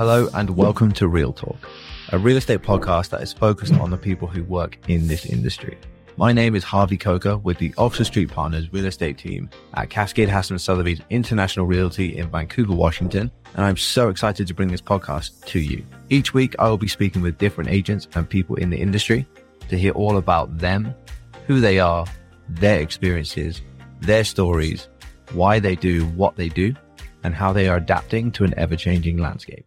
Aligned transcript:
Hello 0.00 0.30
and 0.32 0.56
welcome 0.56 0.90
to 0.92 1.08
Real 1.08 1.34
Talk, 1.34 1.58
a 2.10 2.18
real 2.18 2.38
estate 2.38 2.62
podcast 2.62 3.10
that 3.10 3.20
is 3.20 3.34
focused 3.34 3.74
on 3.74 3.90
the 3.90 3.98
people 3.98 4.26
who 4.26 4.42
work 4.44 4.78
in 4.88 5.06
this 5.06 5.26
industry. 5.26 5.76
My 6.16 6.32
name 6.32 6.56
is 6.56 6.64
Harvey 6.64 6.96
Coker 6.96 7.36
with 7.36 7.58
the 7.58 7.74
Oxford 7.76 8.06
Street 8.06 8.30
Partners 8.30 8.72
real 8.72 8.86
estate 8.86 9.18
team 9.18 9.50
at 9.74 9.90
Cascade 9.90 10.30
Hasson 10.30 10.58
Sotheby's 10.58 11.02
International 11.10 11.66
Realty 11.66 12.16
in 12.16 12.30
Vancouver, 12.30 12.72
Washington, 12.72 13.30
and 13.54 13.62
I'm 13.66 13.76
so 13.76 14.08
excited 14.08 14.46
to 14.46 14.54
bring 14.54 14.70
this 14.70 14.80
podcast 14.80 15.44
to 15.44 15.60
you. 15.60 15.84
Each 16.08 16.32
week, 16.32 16.56
I 16.58 16.70
will 16.70 16.78
be 16.78 16.88
speaking 16.88 17.20
with 17.20 17.36
different 17.36 17.68
agents 17.68 18.08
and 18.14 18.26
people 18.26 18.56
in 18.56 18.70
the 18.70 18.80
industry 18.80 19.26
to 19.68 19.76
hear 19.78 19.92
all 19.92 20.16
about 20.16 20.56
them, 20.56 20.94
who 21.46 21.60
they 21.60 21.78
are, 21.78 22.06
their 22.48 22.80
experiences, 22.80 23.60
their 24.00 24.24
stories, 24.24 24.88
why 25.32 25.58
they 25.58 25.76
do 25.76 26.06
what 26.12 26.36
they 26.36 26.48
do, 26.48 26.74
and 27.22 27.34
how 27.34 27.52
they 27.52 27.68
are 27.68 27.76
adapting 27.76 28.32
to 28.32 28.44
an 28.44 28.54
ever 28.56 28.76
changing 28.76 29.18
landscape. 29.18 29.66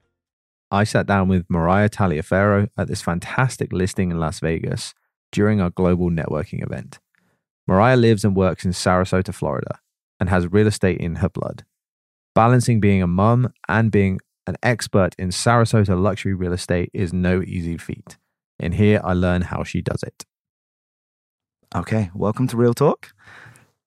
I 0.74 0.86
sat 0.86 1.06
down 1.06 1.28
with 1.28 1.46
Moriah 1.50 1.88
Taliaferro 1.88 2.68
at 2.80 2.88
this 2.88 3.04
fantastic 3.04 3.72
listing 3.72 4.10
in 4.10 4.20
Las 4.20 4.40
Vegas 4.40 4.96
during 5.32 5.62
our 5.62 5.70
global 5.70 6.10
networking 6.10 6.64
event. 6.64 6.98
Moriah 7.68 7.96
lives 7.96 8.26
and 8.26 8.36
works 8.36 8.66
in 8.66 8.72
Sarasota, 8.72 9.32
Florida, 9.32 9.78
and 10.20 10.30
has 10.30 10.52
real 10.52 10.66
estate 10.66 10.98
in 10.98 11.18
her 11.18 11.30
blood. 11.30 11.64
Balancing 12.34 12.80
being 12.80 13.04
a 13.04 13.08
mum 13.08 13.54
and 13.70 13.92
being 13.92 14.20
an 14.48 14.56
expert 14.64 15.14
in 15.20 15.30
Sarasota 15.30 15.96
luxury 16.02 16.34
real 16.34 16.54
estate 16.54 16.90
is 16.92 17.14
no 17.14 17.44
easy 17.44 17.78
feat. 17.78 18.18
And 18.58 18.74
here 18.74 19.00
I 19.04 19.14
learn 19.14 19.44
how 19.44 19.64
she 19.64 19.84
does 19.84 20.02
it. 20.02 20.26
Okay, 21.76 22.10
welcome 22.16 22.48
to 22.48 22.58
Real 22.58 22.74
Talk. 22.74 23.14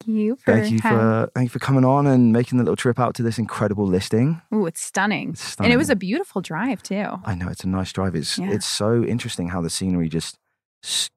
Thank 0.01 0.17
you 0.19 0.37
for 0.37 0.53
Thank 0.53 0.71
you 0.73 0.79
for 0.81 1.31
thank 1.35 1.47
you 1.47 1.51
for 1.51 1.59
coming 1.59 1.85
on 1.85 2.07
and 2.07 2.33
making 2.33 2.59
the 2.59 2.65
little 2.65 2.77
trip 2.77 2.99
out 3.01 3.15
to 3.17 3.23
this 3.23 3.39
incredible 3.39 3.87
listing. 3.87 4.41
Oh, 4.53 4.67
it's 4.67 4.81
stunning. 4.81 5.31
It's 5.31 5.43
stunning. 5.43 5.73
And 5.73 5.75
it 5.75 5.79
was 5.79 5.91
a 5.91 5.97
beautiful 5.97 6.41
drive 6.43 6.83
too. 6.83 7.07
I 7.25 7.35
know 7.35 7.49
it's 7.49 7.65
a 7.65 7.69
nice 7.69 7.93
drive. 7.93 8.15
It's 8.15 8.39
Yeah. 8.39 8.51
it's 8.51 8.67
so 8.67 9.03
interesting 9.03 9.49
how 9.49 9.61
the 9.61 9.71
scenery 9.71 10.09
just 10.09 10.39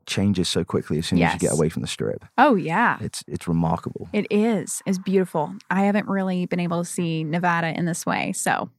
changes 0.05 0.49
so 0.49 0.63
quickly 0.63 0.97
as 0.97 1.07
soon 1.07 1.21
as 1.21 1.33
you 1.33 1.39
get 1.39 1.51
away 1.51 1.69
from 1.69 1.81
the 1.81 1.87
strip. 1.87 2.25
Oh 2.37 2.55
yeah. 2.55 2.97
It's 3.01 3.23
it's 3.27 3.47
remarkable. 3.47 4.09
It 4.13 4.25
is. 4.31 4.81
It's 4.85 4.97
beautiful. 4.97 5.53
I 5.69 5.83
haven't 5.83 6.07
really 6.07 6.45
been 6.45 6.59
able 6.59 6.83
to 6.83 6.89
see 6.89 7.23
Nevada 7.23 7.77
in 7.77 7.85
this 7.85 8.05
way, 8.05 8.31
so 8.33 8.69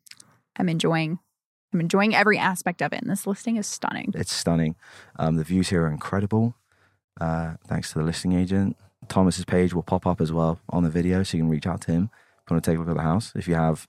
I'm 0.56 0.68
enjoying 0.68 1.18
I'm 1.72 1.80
enjoying 1.80 2.16
every 2.16 2.36
aspect 2.38 2.82
of 2.82 2.92
it. 2.92 3.00
And 3.02 3.10
this 3.10 3.26
listing 3.28 3.56
is 3.56 3.66
stunning. 3.66 4.12
It's 4.16 4.32
stunning. 4.32 4.74
Um, 5.16 5.36
the 5.36 5.44
views 5.44 5.68
here 5.68 5.84
are 5.84 5.88
incredible. 5.88 6.56
Uh, 7.20 7.54
thanks 7.68 7.92
to 7.92 7.98
the 7.98 8.04
listing 8.04 8.32
agent. 8.32 8.76
Thomas's 9.10 9.44
page 9.44 9.74
will 9.74 9.82
pop 9.82 10.06
up 10.06 10.20
as 10.20 10.32
well 10.32 10.58
on 10.70 10.82
the 10.84 10.90
video, 10.90 11.22
so 11.22 11.36
you 11.36 11.42
can 11.42 11.50
reach 11.50 11.66
out 11.66 11.82
to 11.82 11.92
him 11.92 12.10
if 12.44 12.50
you 12.50 12.54
want 12.54 12.64
to 12.64 12.70
take 12.70 12.78
a 12.78 12.80
look 12.80 12.88
at 12.88 12.96
the 12.96 13.02
house. 13.02 13.32
If 13.36 13.46
you 13.46 13.54
have 13.54 13.86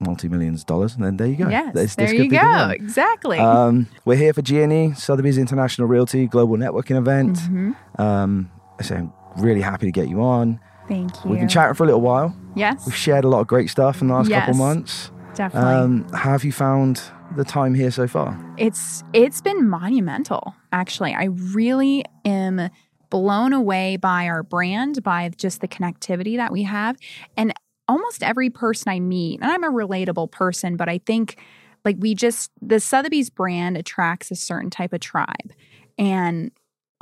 multi 0.00 0.28
millions 0.28 0.60
of 0.62 0.66
dollars, 0.66 0.94
and 0.94 1.04
then 1.04 1.16
there 1.18 1.26
you 1.26 1.36
go. 1.36 1.48
Yes. 1.50 1.74
This- 1.74 1.94
there 1.96 2.06
could 2.06 2.16
you 2.16 2.30
be 2.30 2.36
go. 2.36 2.68
Exactly. 2.70 3.38
Um, 3.38 3.86
we're 4.06 4.16
here 4.16 4.32
for 4.32 4.40
GNE, 4.42 4.94
Sotheby's 4.94 5.36
International 5.36 5.86
Realty 5.86 6.26
Global 6.26 6.56
Networking 6.56 6.96
Event. 6.96 7.36
Mhm. 7.38 7.76
Um, 8.00 8.50
so 8.80 8.94
I'm 8.96 9.12
really 9.36 9.60
happy 9.60 9.86
to 9.86 9.92
get 9.92 10.08
you 10.08 10.22
on. 10.22 10.58
Thank 10.88 11.22
you. 11.24 11.30
We've 11.30 11.38
been 11.40 11.48
chatting 11.48 11.74
for 11.74 11.82
a 11.84 11.86
little 11.86 12.00
while. 12.00 12.34
yes. 12.54 12.84
We've 12.86 12.96
shared 12.96 13.24
a 13.24 13.28
lot 13.28 13.40
of 13.40 13.46
great 13.46 13.68
stuff 13.70 14.00
in 14.00 14.08
the 14.08 14.14
last 14.14 14.30
couple 14.30 14.54
months. 14.54 15.10
Definitely. 15.34 15.72
Um, 15.72 16.06
how 16.14 16.30
have 16.30 16.44
you 16.44 16.52
found 16.52 17.00
the 17.36 17.44
time 17.44 17.74
here 17.74 17.90
so 17.92 18.08
far? 18.08 18.36
it's 18.56 19.04
it's 19.12 19.40
been 19.40 19.68
monumental 19.68 20.52
actually 20.72 21.14
i 21.14 21.24
really 21.54 22.04
am 22.24 22.68
blown 23.10 23.52
away 23.52 23.96
by 23.96 24.26
our 24.26 24.42
brand 24.42 25.02
by 25.02 25.28
just 25.36 25.60
the 25.60 25.68
connectivity 25.68 26.36
that 26.36 26.52
we 26.52 26.62
have. 26.62 26.96
And 27.36 27.52
almost 27.88 28.22
every 28.22 28.50
person 28.50 28.88
i 28.88 29.00
meet 29.00 29.40
and 29.42 29.50
i'm 29.50 29.64
a 29.64 29.68
relatable 29.68 30.30
person 30.30 30.76
but 30.76 30.88
i 30.88 30.98
think 30.98 31.42
like 31.84 31.96
we 31.98 32.14
just 32.14 32.52
the 32.62 32.78
sotheby's 32.78 33.28
brand 33.28 33.76
attracts 33.76 34.30
a 34.30 34.36
certain 34.36 34.70
type 34.70 34.92
of 34.92 35.00
tribe. 35.00 35.52
And 35.98 36.52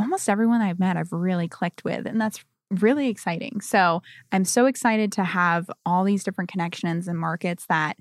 almost 0.01 0.31
everyone 0.31 0.63
i've 0.63 0.79
met 0.79 0.97
i've 0.97 1.13
really 1.13 1.47
clicked 1.47 1.85
with 1.85 2.07
and 2.07 2.19
that's 2.19 2.43
really 2.71 3.09
exciting. 3.09 3.61
So 3.61 4.01
i'm 4.33 4.47
so 4.47 4.65
excited 4.65 5.13
to 5.13 5.25
have 5.25 5.71
all 5.85 6.05
these 6.05 6.25
different 6.25 6.51
connections 6.51 7.07
and 7.07 7.19
markets 7.19 7.67
that 7.67 7.99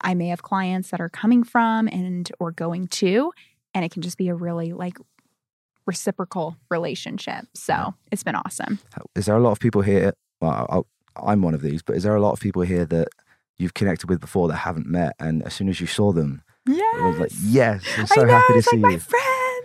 I 0.00 0.14
may 0.14 0.28
have 0.28 0.42
clients 0.42 0.90
that 0.90 1.00
are 1.00 1.08
coming 1.08 1.44
from 1.44 1.86
and 1.88 2.30
or 2.38 2.52
going 2.52 2.88
to, 2.88 3.32
and 3.74 3.84
it 3.84 3.90
can 3.90 4.02
just 4.02 4.18
be 4.18 4.28
a 4.28 4.34
really 4.34 4.72
like 4.72 4.96
reciprocal 5.90 6.56
relationship. 6.70 7.44
So 7.54 7.94
it's 8.12 8.22
been 8.22 8.34
awesome. 8.36 8.78
Is 9.14 9.26
there 9.26 9.36
a 9.36 9.40
lot 9.40 9.52
of 9.52 9.60
people 9.60 9.82
here? 9.82 10.12
Well, 10.40 10.66
I'll, 10.70 10.86
I'm 11.16 11.42
one 11.42 11.54
of 11.54 11.62
these, 11.62 11.82
but 11.82 11.96
is 11.96 12.02
there 12.04 12.14
a 12.14 12.20
lot 12.20 12.32
of 12.32 12.40
people 12.40 12.62
here 12.62 12.86
that 12.86 13.08
you've 13.58 13.74
connected 13.74 14.08
with 14.08 14.20
before 14.20 14.48
that 14.48 14.56
haven't 14.56 14.86
met, 14.86 15.12
and 15.18 15.42
as 15.42 15.52
soon 15.54 15.68
as 15.68 15.80
you 15.80 15.86
saw 15.86 16.12
them, 16.12 16.42
Yes. 16.66 16.94
it 16.98 17.02
was 17.02 17.18
like, 17.18 17.32
yes, 17.42 17.82
I'm 17.98 18.06
so 18.06 18.22
I 18.22 18.24
know, 18.24 18.32
happy 18.38 18.52
to 18.54 18.62
see 18.62 18.76
like 18.78 18.92
you. 18.92 18.98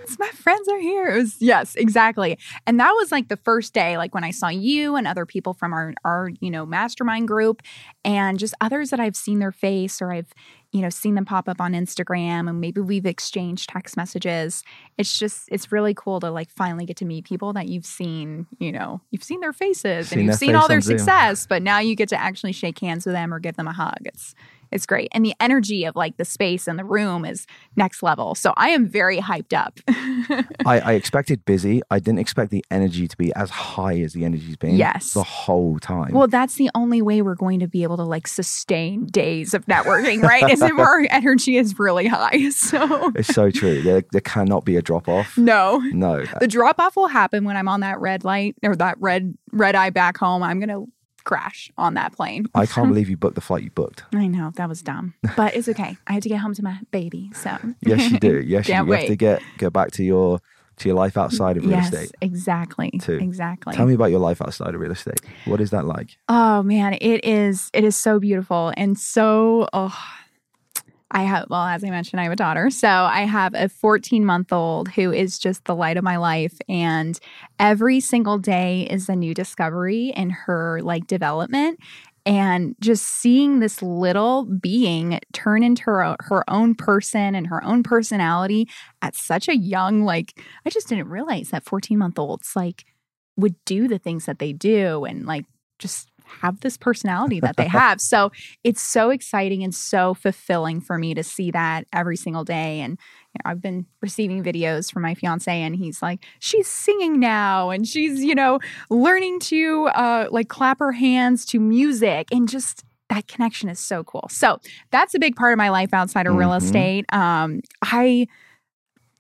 Friends, 0.06 0.20
my 0.20 0.30
friends 0.30 0.68
are 0.70 0.80
here. 0.80 1.08
It 1.08 1.18
was 1.18 1.42
yes, 1.42 1.76
exactly. 1.76 2.38
And 2.66 2.80
that 2.80 2.92
was 2.92 3.12
like 3.12 3.28
the 3.28 3.38
first 3.38 3.74
day, 3.74 3.98
like 3.98 4.14
when 4.14 4.24
I 4.24 4.32
saw 4.32 4.48
you 4.48 4.96
and 4.96 5.08
other 5.08 5.26
people 5.26 5.54
from 5.54 5.74
our 5.74 5.94
our 6.04 6.30
you 6.40 6.52
know 6.52 6.66
mastermind 6.66 7.28
group, 7.28 7.62
and 8.04 8.40
just 8.40 8.54
others 8.62 8.90
that 8.90 9.00
I've 9.00 9.16
seen 9.16 9.40
their 9.40 9.52
face 9.52 10.02
or 10.02 10.12
I've 10.12 10.34
you 10.72 10.82
know 10.82 10.90
seen 10.90 11.16
them 11.16 11.26
pop 11.26 11.48
up 11.48 11.62
on 11.62 11.74
Instagram, 11.74 12.50
and 12.50 12.62
maybe 12.62 12.82
we've 12.82 13.06
exchanged 13.06 13.70
text 13.70 13.98
messages. 13.98 14.64
It's 14.98 15.18
just 15.18 15.48
it's 15.52 15.72
really 15.72 15.94
cool 15.94 16.20
to 16.20 16.32
like 16.32 16.50
finally 16.50 16.86
get 16.86 16.98
to 16.98 17.06
meet 17.06 17.26
people 17.26 17.54
that 17.54 17.68
you've 17.68 17.86
seen, 17.86 18.48
you 18.60 18.72
know, 18.72 19.02
you've 19.12 19.24
seen 19.24 19.40
their 19.40 19.54
faces 19.54 20.10
Seen 20.10 20.20
and 20.20 20.28
you've 20.28 20.38
seen 20.38 20.56
all 20.56 20.68
their 20.68 20.82
success, 20.82 21.46
but 21.48 21.62
now 21.62 21.80
you 21.80 21.96
get 21.96 22.10
to 22.10 22.20
actually 22.20 22.52
shake 22.52 22.80
hands 22.80 23.06
with 23.06 23.16
them 23.16 23.34
or 23.34 23.40
give 23.40 23.56
them 23.56 23.68
a 23.68 23.74
hug. 23.74 24.00
It's 24.02 24.36
it's 24.76 24.86
great. 24.86 25.08
And 25.14 25.26
the 25.26 25.34
energy 25.40 25.86
of 25.86 25.96
like 25.96 26.18
the 26.18 26.26
space 26.26 26.68
and 26.68 26.78
the 26.78 26.84
room 26.86 27.26
is 27.26 27.48
next 27.76 28.04
level. 28.04 28.36
So 28.36 28.54
I 28.58 28.70
am 28.70 28.88
very 28.88 29.18
hyped 29.20 29.54
up. 29.54 29.80
I, 30.66 30.80
I 30.80 30.94
expected 30.94 31.46
busy. 31.46 31.82
I 31.90 32.00
didn't 32.00 32.20
expect 32.20 32.52
the 32.52 32.64
energy 32.70 33.08
to 33.08 33.18
be 33.18 33.34
as 33.34 33.50
high 33.50 34.00
as 34.02 34.14
the 34.14 34.26
energy's 34.26 34.58
been. 34.58 34.76
Yes. 34.76 35.14
the 35.14 35.24
whole 35.24 35.80
time. 35.80 36.12
well, 36.14 36.28
that's 36.28 36.56
the 36.56 36.70
only 36.76 37.02
way 37.02 37.22
we're 37.22 37.36
going 37.36 37.60
to 37.62 37.68
be 37.68 37.84
able 37.84 37.98
to 37.98 38.04
like 38.04 38.28
sustain 38.28 39.06
days 39.08 39.54
of 39.54 39.66
networking, 39.66 40.22
right? 40.22 40.50
is 40.52 40.62
if 40.62 40.78
our 40.78 41.06
energy 41.10 41.58
is 41.58 41.80
really 41.80 42.08
high. 42.08 42.50
So 42.52 43.12
it's 43.16 43.34
so 43.34 43.52
true. 43.52 43.82
There, 43.82 44.04
there 44.12 44.22
cannot 44.22 44.66
be 44.66 44.76
a 44.76 44.82
drop 44.82 45.08
off. 45.08 45.38
no. 45.38 45.78
No, 45.94 46.26
The 46.40 46.48
drop 46.48 46.80
off 46.80 46.96
will 46.96 47.08
happen 47.08 47.46
when 47.46 47.56
I'm 47.56 47.68
on 47.68 47.80
that 47.82 48.00
red 48.00 48.24
light 48.24 48.56
or 48.64 48.76
that 48.76 48.98
red 49.00 49.36
red 49.52 49.76
eye 49.76 49.90
back 49.92 50.18
home. 50.18 50.44
I'm 50.44 50.60
gonna 50.60 50.84
crash 51.26 51.72
on 51.78 51.96
that 51.96 52.14
plane. 52.14 52.46
I 52.56 52.66
can't 52.74 52.88
believe 52.88 53.10
you 53.10 53.18
booked 53.18 53.36
the 53.36 53.42
flight 53.42 53.64
you 53.64 53.72
booked. 53.72 54.04
I 54.14 54.28
know 54.28 54.52
that 54.56 54.70
was 54.70 54.82
dumb, 54.82 55.14
but 55.36 55.56
it's 55.56 55.68
okay. 55.68 55.98
I 56.08 56.14
had 56.14 56.24
to 56.24 56.30
get 56.30 56.40
home 56.40 56.54
to 56.54 56.64
my 56.64 56.80
baby, 56.92 57.32
so 57.34 57.58
Yes, 57.82 58.10
you 58.12 58.20
do. 58.20 58.40
Yes, 58.46 58.68
you, 58.70 58.76
you 58.76 58.92
have 58.92 59.08
to 59.08 59.16
get 59.16 59.42
go 59.58 59.70
back 59.70 59.92
to 59.92 60.04
your 60.04 60.40
to 60.78 60.90
your 60.90 60.96
life 60.98 61.18
outside 61.18 61.58
of 61.58 61.64
real 61.64 61.72
yes, 61.72 61.92
estate. 61.94 62.12
exactly, 62.22 62.92
too. 63.02 63.14
exactly. 63.16 63.74
Tell 63.76 63.86
me 63.86 63.94
about 63.94 64.12
your 64.12 64.20
life 64.20 64.42
outside 64.42 64.76
of 64.76 64.82
real 64.82 64.92
estate. 64.92 65.22
What 65.46 65.62
is 65.62 65.72
that 65.72 65.86
like? 65.86 66.18
Oh 66.30 66.64
man, 66.64 66.98
it 67.02 67.24
is 67.26 67.70
it 67.74 67.84
is 67.84 67.96
so 67.96 68.20
beautiful 68.20 68.74
and 68.78 68.98
so 68.98 69.68
oh 69.74 69.98
I 71.16 71.24
have 71.24 71.46
well 71.50 71.64
as 71.64 71.82
I 71.82 71.90
mentioned 71.90 72.20
I 72.20 72.24
have 72.24 72.34
a 72.34 72.36
daughter. 72.36 72.70
So 72.70 72.90
I 72.90 73.22
have 73.22 73.54
a 73.54 73.70
14-month-old 73.70 74.90
who 74.90 75.14
is 75.14 75.40
just 75.40 75.64
the 75.64 75.74
light 75.74 75.96
of 75.96 76.04
my 76.04 76.18
life 76.18 76.58
and 76.68 77.18
every 77.58 78.02
single 78.02 78.38
day 78.38 78.86
is 78.92 79.08
a 79.08 79.16
new 79.16 79.34
discovery 79.34 80.10
in 80.10 80.30
her 80.30 80.82
like 80.84 81.08
development 81.08 81.80
and 82.26 82.76
just 82.82 83.06
seeing 83.08 83.60
this 83.60 83.82
little 83.82 84.44
being 84.44 85.22
turn 85.32 85.64
into 85.64 85.84
her, 85.84 86.18
her 86.20 86.44
own 86.50 86.76
person 86.76 87.34
and 87.34 87.48
her 87.48 87.64
own 87.64 87.82
personality 87.82 88.68
at 89.02 89.16
such 89.16 89.48
a 89.48 89.56
young 89.56 90.04
like 90.04 90.38
I 90.66 90.70
just 90.70 90.90
didn't 90.90 91.08
realize 91.08 91.50
that 91.52 91.64
14-month-olds 91.64 92.58
like 92.58 92.84
would 93.38 93.56
do 93.64 93.88
the 93.88 94.00
things 94.00 94.26
that 94.26 94.40
they 94.40 94.52
do 94.52 95.06
and 95.06 95.26
like 95.26 95.46
just 95.80 96.10
have 96.42 96.60
this 96.62 96.78
personality 96.78 97.40
that 97.40 97.58
they 97.58 97.68
have. 97.68 98.00
so 98.02 98.32
it's 98.64 98.82
so 98.82 99.10
exciting 99.10 99.64
and 99.64 99.74
so 99.74 100.14
fulfilling 100.14 100.82
for 100.82 100.98
me 100.98 101.14
to 101.14 101.24
see 101.24 101.52
that 101.52 101.86
every 101.94 102.18
single 102.18 102.44
day. 102.44 102.82
And 102.82 102.92
you 103.34 103.40
know, 103.44 103.52
I've 103.52 103.62
been 103.62 103.86
receiving 104.02 104.44
videos 104.44 104.92
from 104.92 105.02
my 105.04 105.14
fiance, 105.14 105.52
and 105.52 105.76
he's 105.76 106.02
like, 106.02 106.26
she's 106.40 106.68
singing 106.68 107.20
now, 107.20 107.70
and 107.70 107.88
she's 107.88 108.24
you 108.24 108.36
know 108.36 108.60
learning 108.90 109.40
to 109.42 109.88
uh, 109.96 110.28
like 110.32 110.48
clap 110.50 110.80
her 110.80 110.92
hands 110.94 111.46
to 111.48 111.60
music, 111.60 112.28
and 112.32 112.48
just 112.48 112.84
that 113.10 113.28
connection 113.28 113.70
is 113.70 113.80
so 113.80 114.04
cool. 114.04 114.28
So 114.32 114.60
that's 114.92 115.14
a 115.14 115.20
big 115.20 115.36
part 115.36 115.54
of 115.54 115.58
my 115.58 115.70
life 115.70 115.94
outside 115.94 116.26
of 116.28 116.34
real 116.34 116.50
Mhm. 116.50 116.58
estate. 116.58 117.06
Um, 117.14 117.62
I 117.84 118.28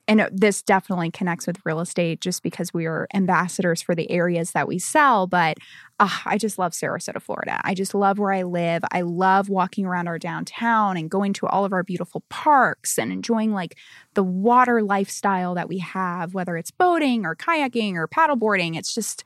and 0.08 0.30
this 0.32 0.62
definitely 0.62 1.10
connects 1.10 1.48
with 1.48 1.58
real 1.66 1.80
estate 1.80 2.22
just 2.22 2.44
because 2.44 2.74
we 2.74 2.86
are 2.86 3.08
ambassadors 3.14 3.82
for 3.82 3.96
the 3.96 4.10
areas 4.12 4.52
that 4.52 4.68
we 4.68 4.78
sell. 4.78 5.26
But 5.26 5.58
uh, 6.00 6.10
I 6.26 6.38
just 6.38 6.60
love 6.60 6.74
Sarasota, 6.74 7.22
Florida. 7.22 7.60
I 7.64 7.74
just 7.74 7.96
love 7.96 8.20
where 8.20 8.32
I 8.32 8.44
live. 8.44 8.84
I 8.92 9.02
love 9.02 9.50
walking 9.50 9.86
around 9.86 10.08
our 10.08 10.20
downtown 10.20 10.98
and 10.98 11.10
going 11.10 11.34
to 11.34 11.48
all 11.48 11.66
of 11.66 11.74
our 11.74 11.84
beautiful 11.84 12.24
parks 12.30 13.00
and 13.00 13.12
enjoying 13.12 13.52
like 13.52 13.78
the 14.14 14.24
water 14.24 14.84
lifestyle 14.84 15.56
that 15.56 15.68
we 15.68 15.80
have, 15.80 16.34
whether 16.34 16.56
it's 16.56 16.72
boating 16.72 17.26
or 17.26 17.36
kayaking 17.36 17.96
or 17.96 18.08
paddleboarding. 18.08 18.78
It's 18.78 18.94
just, 18.94 19.24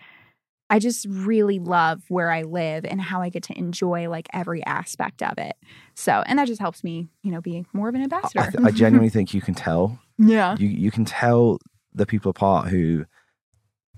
I 0.69 0.79
just 0.79 1.05
really 1.09 1.59
love 1.59 2.03
where 2.07 2.31
I 2.31 2.43
live 2.43 2.85
and 2.85 3.01
how 3.01 3.21
I 3.21 3.29
get 3.29 3.43
to 3.43 3.57
enjoy 3.57 4.09
like 4.09 4.27
every 4.31 4.63
aspect 4.65 5.21
of 5.23 5.37
it. 5.37 5.57
So, 5.95 6.23
and 6.25 6.39
that 6.39 6.47
just 6.47 6.61
helps 6.61 6.85
me, 6.85 7.09
you 7.21 7.31
know, 7.31 7.41
be 7.41 7.65
more 7.73 7.89
of 7.89 7.95
an 7.95 8.03
ambassador. 8.03 8.49
I, 8.63 8.67
I 8.67 8.71
genuinely 8.71 9.09
think 9.09 9.33
you 9.33 9.41
can 9.41 9.55
tell. 9.55 9.99
Yeah. 10.19 10.55
You 10.59 10.67
you 10.67 10.91
can 10.91 11.05
tell 11.05 11.57
the 11.93 12.05
people 12.05 12.29
apart 12.29 12.67
who 12.67 13.05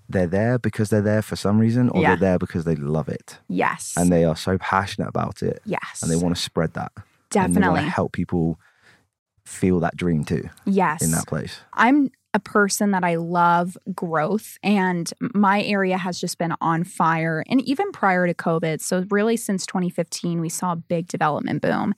they're 0.08 0.28
there 0.28 0.58
because 0.60 0.90
they're 0.90 1.02
there 1.02 1.22
for 1.22 1.36
some 1.36 1.58
reason, 1.60 1.90
or 1.90 2.02
Yeah. 2.02 2.10
they're 2.10 2.30
there 2.32 2.40
because 2.40 2.64
they 2.66 2.76
love 2.76 3.10
it 3.10 3.40
Yes. 3.50 3.94
and 3.98 4.12
they 4.12 4.24
are 4.26 4.36
so 4.36 4.58
passionate 4.58 5.08
about 5.10 5.42
it, 5.42 5.62
yes. 5.66 6.02
and 6.02 6.12
they 6.12 6.16
want 6.18 6.36
to 6.36 6.42
spread 6.42 6.74
that. 6.74 6.92
And 6.96 7.04
they 7.32 7.40
definitely. 7.40 7.70
want 7.70 7.86
to 7.86 7.90
help 7.92 8.12
people 8.14 8.60
feel 9.46 9.80
that 9.82 9.96
dream 9.98 10.24
too 10.26 10.50
yes. 10.66 11.02
in 11.02 11.12
that 11.12 11.28
place. 11.28 11.60
I'm 11.74 12.12
a 12.34 12.40
person 12.40 12.92
that 12.92 13.04
I 13.04 13.16
love 13.16 13.78
growth, 13.94 14.58
and 14.64 15.12
my 15.34 15.62
area 15.64 15.98
has 15.98 16.20
just 16.20 16.38
been 16.38 16.54
on 16.62 16.84
fire. 16.84 17.44
And 17.50 17.62
even 17.62 17.92
prior 17.92 18.26
to 18.26 18.34
COVID, 18.34 18.80
so 18.82 19.06
really 19.10 19.36
since 19.36 19.66
2015, 19.66 20.40
we 20.40 20.48
saw 20.48 20.72
a 20.74 20.78
big 20.78 21.08
development 21.08 21.62
boom. 21.62 21.94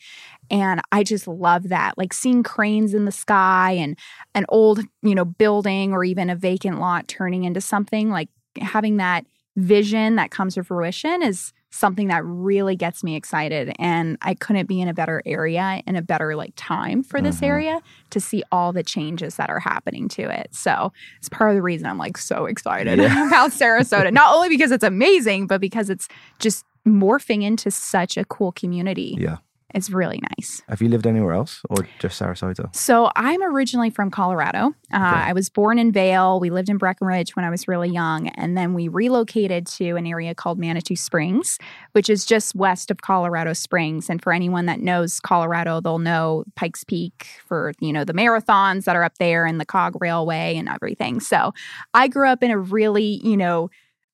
And 0.50 0.82
I 0.92 1.04
just 1.04 1.28
love 1.28 1.70
that, 1.70 1.98
like 1.98 2.14
seeing 2.14 2.44
cranes 2.44 2.94
in 2.94 3.06
the 3.06 3.12
sky 3.12 3.72
and 3.72 3.98
an 4.34 4.46
old, 4.50 4.82
you 5.02 5.16
know, 5.16 5.26
building 5.26 5.94
or 5.94 6.04
even 6.04 6.30
a 6.30 6.36
vacant 6.36 6.80
lot 6.80 7.08
turning 7.08 7.44
into 7.44 7.62
something 7.62 8.10
like 8.10 8.30
having 8.60 8.98
that 8.98 9.26
vision 9.56 10.16
that 10.16 10.32
comes 10.32 10.56
to 10.56 10.64
fruition 10.64 11.22
is 11.22 11.54
something 11.74 12.08
that 12.08 12.24
really 12.24 12.76
gets 12.76 13.04
me 13.04 13.16
excited 13.16 13.74
and 13.80 14.16
i 14.22 14.36
couldn't 14.36 14.68
be 14.68 14.80
in 14.80 14.88
a 14.88 14.94
better 14.94 15.24
area 15.26 15.82
in 15.88 15.96
a 15.96 16.02
better 16.04 16.36
like 16.36 16.54
time 16.56 17.02
for 17.02 17.20
this 17.20 17.40
Mhm. 17.40 17.48
area 17.48 17.82
to 18.12 18.20
see 18.20 18.44
all 18.52 18.72
the 18.72 18.84
changes 18.84 19.38
that 19.38 19.50
are 19.50 19.60
happening 19.60 20.08
to 20.10 20.22
it 20.22 20.50
so 20.52 20.94
it's 21.18 21.30
part 21.30 21.50
of 21.50 21.56
the 21.56 21.64
reason 21.64 21.88
i'm 21.88 21.98
like 21.98 22.18
so 22.18 22.46
excited 22.46 23.00
Yeah. 23.00 23.28
about 23.28 23.50
sarasota 23.52 24.14
not 24.14 24.36
only 24.36 24.50
because 24.50 24.70
it's 24.72 24.84
amazing 24.84 25.48
but 25.48 25.60
because 25.60 25.90
it's 25.90 26.08
just 26.40 26.64
morphing 26.88 27.42
into 27.44 27.72
such 27.72 28.18
a 28.18 28.26
cool 28.26 28.52
community 28.52 29.16
Yeah. 29.20 29.38
It's 29.74 29.90
really 29.90 30.20
nice 30.38 30.62
Have 30.70 30.82
you 30.82 30.90
lived 30.90 31.08
anywhere 31.08 31.34
else 31.34 31.62
or 31.70 31.88
just 32.00 32.22
Sarasota? 32.22 32.74
so 32.76 33.12
I'm 33.16 33.42
originally 33.44 33.90
from 33.90 34.12
Colorado. 34.12 34.74
Uh, 34.92 35.04
Okay. 35.04 35.30
I 35.30 35.34
was 35.34 35.50
born 35.50 35.80
in 35.80 35.92
Vail. 35.92 36.40
We 36.40 36.50
lived 36.50 36.70
in 36.70 36.78
Breckenridge 36.78 37.36
when 37.36 37.44
I 37.46 37.50
was 37.50 37.68
really 37.68 37.90
young, 37.90 38.28
and 38.30 38.56
then 38.58 38.74
we 38.74 38.88
relocated 38.88 39.66
to 39.78 39.96
an 39.96 40.06
area 40.08 40.34
called 40.36 40.60
Manitou 40.60 40.96
Springs, 40.96 41.58
which 41.94 42.10
is 42.10 42.26
just 42.26 42.56
west 42.56 42.90
of 42.92 43.02
Colorado 43.02 43.54
Springs. 43.54 44.10
And 44.10 44.22
for 44.22 44.32
anyone 44.32 44.66
that 44.68 44.80
knows 44.80 45.20
Colorado, 45.20 45.82
they'll 45.82 46.00
know 46.00 46.44
Pikes 46.56 46.84
Peak 46.84 47.28
for 47.46 47.74
you 47.80 47.92
know 47.92 48.06
the 48.06 48.14
marathons 48.14 48.86
that 48.86 48.96
are 48.96 49.04
up 49.04 49.18
there 49.18 49.46
and 49.46 49.60
the 49.60 49.66
Cog 49.66 50.00
Railway 50.00 50.56
and 50.58 50.70
everything. 50.70 51.20
So 51.20 51.54
I 51.94 52.08
grew 52.08 52.28
up 52.30 52.44
in 52.44 52.52
a 52.52 52.58
really 52.58 53.20
you 53.24 53.36
know 53.36 53.70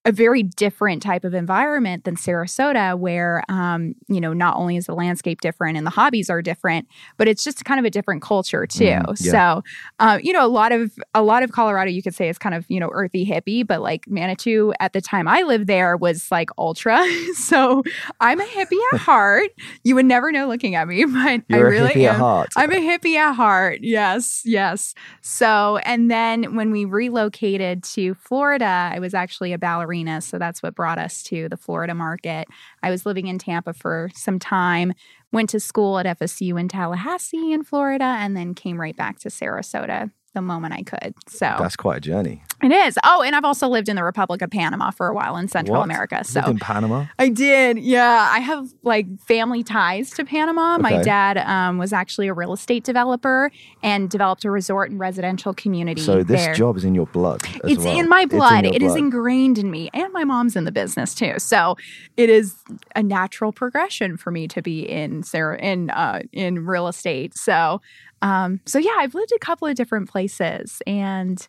a 0.09 0.11
very 0.11 0.41
different 0.41 1.03
type 1.03 1.23
of 1.23 1.35
environment 1.35 2.03
than 2.03 2.15
Sarasota, 2.15 2.97
where 2.97 3.43
um, 3.47 3.93
you 4.07 4.19
know 4.19 4.33
not 4.33 4.57
only 4.57 4.75
is 4.75 4.87
the 4.87 4.95
landscape 4.95 5.39
different 5.39 5.77
and 5.77 5.85
the 5.85 5.91
hobbies 5.91 6.31
are 6.31 6.41
different, 6.41 6.87
but 7.17 7.27
it's 7.27 7.43
just 7.43 7.63
kind 7.63 7.79
of 7.79 7.85
a 7.85 7.91
different 7.91 8.23
culture 8.23 8.65
too. 8.65 8.85
Mm, 8.85 9.23
yeah. 9.23 9.31
So, 9.31 9.63
uh, 9.99 10.19
you 10.21 10.33
know, 10.33 10.43
a 10.43 10.49
lot 10.49 10.71
of 10.71 10.91
a 11.13 11.21
lot 11.21 11.43
of 11.43 11.51
Colorado, 11.51 11.91
you 11.91 12.01
could 12.01 12.15
say, 12.15 12.27
is 12.27 12.39
kind 12.39 12.55
of 12.55 12.65
you 12.69 12.79
know 12.79 12.89
earthy 12.91 13.23
hippie, 13.23 13.65
but 13.65 13.81
like 13.81 14.07
Manitou 14.07 14.73
at 14.79 14.93
the 14.93 14.99
time 14.99 15.27
I 15.27 15.43
lived 15.43 15.67
there 15.67 15.95
was 15.95 16.31
like 16.31 16.49
ultra. 16.57 17.05
so 17.35 17.83
I'm 18.19 18.41
a 18.41 18.45
hippie 18.45 18.79
at 18.93 18.99
heart. 19.01 19.51
You 19.83 19.93
would 19.93 20.07
never 20.07 20.31
know 20.31 20.47
looking 20.47 20.73
at 20.73 20.87
me, 20.87 21.05
but 21.05 21.43
You're 21.49 21.67
I 21.67 21.69
really 21.69 22.07
am. 22.07 22.15
heart. 22.15 22.49
I'm 22.57 22.71
a 22.71 22.75
hippie 22.75 23.15
at 23.15 23.33
heart. 23.33 23.79
Yes, 23.83 24.41
yes. 24.43 24.95
So, 25.21 25.77
and 25.85 26.09
then 26.09 26.55
when 26.55 26.71
we 26.71 26.85
relocated 26.85 27.83
to 27.83 28.15
Florida, 28.15 28.89
I 28.91 28.97
was 28.97 29.13
actually 29.13 29.53
a 29.53 29.59
ballerina. 29.59 29.98
So 30.27 30.37
that's 30.37 30.63
what 30.63 30.75
brought 30.75 30.97
us 30.97 31.23
to 31.23 31.49
the 31.49 31.57
Florida 31.57 31.93
market. 31.93 32.47
I 32.83 32.89
was 32.89 33.05
living 33.05 33.27
in 33.27 33.39
Tampa 33.39 33.73
for 33.73 34.09
some 34.13 34.39
time, 34.39 34.93
went 35.31 35.49
to 35.49 35.59
school 35.59 35.99
at 35.99 36.05
FSU 36.05 36.59
in 36.59 36.67
Tallahassee 36.67 37.53
in 37.53 37.63
Florida, 37.63 38.05
and 38.05 38.35
then 38.35 38.53
came 38.53 38.79
right 38.79 38.95
back 38.95 39.19
to 39.19 39.29
Sarasota 39.29 40.11
the 40.33 40.41
moment 40.41 40.73
I 40.73 40.83
could. 40.83 41.13
So 41.27 41.55
That's 41.59 41.75
quite 41.75 41.97
a 41.97 42.01
journey. 42.01 42.43
it 42.61 42.71
is. 42.71 42.97
Oh, 43.03 43.21
and 43.21 43.35
I've 43.35 43.45
also 43.45 43.67
lived 43.67 43.89
in 43.89 43.95
the 43.95 44.03
Republic 44.03 44.41
of 44.41 44.49
Panama 44.49 44.91
for 44.91 45.07
a 45.07 45.13
while 45.13 45.37
in 45.37 45.47
Central 45.47 45.77
What? 45.77 45.83
America. 45.85 46.23
So 46.23 46.39
Lived 46.41 46.49
in 46.51 46.59
Panama. 46.59 47.05
I 47.17 47.29
did. 47.29 47.79
Yeah. 47.79 48.29
I 48.31 48.39
have 48.39 48.67
like 48.83 49.07
family 49.21 49.63
ties 49.63 50.11
to 50.11 50.25
Panama. 50.25 50.77
My 50.77 51.01
dad 51.01 51.37
um, 51.39 51.77
was 51.77 51.93
actually 51.93 52.27
a 52.27 52.33
real 52.33 52.53
estate 52.53 52.83
developer 52.83 53.51
and 53.83 54.09
developed 54.09 54.45
a 54.45 54.51
resort 54.51 54.91
and 54.91 54.99
residential 54.99 55.53
community. 55.53 56.01
So 56.01 56.23
this 56.23 56.41
there. 56.45 56.53
job 56.53 56.77
is 56.77 56.83
in 56.83 56.93
your 56.95 57.07
blood. 57.07 57.41
as 57.63 57.71
It's 57.71 57.83
well. 57.83 57.97
in 57.99 58.09
my 58.09 58.21
It's 58.21 58.33
blood. 58.33 58.65
your 58.65 58.73
It 58.73 58.81
is 58.81 58.89
blood. 58.93 58.99
ingrained 58.99 59.57
in 59.57 59.71
me. 59.71 59.89
And 59.93 60.11
my 60.13 60.23
mom's 60.23 60.55
in 60.55 60.65
the 60.65 60.71
business 60.71 61.15
too. 61.15 61.33
So 61.39 61.75
it 62.17 62.29
is 62.29 62.55
a 62.95 63.01
natural 63.03 63.51
progression 63.51 64.17
for 64.17 64.31
me 64.31 64.47
to 64.49 64.61
be 64.61 64.81
in 64.89 65.23
Sarah 65.23 65.57
in 65.59 65.89
uh 65.91 66.21
in 66.33 66.65
real 66.65 66.87
estate. 66.87 67.35
So 67.37 67.81
um 68.21 68.59
so 68.65 68.79
yeah, 68.79 68.95
I've 68.97 69.13
lived 69.15 69.31
a 69.35 69.39
couple 69.39 69.67
of 69.67 69.75
different 69.75 70.09
places 70.09 70.81
and 70.87 71.45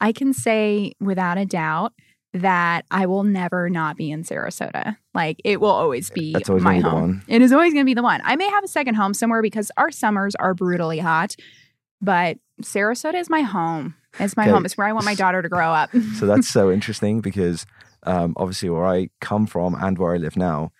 I 0.00 0.12
can 0.12 0.32
say 0.32 0.92
without 1.00 1.38
a 1.38 1.44
doubt 1.44 1.92
that 2.32 2.84
I 2.90 3.06
will 3.06 3.24
never 3.24 3.68
not 3.68 3.96
be 3.96 4.10
in 4.10 4.22
Sarasota. 4.22 4.96
Like 5.14 5.40
it 5.44 5.60
will 5.60 5.70
always 5.70 6.10
be 6.10 6.34
always 6.48 6.62
my 6.62 6.74
gonna 6.74 6.76
be 6.78 6.82
the 6.82 6.90
home. 6.90 7.00
one. 7.00 7.22
It 7.26 7.42
is 7.42 7.52
always 7.52 7.72
going 7.72 7.84
to 7.84 7.90
be 7.90 7.94
the 7.94 8.02
one. 8.02 8.20
I 8.24 8.36
may 8.36 8.48
have 8.48 8.62
a 8.64 8.68
second 8.68 8.94
home 8.94 9.14
somewhere 9.14 9.42
because 9.42 9.70
our 9.76 9.90
summers 9.90 10.34
are 10.36 10.54
brutally 10.54 11.00
hot, 11.00 11.34
but 12.00 12.38
Sarasota 12.62 13.14
is 13.16 13.28
my 13.28 13.42
home. 13.42 13.94
It's 14.18 14.36
my 14.36 14.44
Okay. 14.44 14.52
home. 14.52 14.64
It's 14.64 14.76
where 14.76 14.86
I 14.86 14.92
want 14.92 15.06
my 15.06 15.14
daughter 15.14 15.42
to 15.42 15.48
grow 15.48 15.72
up. 15.72 15.90
So 16.14 16.26
that's 16.26 16.48
so 16.48 16.70
interesting 16.76 17.20
because 17.20 17.66
um, 18.04 18.34
obviously 18.36 18.70
where 18.70 18.86
I 18.86 19.08
come 19.20 19.46
from 19.46 19.74
and 19.74 19.98
where 19.98 20.14
I 20.14 20.18
live 20.18 20.36
now, 20.36 20.70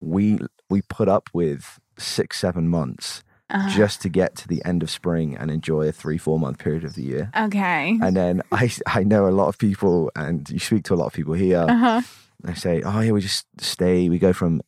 we 0.00 0.38
we 0.70 0.82
put 0.82 1.08
up 1.08 1.28
with 1.34 1.78
six 1.98 2.38
seven 2.38 2.68
months 2.68 3.22
Uh, 3.50 3.68
just 3.68 4.00
to 4.00 4.08
get 4.08 4.34
to 4.36 4.48
the 4.48 4.64
end 4.64 4.82
of 4.82 4.90
spring 4.90 5.36
and 5.36 5.50
enjoy 5.50 5.86
a 5.86 5.92
three 5.92 6.16
four 6.18 6.38
month 6.38 6.58
period 6.58 6.82
of 6.84 6.94
the 6.94 7.02
year. 7.02 7.30
okay. 7.36 7.98
And 8.02 8.16
then 8.16 8.42
I 8.52 8.70
I 8.86 9.04
know 9.04 9.28
a 9.28 9.30
lot 9.30 9.48
of 9.48 9.58
people, 9.58 10.10
and 10.16 10.48
you 10.50 10.58
speak 10.58 10.84
to 10.84 10.94
a 10.94 10.96
lot 10.96 11.06
of 11.06 11.12
people 11.12 11.34
here. 11.34 11.66
Uh-huh. 11.68 12.00
They 12.42 12.54
say, 12.54 12.82
"Oh 12.82 13.00
yeah, 13.00 13.12
we 13.12 13.20
just 13.20 13.46
stay. 13.60 14.08
We 14.08 14.18
go 14.18 14.32
from 14.32 14.62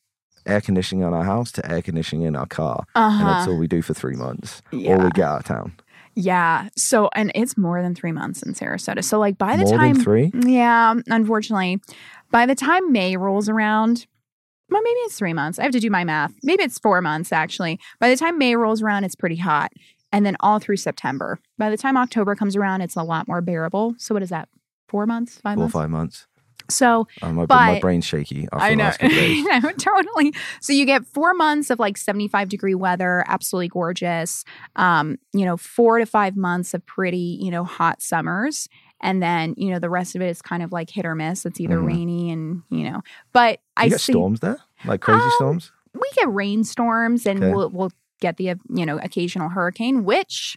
air 0.44 0.60
conditioning 0.60 1.04
on 1.04 1.12
our 1.14 1.24
house 1.24 1.50
to 1.52 1.70
air 1.70 1.82
conditioning 1.82 2.26
in 2.26 2.36
our 2.36 2.46
car, 2.46 2.84
and 2.94 3.20
that's 3.26 3.42
Uh-huh. 3.42 3.50
all 3.52 3.58
we 3.58 3.66
do 3.66 3.82
for 3.82 3.94
three 3.94 4.14
months, 4.16 4.60
or 4.72 4.98
we 4.98 5.10
get 5.10 5.24
out 5.24 5.38
of 5.40 5.44
town." 5.44 5.72
Yeah. 6.14 6.68
So, 6.76 7.10
and 7.14 7.30
it's 7.34 7.56
more 7.58 7.82
than 7.82 7.94
three 7.94 8.12
months 8.12 8.42
in 8.42 8.54
Sarasota. 8.54 9.04
So, 9.04 9.18
like, 9.18 9.36
by 9.36 9.56
the 9.56 9.64
More 9.64 9.76
time, 9.76 9.94
than 9.94 10.02
three. 10.02 10.30
yeah, 10.46 10.94
unfortunately, 11.08 11.80
by 12.30 12.46
the 12.46 12.54
time 12.54 12.90
May 12.92 13.16
rolls 13.18 13.48
around, 13.50 14.06
well, 14.70 14.82
maybe 14.82 14.98
it's 15.00 15.18
three 15.18 15.32
months. 15.32 15.58
I 15.58 15.62
have 15.62 15.72
to 15.72 15.80
do 15.80 15.90
my 15.90 16.04
math. 16.04 16.32
Maybe 16.42 16.62
it's 16.62 16.78
four 16.78 17.00
months, 17.00 17.32
actually. 17.32 17.78
By 18.00 18.08
the 18.10 18.16
time 18.16 18.38
May 18.38 18.56
rolls 18.56 18.82
around, 18.82 19.04
it's 19.04 19.14
pretty 19.14 19.36
hot. 19.36 19.72
And 20.12 20.24
then 20.24 20.36
all 20.40 20.58
through 20.58 20.76
September. 20.78 21.38
By 21.58 21.68
the 21.70 21.76
time 21.76 21.96
October 21.96 22.34
comes 22.34 22.56
around, 22.56 22.80
it's 22.80 22.96
a 22.96 23.02
lot 23.02 23.26
more 23.28 23.40
bearable. 23.40 23.94
So, 23.98 24.14
what 24.14 24.22
is 24.22 24.30
that? 24.30 24.48
Four 24.88 25.06
months? 25.06 25.38
Five 25.40 25.54
Four 25.56 25.62
or 25.62 25.64
months? 25.64 25.72
five 25.74 25.90
months. 25.90 26.26
So, 26.68 27.06
Um, 27.22 27.36
my, 27.36 27.46
But- 27.46 27.54
my 27.74 27.78
brain's 27.80 28.04
shaky 28.04 28.48
after 28.52 28.58
I 28.64 28.70
the 28.70 28.76
know. 28.76 28.92
I 29.00 29.60
know, 29.62 29.72
totally. 29.72 30.32
So 30.60 30.72
you 30.72 30.84
get 30.84 31.06
four 31.06 31.32
months 31.32 31.70
of 31.70 31.78
like 31.78 31.96
75 31.96 32.48
degree 32.48 32.74
weather, 32.74 33.24
absolutely 33.28 33.68
gorgeous. 33.68 34.44
Um, 34.74 35.16
you 35.32 35.44
know, 35.44 35.56
four 35.56 35.98
to 36.00 36.06
five 36.06 36.36
months 36.36 36.74
of 36.74 36.84
pretty, 36.86 37.38
you 37.40 37.52
know, 37.52 37.62
hot 37.62 38.02
summers. 38.02 38.68
And 39.00 39.22
then, 39.22 39.54
you 39.56 39.70
know, 39.70 39.78
the 39.78 39.90
rest 39.90 40.14
of 40.16 40.22
it 40.22 40.28
is 40.28 40.40
kind 40.42 40.62
of 40.62 40.72
like 40.72 40.90
hit 40.90 41.04
or 41.04 41.14
miss. 41.14 41.44
It's 41.44 41.60
either 41.60 41.78
Mhm. 41.78 41.86
rainy 41.86 42.30
and, 42.30 42.62
you 42.70 42.90
know, 42.90 43.02
but 43.32 43.60
I 43.76 43.88
get 43.88 44.00
see 44.00 44.12
storms 44.12 44.40
there, 44.40 44.58
like 44.84 45.00
crazy 45.02 45.20
Um, 45.24 45.30
storms. 45.32 45.72
we 45.94 46.08
get 46.16 46.28
rainstorms 46.32 47.26
and 47.26 47.42
Okay. 47.42 47.52
we'll, 47.52 47.70
we'll 47.70 47.92
get 48.20 48.36
the, 48.38 48.54
you 48.70 48.86
know, 48.86 48.98
occasional 48.98 49.50
hurricane, 49.50 50.04
which 50.04 50.56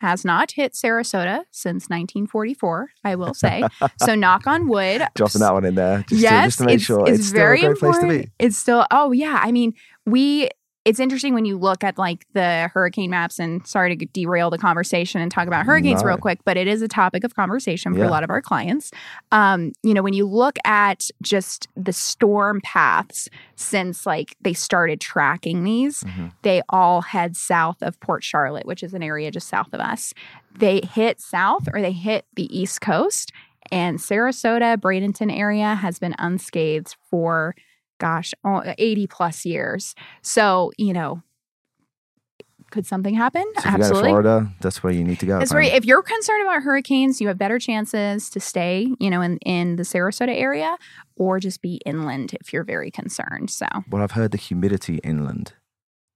has 0.00 0.24
not 0.24 0.52
hit 0.52 0.72
Sarasota 0.72 1.44
since 1.52 1.88
1944, 1.88 2.90
I 3.04 3.14
will 3.14 3.34
say. 3.34 3.62
so 3.98 4.14
knock 4.14 4.46
on 4.46 4.68
wood. 4.68 5.02
Dropping 5.14 5.40
that 5.40 5.52
one 5.52 5.64
in 5.64 5.74
there, 5.76 5.98
just, 5.98 6.08
to, 6.08 6.16
yes, 6.16 6.44
just 6.46 6.58
to 6.58 6.64
make 6.64 6.74
it's, 6.76 6.84
sure 6.84 7.08
it's, 7.08 7.18
it's, 7.20 7.28
very 7.30 7.58
still 7.58 7.70
a 7.70 7.74
great 7.74 7.80
place 7.80 7.98
to 7.98 8.08
be. 8.08 8.30
It's 8.38 8.56
still, 8.56 8.86
oh 8.90 9.12
yeah. 9.12 9.40
I 9.42 9.52
mean, 9.52 9.74
we. 10.06 10.48
It's 10.84 10.98
interesting 10.98 11.32
when 11.32 11.44
you 11.44 11.56
look 11.56 11.84
at 11.84 11.96
like 11.96 12.26
the 12.32 12.68
hurricane 12.74 13.10
maps. 13.10 13.38
And 13.38 13.64
sorry 13.66 13.96
to 13.96 14.06
derail 14.06 14.50
the 14.50 14.58
conversation 14.58 15.20
and 15.20 15.30
talk 15.30 15.46
about 15.46 15.64
hurricanes 15.64 16.02
real 16.02 16.16
quick, 16.18 16.40
but 16.44 16.56
it 16.56 16.66
is 16.66 16.82
a 16.82 16.88
topic 16.88 17.22
of 17.22 17.36
conversation 17.36 17.92
for 17.92 18.00
Yeah. 18.00 18.08
a 18.08 18.10
lot 18.10 18.24
of 18.24 18.30
our 18.30 18.42
clients. 18.42 18.90
Um, 19.30 19.72
you 19.84 19.94
know, 19.94 20.02
when 20.02 20.12
you 20.12 20.26
look 20.26 20.58
at 20.64 21.08
just 21.22 21.68
the 21.76 21.92
storm 21.92 22.60
paths 22.64 23.28
since 23.54 24.06
like 24.06 24.36
they 24.42 24.52
started 24.54 25.00
tracking 25.00 25.62
these, 25.62 26.02
Mhm. 26.02 26.32
they 26.42 26.62
all 26.68 27.02
head 27.02 27.36
south 27.36 27.80
of 27.80 28.00
Port 28.00 28.24
Charlotte, 28.24 28.66
which 28.66 28.82
is 28.82 28.92
an 28.92 29.04
area 29.04 29.30
just 29.30 29.46
south 29.46 29.72
of 29.72 29.78
us. 29.80 30.12
They 30.58 30.80
hit 30.92 31.20
south 31.20 31.68
or 31.72 31.80
they 31.80 31.92
hit 31.92 32.26
the 32.34 32.46
East 32.56 32.80
Coast. 32.80 33.30
And 33.70 33.98
Sarasota, 34.00 34.76
Bradenton 34.76 35.32
area 35.34 35.76
has 35.76 36.00
been 36.00 36.16
unscathed 36.18 36.96
for, 37.08 37.54
gosh, 37.98 38.34
oh, 38.44 38.62
80 38.78 39.06
plus 39.06 39.44
years. 39.44 39.94
So, 40.22 40.72
you 40.78 40.92
know, 40.92 41.22
could 42.70 42.86
something 42.86 43.14
happen? 43.14 43.44
So 43.56 43.60
if 43.60 43.64
you 43.66 43.70
go 43.72 43.76
to 43.76 43.84
Absolutely. 43.84 44.10
Florida, 44.10 44.48
that's 44.60 44.82
where 44.82 44.92
you 44.92 45.04
need 45.04 45.20
to 45.20 45.26
go. 45.26 45.38
Right. 45.52 45.74
If 45.74 45.84
you're 45.84 46.02
concerned 46.02 46.42
about 46.42 46.62
hurricanes, 46.62 47.20
you 47.20 47.28
have 47.28 47.36
better 47.36 47.58
chances 47.58 48.30
to 48.30 48.40
stay, 48.40 48.88
you 48.98 49.10
know, 49.10 49.20
in, 49.20 49.36
in 49.38 49.76
the 49.76 49.82
Sarasota 49.82 50.34
area 50.34 50.76
or 51.16 51.38
just 51.38 51.60
be 51.60 51.80
inland 51.84 52.34
if 52.40 52.52
you're 52.52 52.64
very 52.64 52.90
concerned. 52.90 53.50
So 53.50 53.66
Well, 53.90 54.02
I've 54.02 54.12
heard 54.12 54.30
the 54.30 54.38
humidity 54.38 55.00
inland 55.04 55.52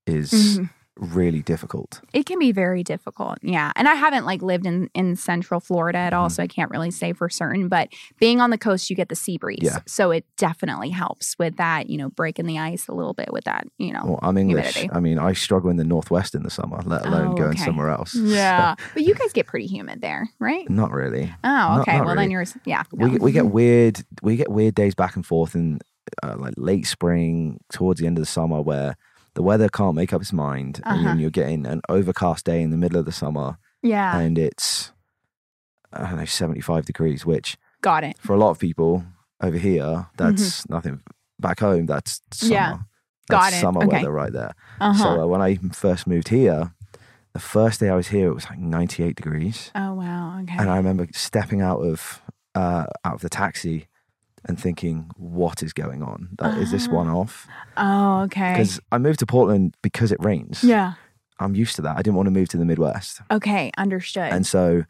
is 0.06 0.32
Mhm. 0.32 0.70
Really 0.98 1.42
difficult. 1.42 2.00
it 2.14 2.24
can 2.26 2.38
be 2.38 2.52
very 2.52 2.82
difficult. 2.82 3.38
Yeah. 3.42 3.70
And 3.76 3.86
I 3.88 3.94
haven't 3.94 4.24
like 4.24 4.40
lived 4.42 4.64
in, 4.66 4.88
in 4.94 5.14
central 5.16 5.60
Florida 5.60 5.98
at 5.98 6.12
all, 6.14 6.28
Mhm. 6.28 6.32
so 6.32 6.42
I 6.42 6.46
can't 6.46 6.70
really 6.70 6.90
say 6.90 7.12
for 7.12 7.28
certain. 7.28 7.68
But 7.68 7.88
being 8.18 8.40
on 8.40 8.50
the 8.50 8.56
coast, 8.58 8.88
you 8.88 8.96
get 8.96 9.08
the 9.10 9.14
sea 9.14 9.36
breeze. 9.36 9.58
Yeah. 9.62 9.78
So 9.86 10.10
it 10.10 10.24
definitely 10.38 10.90
helps 10.90 11.36
with 11.38 11.56
that, 11.56 11.90
you 11.90 11.98
know, 11.98 12.08
breaking 12.10 12.46
the 12.46 12.58
ice 12.58 12.88
a 12.88 12.92
little 12.94 13.12
bit 13.14 13.32
with 13.32 13.44
that, 13.44 13.66
you 13.78 13.92
know. 13.92 14.02
Well, 14.04 14.18
I'm 14.22 14.38
English. 14.38 14.74
humidity. 14.74 14.90
I 14.96 15.00
mean, 15.00 15.18
I 15.18 15.32
struggle 15.34 15.68
in 15.70 15.76
the 15.76 15.84
northwest 15.84 16.34
in 16.34 16.42
the 16.42 16.50
summer, 16.50 16.78
let 16.84 17.04
alone 17.04 17.28
Oh, 17.28 17.34
going 17.34 17.58
somewhere 17.58 17.90
else. 17.90 18.14
Yeah. 18.36 18.74
but 18.94 19.02
you 19.02 19.14
guys 19.14 19.32
get 19.32 19.46
pretty 19.46 19.66
humid 19.66 20.00
there, 20.00 20.30
right? 20.38 20.68
Not 20.70 20.92
really. 20.92 21.32
Oh, 21.44 21.80
okay. 21.80 21.98
not 21.98 22.06
well, 22.06 22.14
really. 22.14 22.24
then 22.24 22.30
yours, 22.30 22.56
yeah. 22.64 22.84
We 22.92 22.98
no. 23.04 23.10
get, 23.12 23.20
we 23.22 23.32
get 23.32 23.46
weird 23.46 24.02
we 24.22 24.36
get 24.36 24.50
weird 24.50 24.74
days 24.74 24.94
back 24.94 25.14
and 25.16 25.26
forth 25.26 25.54
in 25.54 25.78
uh, 26.22 26.36
like 26.38 26.54
late 26.56 26.86
spring 26.86 27.58
towards 27.72 28.00
the 28.00 28.06
end 28.06 28.16
of 28.16 28.22
the 28.22 28.26
summer 28.26 28.62
where 28.62 28.96
the 29.36 29.42
weather 29.42 29.68
can't 29.68 29.94
make 29.94 30.12
up 30.12 30.20
its 30.20 30.32
mind 30.32 30.80
and 30.84 30.94
Uh-huh. 30.98 31.04
then 31.08 31.18
you're 31.20 31.30
getting 31.30 31.64
an 31.66 31.80
overcast 31.88 32.44
day 32.44 32.60
in 32.62 32.70
the 32.70 32.76
middle 32.76 32.98
of 32.98 33.04
the 33.06 33.12
summer 33.12 33.58
yeah. 33.82 34.18
and 34.18 34.36
it's 34.38 34.90
I 35.92 36.08
don't 36.10 36.16
know 36.18 36.24
75 36.24 36.84
degrees 36.84 37.24
which 37.24 37.56
Got 37.82 38.02
it. 38.04 38.18
for 38.18 38.34
a 38.34 38.38
lot 38.38 38.50
of 38.50 38.58
people 38.58 39.04
over 39.40 39.56
here 39.58 40.06
that's 40.16 40.68
nothing 40.68 41.00
back 41.38 41.60
home 41.60 41.86
that's 41.86 42.20
summer. 42.32 42.50
Mm-hmm. 42.50 42.52
Yeah. 42.54 42.78
That's 43.28 43.44
Got 43.44 43.52
it. 43.54 43.60
summer 43.60 43.84
Okay. 43.84 43.96
weather 43.96 44.10
right 44.12 44.32
there. 44.32 44.54
Uh 44.80 44.92
huh. 44.92 45.02
So 45.02 45.22
uh, 45.22 45.26
when 45.26 45.42
I 45.42 45.56
first 45.72 46.06
moved 46.06 46.28
here, 46.28 46.72
the 47.32 47.40
first 47.40 47.80
day 47.80 47.88
I 47.90 47.94
was 47.96 48.08
here, 48.08 48.28
it 48.28 48.34
was 48.34 48.48
like 48.48 48.58
98 48.58 49.14
degrees, 49.16 49.70
oh, 49.74 49.92
wow. 49.94 50.38
Okay. 50.42 50.54
and 50.58 50.70
I 50.70 50.76
remember 50.78 51.06
stepping 51.12 51.60
out 51.60 51.80
of 51.80 52.22
uh, 52.54 52.86
out 53.04 53.14
of 53.14 53.20
the 53.20 53.28
taxi 53.28 53.88
and 54.48 54.58
thinking, 54.60 55.10
"What 55.16 55.62
is 55.62 55.72
going 55.72 56.02
on? 56.02 56.30
Like, 56.40 56.58
Is 56.58 56.70
this 56.70 56.88
Ah. 56.88 56.92
one 56.94 57.08
off?" 57.08 57.46
oh, 57.76 58.20
okay. 58.22 58.52
Because 58.52 58.80
I 58.92 58.98
moved 58.98 59.18
to 59.20 59.26
Portland 59.26 59.74
because 59.82 60.12
it 60.12 60.18
rains. 60.24 60.62
Yeah. 60.64 60.94
I'm 61.38 61.54
used 61.54 61.76
to 61.76 61.82
that. 61.82 61.96
I 61.98 62.02
didn't 62.02 62.14
want 62.16 62.26
to 62.28 62.30
move 62.30 62.48
to 62.50 62.56
the 62.56 62.64
Midwest, 62.64 63.20
Okay. 63.30 63.70
Understood. 63.76 64.32
and 64.32 64.46
so 64.46 64.84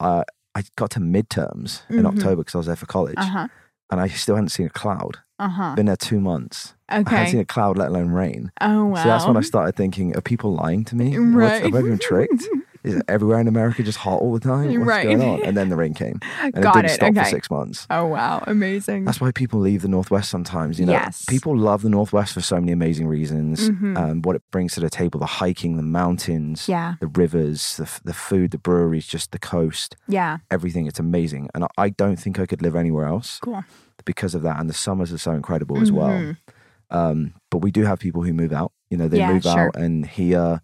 uh, 0.00 0.24
I 0.54 0.62
got 0.76 0.90
to 0.92 1.00
midterms 1.00 1.82
in 1.90 2.02
Mhm. 2.02 2.06
October 2.16 2.36
because 2.36 2.54
I 2.54 2.58
was 2.58 2.66
there 2.66 2.76
for 2.76 2.86
college, 2.86 3.14
uh 3.18 3.24
huh. 3.26 3.48
and 3.90 4.00
I 4.00 4.08
still 4.08 4.36
hadn't 4.36 4.50
seen 4.50 4.66
a 4.66 4.70
cloud. 4.70 5.18
Uh 5.38 5.48
huh. 5.48 5.74
Been 5.74 5.84
there 5.86 5.96
two 5.96 6.18
months. 6.20 6.74
Okay. 6.90 7.14
I 7.14 7.18
hadn't 7.18 7.32
seen 7.32 7.40
a 7.40 7.44
cloud, 7.44 7.76
let 7.76 7.88
alone 7.88 8.08
rain. 8.10 8.52
Oh, 8.62 8.86
wow. 8.86 9.02
So 9.02 9.08
that's 9.08 9.26
when 9.26 9.36
I 9.36 9.42
started 9.42 9.76
thinking, 9.76 10.16
are 10.16 10.22
people 10.22 10.54
lying 10.54 10.84
to 10.86 10.96
me? 10.96 11.16
Right. 11.18 11.62
Have 11.62 11.74
I 11.74 11.82
been 11.82 11.98
tricked? 11.98 12.44
Is 12.86 13.02
everywhere 13.08 13.40
in 13.40 13.48
America 13.48 13.82
just 13.82 13.98
hot 13.98 14.20
all 14.22 14.32
the 14.32 14.40
time? 14.40 14.66
What's 14.66 14.78
Right. 14.86 15.04
going 15.04 15.20
on? 15.20 15.42
And 15.44 15.56
then 15.56 15.68
the 15.70 15.76
rain 15.76 15.92
came. 15.92 16.20
And 16.40 16.56
it 16.56 16.60
Got 16.62 16.74
didn't 16.74 16.90
it. 16.92 16.94
stop 16.94 17.10
okay. 17.10 17.18
for 17.24 17.28
six 17.30 17.50
months. 17.50 17.86
Oh, 17.90 18.06
wow. 18.06 18.44
Amazing. 18.46 19.04
That's 19.04 19.20
why 19.20 19.32
people 19.32 19.58
leave 19.58 19.82
the 19.82 19.88
Northwest 19.88 20.30
sometimes. 20.30 20.78
You 20.78 20.86
know, 20.86 20.92
Yes. 20.92 21.24
people 21.28 21.56
love 21.56 21.82
the 21.82 21.88
Northwest 21.90 22.32
for 22.32 22.40
so 22.40 22.60
many 22.60 22.70
amazing 22.72 23.08
reasons. 23.08 23.70
Mhm. 23.70 23.98
Um, 23.98 24.22
what 24.22 24.36
it 24.36 24.42
brings 24.52 24.74
to 24.74 24.80
the 24.80 24.88
table, 24.88 25.18
the 25.18 25.26
hiking, 25.26 25.76
the 25.76 25.82
mountains, 25.82 26.68
yeah. 26.68 26.94
the 27.00 27.08
rivers, 27.08 27.76
the, 27.76 27.90
the 28.04 28.14
food, 28.14 28.52
the 28.52 28.58
breweries, 28.58 29.06
just 29.06 29.32
the 29.32 29.38
coast, 29.40 29.96
Yeah. 30.06 30.38
everything. 30.50 30.86
It's 30.86 31.00
amazing. 31.00 31.48
And 31.54 31.64
I, 31.64 31.68
I 31.76 31.88
don't 31.90 32.16
think 32.16 32.38
I 32.38 32.46
could 32.46 32.62
live 32.62 32.76
anywhere 32.76 33.06
else 33.06 33.40
Cool. 33.42 33.64
because 34.04 34.34
of 34.36 34.42
that. 34.42 34.60
And 34.60 34.70
the 34.70 34.74
summers 34.74 35.12
are 35.12 35.18
so 35.18 35.32
incredible 35.32 35.82
as 35.82 35.90
well. 35.90 36.10
Mhm. 36.10 36.36
Um, 36.90 37.34
but 37.50 37.58
we 37.58 37.72
do 37.72 37.82
have 37.82 37.98
people 37.98 38.22
who 38.22 38.32
move 38.32 38.52
out. 38.52 38.70
You 38.90 38.96
know, 38.96 39.08
they 39.08 39.18
Yeah, 39.18 39.32
move 39.32 39.42
sure. 39.42 39.58
out 39.58 39.76
and 39.76 40.06
here, 40.06 40.60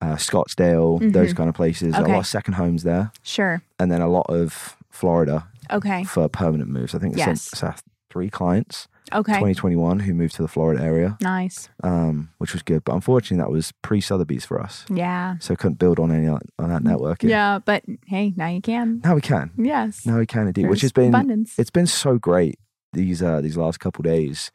uh, 0.00 0.16
Scottsdale, 0.16 1.12
those 1.12 1.32
Mhm. 1.32 1.36
kind 1.36 1.48
of 1.48 1.54
places. 1.54 1.94
A 1.94 2.00
lot 2.02 2.18
of 2.18 2.26
second 2.26 2.54
homes 2.54 2.82
there, 2.82 3.10
Sure. 3.22 3.62
and 3.78 3.90
then 3.90 4.00
a 4.00 4.08
lot 4.08 4.26
of 4.28 4.76
Florida 4.90 5.46
Okay. 5.70 6.04
for 6.04 6.28
permanent 6.28 6.70
moves. 6.70 6.94
I 6.94 6.98
think 6.98 7.16
Yes. 7.16 7.52
it's 7.52 7.62
yes. 7.62 7.82
three 8.10 8.28
clients, 8.30 8.86
Okay. 9.12 9.32
2021, 9.34 10.00
who 10.00 10.14
moved 10.14 10.34
to 10.36 10.42
the 10.42 10.48
Florida 10.48 10.82
area, 10.82 11.16
Nice. 11.20 11.68
um, 11.82 12.30
which 12.38 12.52
was 12.52 12.62
good. 12.62 12.84
But 12.84 12.94
unfortunately, 12.94 13.38
that 13.42 13.50
was 13.50 13.72
pre 13.82 14.00
Sotheby's 14.00 14.44
for 14.44 14.60
us, 14.60 14.84
Yeah. 14.88 15.36
so 15.40 15.56
couldn't 15.56 15.78
build 15.78 15.98
on 15.98 16.10
any 16.12 16.28
on 16.28 16.40
that 16.68 16.84
network. 16.84 17.22
Yeah. 17.22 17.58
But 17.64 17.84
hey, 18.06 18.34
now 18.36 18.48
you 18.48 18.60
can. 18.60 19.00
Now 19.04 19.14
we 19.14 19.20
can. 19.20 19.50
Yes. 19.56 20.04
Now 20.06 20.18
we 20.18 20.26
can 20.26 20.46
indeed, 20.48 20.68
which 20.68 20.82
has 20.82 20.92
been 20.92 21.08
abundance. 21.08 21.58
it's 21.58 21.70
been 21.70 21.86
so 21.86 22.18
great 22.18 22.58
these 22.92 23.22
uh 23.22 23.40
these 23.40 23.56
last 23.56 23.80
couple 23.80 24.02
days. 24.02 24.52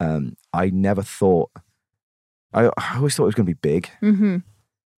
Um, 0.00 0.36
I 0.52 0.70
never 0.70 1.02
thought. 1.02 1.50
I, 2.52 2.66
I 2.78 2.96
always 2.96 3.14
thought 3.16 3.24
it 3.24 3.26
was 3.26 3.34
going 3.34 3.46
to 3.46 3.54
be 3.54 3.58
big. 3.60 3.90
mm-hmm. 4.02 4.36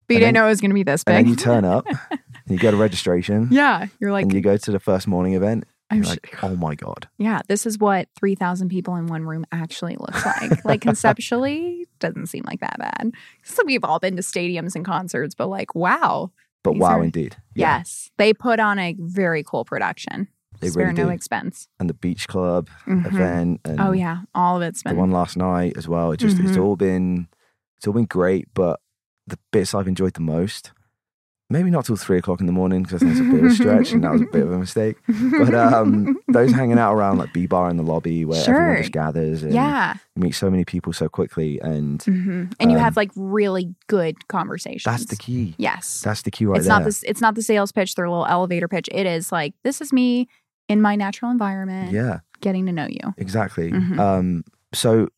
But 0.07 0.15
you 0.15 0.21
didn't 0.21 0.35
know 0.35 0.47
it 0.47 0.51
was 0.51 0.61
going 0.61 0.71
to 0.71 0.75
be 0.75 0.83
this 0.83 1.05
big. 1.05 1.15
And 1.17 1.25
then 1.27 1.31
you 1.31 1.37
turn 1.37 1.65
up 1.65 1.87
and 1.89 2.19
you 2.49 2.59
go 2.59 2.71
to 2.71 2.77
registration 2.77 3.49
yeah. 3.51 3.87
You're 4.01 4.13
like, 4.13 4.25
and 4.25 4.35
you 4.35 4.41
go 4.41 4.57
to 4.57 4.71
the 4.71 4.81
first 4.81 5.07
morning 5.07 5.35
event. 5.35 5.65
I'm 5.91 5.99
You're 5.99 6.05
sh- 6.07 6.09
like, 6.11 6.43
oh 6.43 6.57
my 6.57 6.75
God. 6.75 7.09
yeah, 7.19 7.41
this 7.47 7.67
is 7.67 7.79
what 7.79 8.09
3,000 8.19 8.69
people 8.71 8.97
in 8.97 9.07
one 9.07 9.25
room 9.25 9.45
actually 9.53 9.97
looks 9.97 10.25
like. 10.25 10.65
like 10.65 10.81
conceptually, 11.19 11.87
doesn't 12.01 12.27
seem 12.27 12.43
like 12.47 12.61
that 12.61 12.79
bad. 12.79 13.13
So 13.43 13.63
we've 13.65 13.85
all 13.85 13.99
been 13.99 14.17
to 14.17 14.23
stadiums 14.23 14.75
and 14.75 14.85
concerts, 14.85 15.35
but 15.35 15.49
like, 15.49 15.75
wow. 15.75 16.31
But 16.63 16.77
wow, 16.77 16.99
are- 17.01 17.05
indeed. 17.05 17.37
Yeah, 17.55 17.79
Yes. 17.79 18.11
They 18.17 18.33
put 18.33 18.61
on 18.61 18.79
a 18.79 18.97
very 18.99 19.43
cool 19.43 19.65
production. 19.65 20.29
They 20.61 20.71
Spare 20.71 20.87
really 20.87 20.97
no 21.03 21.05
do. 21.07 21.11
expense. 21.11 21.69
And 21.79 21.91
the 21.91 21.95
beach 21.95 22.29
club 22.29 22.71
Mhm. 22.87 23.07
event 23.07 23.61
and 23.65 23.81
Oh, 23.81 23.93
yeah. 23.93 24.19
All 24.35 24.57
of 24.57 24.63
it's 24.63 24.83
the 24.83 24.91
been. 24.91 24.99
one 24.99 25.11
last 25.11 25.37
night 25.37 25.75
as 25.77 25.87
well. 25.89 26.13
It 26.13 26.17
just 26.19 26.39
it's 26.39 26.53
Mhm. 26.53 26.65
all 26.65 26.77
been 26.77 27.29
it's 27.77 27.87
all 27.87 27.93
been 27.93 28.07
great, 28.07 28.49
but 28.55 28.81
the 29.27 29.39
bits 29.53 29.75
I've 29.75 29.89
enjoyed 29.89 30.15
the 30.15 30.21
most, 30.21 30.73
maybe 31.51 31.71
not 31.71 31.85
till 31.85 31.97
three 31.97 32.19
o'clock 32.19 32.41
in 32.41 32.47
the 32.47 32.53
morning 32.53 32.83
because 32.83 33.03
I 33.03 33.07
think 33.07 33.11
it's 33.13 33.21
a 33.21 33.31
bit 33.33 33.45
of 33.45 33.51
a 33.51 33.55
stretch 33.55 33.93
and 33.93 34.03
that 34.05 34.13
was 34.13 34.23
a 34.23 34.27
bit 34.27 34.43
of 34.43 34.53
a 34.53 34.59
mistake. 34.59 34.97
But 35.07 35.55
um, 35.55 36.19
those 36.29 36.53
hanging 36.53 36.79
out 36.79 36.95
around 36.95 37.19
like 37.19 37.33
B 37.33 37.47
bar 37.47 37.71
in 37.71 37.77
the 37.77 37.83
lobby 37.83 38.25
where 38.25 38.41
everyone 38.49 38.77
just 38.79 38.93
gathers 38.93 39.43
and 39.43 39.53
yeah. 39.55 39.95
you 40.17 40.23
meet 40.23 40.33
so 40.33 40.51
many 40.51 40.65
people 40.65 40.93
so 40.93 41.09
quickly, 41.09 41.61
and 41.61 42.03
hmm 42.03 42.45
And 42.61 42.71
you 42.71 42.77
Um, 42.79 42.83
have 42.85 42.97
like 42.97 43.11
really 43.15 43.75
good 43.87 44.27
conversations. 44.29 44.85
that's 44.85 45.07
the 45.07 45.17
key. 45.17 45.55
Yes. 45.59 46.01
That's 46.03 46.23
the 46.23 46.31
key 46.31 46.47
right 46.47 46.59
it's 46.59 46.67
there. 46.67 46.79
not 46.79 46.85
this 46.85 47.03
it's 47.05 47.21
not 47.21 47.35
the 47.35 47.43
sales 47.43 47.73
pitch, 47.73 47.95
their 47.95 48.09
little 48.09 48.27
elevator 48.27 48.69
pitch. 48.69 48.89
It 48.93 49.07
is 49.07 49.31
like, 49.33 49.55
this 49.63 49.81
is 49.81 49.93
me 49.93 50.29
in 50.69 50.81
my 50.81 50.97
natural 50.97 51.31
environment, 51.31 51.93
yeah, 51.93 52.21
getting 52.41 52.65
to 52.67 52.73
know 52.73 52.87
you. 52.89 53.15
exactly. 53.19 53.71
Mhm. 53.71 53.99
Um, 53.99 54.45
so 54.73 55.09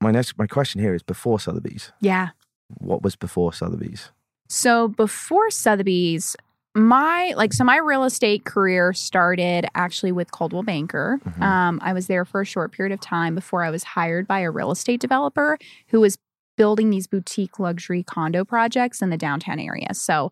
my 0.00 0.12
next 0.12 0.38
my 0.38 0.46
question 0.46 0.80
here 0.80 0.94
is 0.94 1.02
before 1.02 1.40
Sotheby's. 1.40 1.90
Yeah. 2.00 2.28
What 2.68 3.02
was 3.02 3.16
before 3.16 3.52
Sotheby's? 3.52 4.10
So 4.48 4.88
before 4.88 5.50
Sotheby's, 5.50 6.36
my 6.74 7.32
like 7.36 7.52
so 7.52 7.64
my 7.64 7.78
real 7.78 8.04
estate 8.04 8.44
career 8.44 8.92
started 8.92 9.66
actually 9.74 10.12
with 10.12 10.30
Coldwell 10.30 10.62
Banker. 10.62 11.18
Mhm. 11.24 11.42
Um, 11.42 11.80
I 11.82 11.92
was 11.92 12.06
there 12.06 12.24
for 12.24 12.40
a 12.40 12.44
short 12.44 12.72
period 12.72 12.92
of 12.92 13.00
time 13.00 13.34
before 13.34 13.64
I 13.64 13.70
was 13.70 13.82
hired 13.84 14.26
by 14.28 14.40
a 14.40 14.50
real 14.50 14.70
estate 14.70 15.00
developer 15.00 15.58
who 15.88 16.00
was 16.00 16.18
building 16.56 16.90
these 16.90 17.06
boutique 17.06 17.58
luxury 17.58 18.02
condo 18.02 18.44
projects 18.44 19.00
in 19.00 19.10
the 19.10 19.16
downtown 19.16 19.58
area. 19.58 19.88
So 19.92 20.30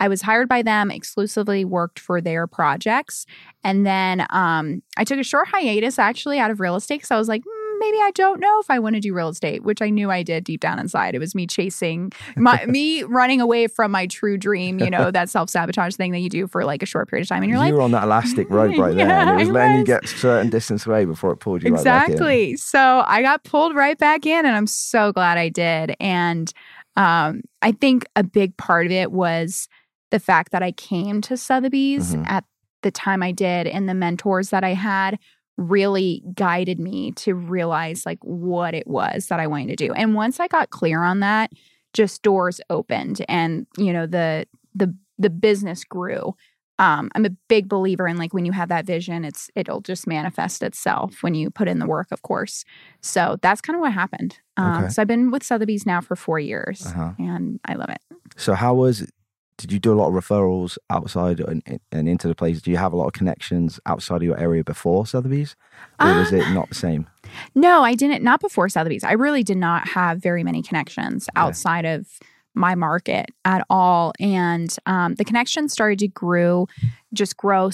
I 0.00 0.08
was 0.08 0.22
hired 0.22 0.48
by 0.48 0.62
them, 0.62 0.90
exclusively 0.90 1.64
worked 1.64 1.98
for 1.98 2.20
their 2.20 2.46
projects. 2.46 3.26
And 3.64 3.84
then 3.84 4.26
um, 4.30 4.82
I 4.96 5.02
took 5.04 5.18
a 5.18 5.24
short 5.24 5.48
hiatus 5.48 5.98
actually 5.98 6.38
out 6.38 6.50
of 6.52 6.60
real 6.60 6.76
estate 6.76 6.96
because 6.98 7.10
I 7.10 7.16
was 7.18 7.28
like, 7.28 7.42
"Hmm, 7.44 7.57
maybe 7.78 7.96
I 7.98 8.10
don't 8.14 8.40
know 8.40 8.58
if 8.60 8.70
I 8.70 8.78
want 8.78 8.94
to 8.96 9.00
do 9.00 9.14
real 9.14 9.28
estate, 9.28 9.62
which 9.62 9.80
I 9.82 9.90
knew 9.90 10.10
I 10.10 10.22
did 10.22 10.44
deep 10.44 10.60
down 10.60 10.78
inside. 10.78 11.14
It 11.14 11.18
was 11.18 11.34
me 11.34 11.46
chasing 11.46 12.12
my 12.36 12.64
me 12.68 13.02
running 13.04 13.40
away 13.40 13.66
from 13.66 13.90
my 13.90 14.06
true 14.06 14.36
dream, 14.36 14.78
you 14.78 14.90
know, 14.90 15.10
that 15.10 15.28
self 15.28 15.50
sabotage 15.50 15.94
thing 15.96 16.12
that 16.12 16.18
you 16.20 16.28
do 16.28 16.46
for 16.46 16.64
like 16.64 16.82
a 16.82 16.86
short 16.86 17.08
period 17.08 17.22
of 17.24 17.28
time 17.28 17.42
in 17.42 17.48
your 17.48 17.56
you 17.56 17.60
life. 17.62 17.68
You 17.68 17.74
were 17.76 17.82
on 17.82 17.90
that 17.92 18.04
elastic 18.04 18.48
rope 18.50 18.74
right 18.78 18.94
there, 18.94 19.08
and 19.10 19.30
it 19.30 19.36
was 19.36 19.48
letting 19.48 19.78
you 19.78 19.84
get 19.84 20.04
a 20.04 20.08
certain 20.08 20.50
distance 20.50 20.86
away 20.86 21.04
before 21.04 21.32
it 21.32 21.36
pulled 21.38 21.62
you 21.62 21.74
right 21.74 21.84
back 21.84 22.06
in. 22.08 22.12
Exactly. 22.14 22.56
So 22.56 23.04
I 23.06 23.22
got 23.22 23.44
pulled 23.44 23.74
right 23.74 23.98
back 23.98 24.26
in, 24.26 24.44
and 24.46 24.54
I'm 24.56 24.66
so 24.66 25.12
glad 25.12 25.38
I 25.38 25.48
did. 25.48 25.94
And 26.00 26.52
um, 26.96 27.42
I 27.62 27.72
think 27.72 28.04
a 28.16 28.24
big 28.24 28.56
part 28.56 28.86
of 28.86 28.92
it 28.92 29.12
was 29.12 29.68
the 30.10 30.18
fact 30.18 30.52
that 30.52 30.62
I 30.62 30.72
came 30.72 31.20
to 31.22 31.36
Sotheby's 31.36 32.14
Mhm. 32.14 32.26
at 32.28 32.44
the 32.82 32.90
time 32.90 33.22
I 33.22 33.32
did, 33.32 33.66
and 33.66 33.88
the 33.88 33.94
mentors 33.94 34.50
that 34.50 34.64
I 34.64 34.72
had 34.74 35.18
really 35.58 36.22
guided 36.34 36.78
me 36.80 37.12
to 37.12 37.34
realize 37.34 38.06
like 38.06 38.18
what 38.22 38.72
it 38.74 38.86
was 38.86 39.26
that 39.26 39.40
I 39.40 39.46
wanted 39.46 39.76
to 39.76 39.86
do. 39.86 39.92
And 39.92 40.14
once 40.14 40.40
I 40.40 40.48
got 40.48 40.70
clear 40.70 41.02
on 41.02 41.20
that, 41.20 41.50
just 41.92 42.22
doors 42.22 42.60
opened, 42.70 43.22
and 43.28 43.66
you 43.76 43.92
know 43.92 44.06
the 44.06 44.46
the 44.74 44.94
the 45.18 45.30
business 45.30 45.84
grew 45.84 46.34
um, 46.80 47.10
I'm 47.16 47.24
a 47.24 47.30
big 47.48 47.68
believer 47.68 48.06
in 48.06 48.18
like 48.18 48.32
when 48.32 48.44
you 48.46 48.52
have 48.52 48.68
that 48.68 48.86
vision, 48.86 49.24
it's 49.24 49.50
it'll 49.56 49.80
just 49.80 50.06
manifest 50.06 50.62
itself 50.62 51.24
when 51.24 51.34
you 51.34 51.50
put 51.50 51.66
in 51.66 51.80
the 51.80 51.86
work, 51.88 52.06
of 52.12 52.22
course. 52.22 52.64
So 53.00 53.36
that's 53.42 53.60
kind 53.60 53.74
of 53.74 53.80
what 53.80 53.92
happened. 53.92 54.38
Um, 54.56 54.84
Okay. 54.84 54.88
So 54.90 55.02
I've 55.02 55.08
been 55.08 55.32
with 55.32 55.42
Sotheby's 55.42 55.84
now 55.86 56.00
for 56.00 56.14
four 56.14 56.38
years, 56.38 56.86
Uh-huh. 56.86 57.14
and 57.18 57.58
I 57.64 57.74
love 57.74 57.88
it. 57.88 58.00
So 58.36 58.54
how 58.54 58.74
was? 58.74 59.10
Did 59.58 59.72
you 59.72 59.78
do 59.78 59.92
a 59.92 59.98
lot 60.00 60.08
of 60.08 60.14
referrals 60.14 60.78
outside 60.88 61.40
and, 61.40 61.62
and 61.92 62.08
into 62.08 62.28
the 62.28 62.34
place? 62.34 62.62
Do 62.62 62.70
you 62.70 62.76
have 62.76 62.92
a 62.92 62.96
lot 62.96 63.06
of 63.06 63.12
connections 63.12 63.78
outside 63.86 64.16
of 64.16 64.22
your 64.22 64.38
area 64.38 64.62
before 64.64 65.04
Sotheby's, 65.06 65.56
or 66.00 66.14
was 66.16 66.32
Um, 66.32 66.38
it 66.40 66.54
not 66.54 66.68
the 66.68 66.74
same? 66.76 67.08
No, 67.54 67.82
I 67.82 67.94
didn't. 67.94 68.22
Not 68.22 68.40
before 68.40 68.68
Sotheby's. 68.68 69.04
I 69.04 69.12
really 69.12 69.42
did 69.42 69.56
not 69.58 69.88
have 69.88 70.22
very 70.22 70.42
many 70.44 70.62
connections 70.62 71.28
Okay. 71.28 71.44
outside 71.44 71.84
of 71.84 72.06
my 72.54 72.74
market 72.74 73.26
at 73.44 73.64
all. 73.68 74.12
And 74.18 74.74
um, 74.86 75.14
the 75.16 75.24
connection 75.24 75.68
started 75.68 75.98
to 76.00 76.08
grow, 76.08 76.66
just 77.12 77.36
grow 77.36 77.70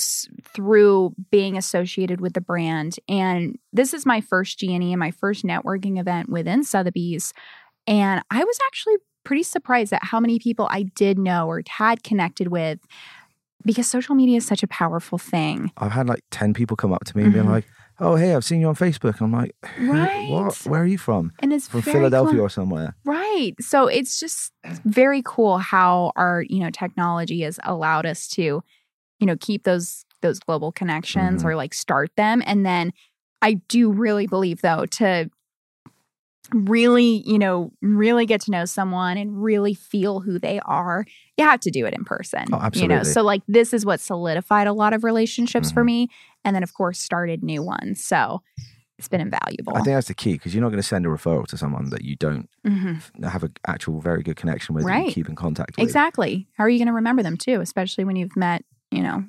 through 0.55 1.15
being 1.31 1.57
associated 1.57 2.21
with 2.21 2.33
the 2.35 2.41
brand. 2.41 2.97
And 3.09 3.59
this 3.73 3.95
is 3.95 4.05
my 4.05 4.21
first 4.21 4.59
GNE 4.61 4.91
and 4.93 4.99
my 4.99 5.11
first 5.11 5.45
networking 5.45 5.99
event 5.99 6.29
within 6.29 6.65
Sotheby's. 6.65 7.33
And 7.87 8.23
I 8.31 8.43
was 8.45 8.59
actually 8.67 8.97
pretty 9.25 9.43
surprised 9.43 9.93
at 9.93 10.05
how 10.05 10.21
many 10.21 10.39
people 10.39 10.69
I 10.71 10.83
did 10.85 11.19
know 11.19 11.47
or 11.49 11.63
had 11.69 12.03
connected 12.05 12.49
with 12.49 12.79
because 13.65 13.87
social 13.87 14.15
media 14.15 14.37
is 14.37 14.47
such 14.47 14.63
a 14.63 14.67
powerful 14.67 15.17
thing. 15.19 15.71
I've 15.79 15.93
had 15.93 16.07
like 16.07 16.21
10 16.31 16.53
people 16.55 16.77
come 16.77 16.93
up 16.93 17.05
to 17.05 17.17
me 17.17 17.25
and 17.25 17.33
being 17.33 17.47
Mhm. 17.47 17.51
like, 17.51 17.65
oh, 17.99 18.17
hey, 18.17 18.35
I've 18.35 18.45
seen 18.45 18.61
you 18.61 18.69
on 18.69 18.75
Facebook. 18.75 19.19
And 19.21 19.23
I'm 19.23 19.33
like, 19.33 19.55
Right. 19.81 20.29
What? 20.31 20.55
Where 20.67 20.83
are 20.83 20.87
you 20.87 20.99
from? 20.99 21.33
And 21.39 21.53
it's 21.53 21.69
From 21.69 21.81
Philadelphia 21.83 22.35
clo- 22.35 22.45
or 22.45 22.49
somewhere. 22.51 22.95
Right. 23.05 23.55
So 23.61 23.87
it's 23.87 24.21
just 24.21 24.53
very 24.85 25.23
cool 25.25 25.59
how 25.59 26.13
our, 26.17 26.43
you 26.49 26.61
know, 26.61 26.71
technology 26.71 27.41
has 27.43 27.59
allowed 27.65 28.05
us 28.05 28.29
to, 28.31 28.43
you 29.21 29.27
know, 29.27 29.37
keep 29.41 29.65
those 29.65 30.05
those 30.21 30.41
global 30.41 30.73
connections 30.73 31.43
Mhm. 31.43 31.47
or 31.47 31.55
like 31.57 31.75
start 31.75 32.11
them. 32.17 32.43
And 32.47 32.65
then 32.65 32.93
I 33.43 33.55
do 33.69 33.91
really 33.93 34.27
believe 34.27 34.63
though 34.63 34.87
to 34.87 35.31
really, 36.53 37.23
you 37.27 37.39
know, 37.39 37.73
really 37.81 38.27
get 38.27 38.41
to 38.43 38.51
know 38.51 38.65
someone 38.65 39.17
and 39.17 39.43
really 39.43 39.75
feel 39.75 40.21
who 40.21 40.39
they 40.39 40.61
are, 40.61 41.07
you 41.39 41.45
have 41.45 41.61
to 41.61 41.71
do 41.71 41.87
it 41.87 41.95
in 41.95 42.05
person. 42.05 42.45
Oh, 42.53 42.69
You 42.75 42.89
know, 42.89 43.03
so 43.03 43.23
like 43.23 43.43
this 43.49 43.73
is 43.73 43.87
what 43.87 44.01
solidified 44.01 44.67
a 44.67 44.73
lot 44.73 44.93
of 44.93 45.05
relationships 45.05 45.71
for 45.71 45.83
Mhm. 45.83 45.87
me. 45.87 46.09
And 46.45 46.55
then 46.55 46.63
of 46.63 46.75
course 46.75 46.99
started 46.99 47.43
new 47.43 47.63
ones. 47.63 48.05
So 48.05 48.43
it's 48.99 49.09
been 49.09 49.21
invaluable. 49.21 49.73
I 49.77 49.81
think 49.83 49.97
that's 49.97 50.09
the 50.09 50.15
key 50.15 50.35
because 50.35 50.55
you're 50.55 50.61
not 50.63 50.69
going 50.69 50.81
to 50.83 50.87
send 50.87 51.05
a 51.07 51.09
referral 51.09 51.47
to 51.49 51.57
someone 51.57 51.91
that 51.91 52.05
you 52.05 52.15
don't 52.17 52.49
Mhm. 52.65 53.25
have 53.25 53.43
an 53.43 53.55
actual 53.67 54.01
very 54.01 54.23
good 54.23 54.37
connection 54.37 54.75
with 54.75 54.85
and 54.85 54.91
Right. 54.95 55.09
keep 55.13 55.29
in 55.29 55.35
contact 55.35 55.77
with. 55.77 55.83
Exactly. 55.85 56.47
How 56.57 56.65
are 56.65 56.69
you 56.69 56.79
going 56.79 56.87
to 56.89 56.93
remember 56.95 57.23
them 57.23 57.37
too, 57.37 57.61
especially 57.61 58.05
when 58.05 58.17
you've 58.17 58.37
met, 58.37 58.65
you 58.91 59.03
know, 59.03 59.25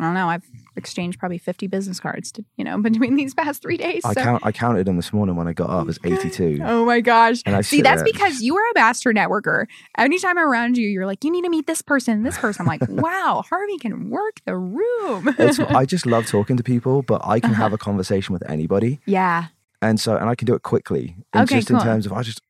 I 0.00 0.04
don't 0.04 0.14
know, 0.14 0.28
I've 0.28 0.44
exchanged 0.76 1.18
probably 1.18 1.38
50 1.38 1.66
business 1.66 1.98
cards, 1.98 2.30
to, 2.32 2.44
you 2.56 2.62
know, 2.64 2.78
between 2.82 3.16
these 3.16 3.34
past 3.34 3.62
three 3.62 3.76
days. 3.76 4.04
I 4.04 4.14
count. 4.14 4.46
I 4.46 4.52
counted 4.52 4.86
them 4.86 4.94
this 4.96 5.12
morning 5.12 5.34
when 5.34 5.48
I 5.48 5.52
got 5.52 5.70
up 5.70 5.88
as 5.88 5.98
82. 6.04 6.60
Oh 6.64 6.84
my 6.84 7.00
gosh. 7.00 7.42
And 7.44 7.56
I 7.56 7.62
See, 7.62 7.82
that's 7.82 8.02
there- 8.02 8.12
because 8.12 8.40
you 8.40 8.56
are 8.56 8.70
a 8.70 8.74
master 8.74 9.12
networker. 9.12 9.66
Anytime 9.96 10.38
I'm 10.38 10.48
around 10.48 10.76
you, 10.78 10.88
you're 10.88 11.06
like, 11.06 11.24
you 11.24 11.30
need 11.32 11.42
to 11.42 11.50
meet 11.50 11.66
this 11.66 11.82
person, 11.82 12.22
this 12.22 12.38
person. 12.38 12.62
I'm 12.62 12.68
like, 12.68 12.82
wow, 12.88 13.42
Harvey 13.48 13.76
can 13.78 14.08
work 14.10 14.40
the 14.44 14.56
room. 14.56 15.34
It's, 15.38 15.58
I 15.58 15.84
just 15.84 16.06
love 16.06 16.26
talking 16.30 16.56
to 16.56 16.62
people, 16.62 17.02
but 17.02 17.20
I 17.24 17.40
can 17.40 17.50
Uh-huh. 17.50 17.62
have 17.64 17.72
a 17.72 17.78
conversation 17.78 18.32
with 18.32 18.48
anybody, 18.48 19.00
yeah. 19.06 19.46
and 19.82 19.98
so 19.98 20.16
and 20.16 20.28
I 20.28 20.34
can 20.36 20.46
do 20.46 20.54
it 20.54 20.62
quickly. 20.62 21.16
And 21.32 21.42
Okay, 21.44 21.56
just 21.56 21.70
in 21.70 21.80
terms 21.80 22.06
of 22.06 22.12
I 22.12 22.22
just, 22.22 22.40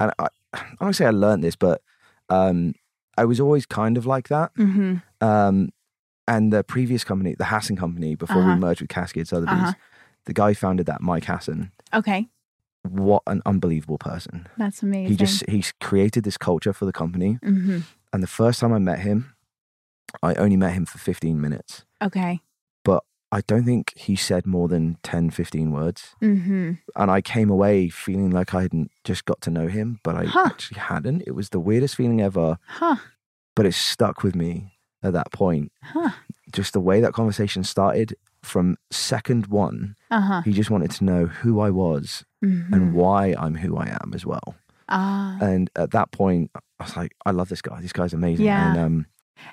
and 0.00 0.12
I, 0.18 0.26
I 0.52 0.64
don't 0.80 0.92
say 0.92 1.06
I 1.06 1.10
learned 1.10 1.42
this, 1.44 1.56
but 1.56 1.80
um, 2.28 2.74
I 3.16 3.24
was 3.24 3.40
always 3.40 3.64
kind 3.64 3.96
of 3.96 4.04
like 4.06 4.28
that. 4.28 4.50
hmm 4.56 4.96
Um, 5.22 5.70
and 6.26 6.52
the 6.52 6.64
previous 6.64 7.04
company, 7.04 7.34
the 7.34 7.46
Hasson 7.46 7.76
company, 7.76 8.14
before 8.14 8.42
Uh-huh. 8.42 8.52
we 8.54 8.58
merged 8.60 8.80
with 8.80 8.90
Cascade 8.90 9.28
Sotheby's, 9.28 9.60
Uh-huh. 9.60 9.72
the 10.26 10.32
guy 10.32 10.54
founded 10.54 10.86
that, 10.86 11.00
Mike 11.00 11.24
Hasson. 11.24 11.70
Okay. 11.92 12.28
What 12.82 13.22
an 13.26 13.40
unbelievable 13.46 13.98
person! 13.98 14.46
That's 14.58 14.82
amazing. 14.82 15.08
He 15.12 15.16
just 15.16 15.44
he's 15.48 15.72
created 15.80 16.24
this 16.24 16.36
culture 16.36 16.72
for 16.74 16.84
the 16.84 16.92
company. 16.92 17.38
hmm 17.42 17.78
And 18.12 18.22
the 18.22 18.26
first 18.28 18.60
time 18.60 18.72
I 18.72 18.78
met 18.78 19.00
him, 19.00 19.34
I 20.22 20.34
only 20.34 20.56
met 20.56 20.74
him 20.74 20.84
for 20.86 20.98
15 20.98 21.40
minutes. 21.40 21.84
Okay. 22.02 22.40
But 22.84 23.02
I 23.32 23.40
don't 23.40 23.64
think 23.64 23.92
he 23.96 24.14
said 24.16 24.46
more 24.46 24.68
than 24.68 24.98
10, 25.02 25.30
15 25.30 25.70
words. 25.72 26.14
hmm 26.20 26.72
And 26.94 27.10
I 27.10 27.20
came 27.22 27.48
away 27.50 27.88
feeling 27.88 28.30
like 28.30 28.54
I 28.54 28.62
hadn't 28.62 28.90
just 29.02 29.24
got 29.24 29.40
to 29.42 29.50
know 29.50 29.66
him, 29.68 29.98
but 30.04 30.14
I 30.14 30.26
Huh. 30.26 30.44
actually 30.46 30.78
hadn't. 30.80 31.22
It 31.26 31.34
was 31.34 31.48
the 31.48 31.58
weirdest 31.60 31.96
feeling 31.96 32.20
ever, 32.20 32.58
Huh. 32.68 32.96
but 33.56 33.64
it 33.66 33.72
stuck 33.74 34.22
with 34.22 34.34
me 34.36 34.73
at 35.04 35.12
that 35.12 35.30
point. 35.32 35.70
Huh. 35.82 36.10
Just 36.52 36.72
the 36.72 36.80
way 36.80 37.00
that 37.00 37.12
conversation 37.12 37.62
started 37.64 38.14
from 38.42 38.76
second 38.90 39.46
one, 39.46 39.94
Uh 40.10 40.20
huh. 40.20 40.40
he 40.42 40.52
just 40.52 40.70
wanted 40.70 40.90
to 40.92 41.04
know 41.04 41.26
who 41.26 41.60
I 41.60 41.70
was 41.70 42.24
hmm 42.42 42.72
and 42.74 42.92
why 42.94 43.34
I'm 43.38 43.54
who 43.54 43.76
I 43.76 43.86
am 44.02 44.12
as 44.14 44.26
well. 44.26 44.54
Ah. 44.88 45.38
And 45.40 45.70
at 45.76 45.92
that 45.92 46.10
point, 46.12 46.50
I 46.54 46.84
was 46.84 46.96
like, 46.96 47.14
I 47.24 47.30
love 47.30 47.48
this 47.48 47.62
guy. 47.62 47.80
This 47.80 47.92
guy's 47.92 48.12
amazing. 48.12 48.44
Yeah. 48.46 48.68
And 48.70 48.78
um, 48.78 49.06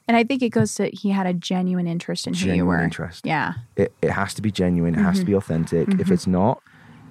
And 0.08 0.17
I 0.17 0.24
think 0.25 0.41
it 0.41 0.50
goes 0.50 0.75
to 0.75 0.89
he 0.89 1.10
had 1.10 1.25
a 1.25 1.34
genuine 1.34 1.88
interest 1.88 2.27
in 2.27 2.34
who 2.34 2.39
you 2.39 2.45
genuine 2.47 2.67
were. 2.80 2.84
interest. 2.84 3.25
Yeah. 3.25 3.54
It, 3.78 3.93
it 4.02 4.12
has 4.12 4.34
to 4.36 4.41
be 4.41 4.52
genuine. 4.52 4.93
It 4.95 4.99
has 5.04 5.19
to 5.19 5.25
be 5.25 5.34
authentic. 5.34 5.88
If 5.88 6.08
Mhm. 6.08 6.12
it's 6.12 6.28
not, 6.28 6.62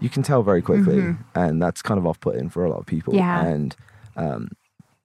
you 0.01 0.09
can 0.11 0.23
tell 0.23 0.43
very 0.43 0.61
quickly. 0.63 0.97
Mhm. 0.97 1.19
And 1.35 1.63
that's 1.63 1.81
kind 1.83 1.99
of 1.99 2.07
off 2.07 2.21
putting 2.21 2.49
for 2.51 2.65
a 2.65 2.71
lot 2.71 2.79
of 2.79 2.87
people. 2.87 3.15
Yeah. 3.15 3.41
And 3.47 3.75
um, 4.17 4.49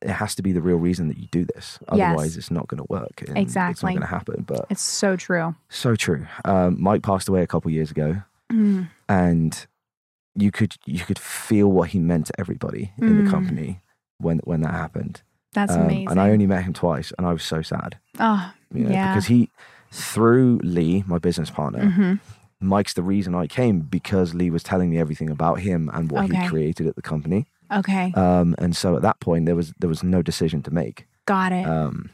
it 0.05 0.11
has 0.21 0.35
to 0.35 0.41
be 0.43 0.51
the 0.53 0.61
real 0.61 0.77
reason 0.77 1.07
that 1.09 1.17
you 1.17 1.27
do 1.31 1.43
this. 1.53 1.79
Yes. 1.81 2.07
Otherwise, 2.09 2.37
it's 2.37 2.51
not 2.51 2.67
going 2.67 2.77
to 2.77 2.87
work. 2.89 3.23
and 3.27 3.37
It's 3.37 3.55
not 3.55 3.79
going 3.81 3.99
to 3.99 4.05
happen. 4.05 4.43
But 4.47 4.65
It's 4.69 4.81
so 4.81 5.15
true. 5.15 5.55
so 5.69 5.95
true. 5.95 6.25
Um, 6.45 6.77
Mike 6.81 7.01
passed 7.03 7.27
away 7.29 7.41
a 7.41 7.47
couple 7.47 7.71
years 7.71 7.91
ago. 7.91 8.21
Mm. 8.51 8.89
and 9.09 9.65
you 10.35 10.51
could 10.51 10.75
you 10.85 11.03
could 11.03 11.17
feel 11.17 11.67
what 11.71 11.89
he 11.89 11.99
meant 11.99 12.27
to 12.27 12.33
everybody 12.39 12.91
in 12.99 13.09
Mm. 13.09 13.23
the 13.25 13.31
company 13.31 13.81
when 14.19 14.37
when 14.49 14.61
that 14.61 14.73
happened. 14.73 15.23
That's 15.53 15.71
Um, 15.73 15.81
amazing. 15.81 16.09
And 16.11 16.19
I 16.21 16.29
only 16.29 16.45
met 16.45 16.63
him 16.63 16.73
twice, 16.73 17.11
and 17.17 17.25
I 17.25 17.33
was 17.33 17.41
so 17.43 17.61
sad. 17.63 17.97
oh, 18.19 18.53
You 18.73 18.83
know, 18.83 18.91
Yeah. 18.91 19.07
because 19.13 19.25
he 19.27 19.49
through 19.91 20.59
Lee, 20.63 21.03
my 21.07 21.17
business 21.17 21.49
partner, 21.49 21.89
hmm 21.89 22.13
Mike's 22.61 22.93
the 22.93 23.03
reason 23.03 23.35
I 23.35 23.47
came 23.47 23.81
because 23.81 24.33
Lee 24.33 24.49
was 24.49 24.63
telling 24.63 24.89
me 24.89 24.97
everything 24.97 25.29
about 25.29 25.59
him 25.59 25.89
and 25.93 26.09
what 26.11 26.25
Okay. 26.25 26.41
he 26.43 26.47
created 26.47 26.87
at 26.87 26.95
the 26.95 27.01
company. 27.01 27.47
Okay. 27.71 28.11
Um, 28.15 28.55
and 28.57 28.75
so 28.75 28.95
at 28.95 29.01
that 29.01 29.19
point, 29.19 29.45
there 29.45 29.55
was 29.55 29.73
there 29.79 29.89
was 29.89 30.03
no 30.03 30.21
decision 30.21 30.61
to 30.63 30.71
make. 30.71 31.07
Got 31.25 31.51
it. 31.51 31.65
Um, 31.67 32.09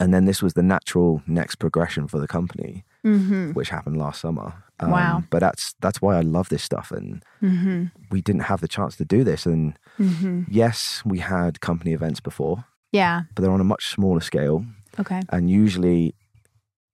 and 0.00 0.12
then 0.12 0.24
this 0.24 0.42
was 0.42 0.54
the 0.54 0.62
natural 0.62 1.22
next 1.26 1.56
progression 1.56 2.08
for 2.08 2.18
the 2.18 2.26
company, 2.28 2.84
hmm 3.02 3.52
which 3.52 3.68
happened 3.70 3.96
last 3.98 4.20
summer. 4.20 4.54
Um, 4.80 4.90
Wow. 4.90 5.22
But 5.30 5.40
that's 5.40 5.74
that's 5.80 6.00
why 6.02 6.16
I 6.16 6.22
love 6.22 6.48
this 6.48 6.62
stuff, 6.62 6.90
and 6.90 7.22
hmm 7.40 7.84
we 8.10 8.20
didn't 8.20 8.42
have 8.42 8.60
the 8.60 8.68
chance 8.68 8.96
to 8.96 9.04
do 9.04 9.24
this. 9.24 9.46
And 9.46 9.78
hmm 9.96 10.42
yes, 10.48 11.02
we 11.04 11.18
had 11.18 11.60
company 11.60 11.92
events 11.92 12.20
before, 12.20 12.64
Yeah. 12.92 13.22
but 13.34 13.42
they're 13.42 13.52
on 13.52 13.60
a 13.60 13.64
much 13.74 13.88
smaller 13.90 14.20
scale. 14.20 14.64
Okay. 14.98 15.20
And 15.30 15.48
usually 15.50 16.14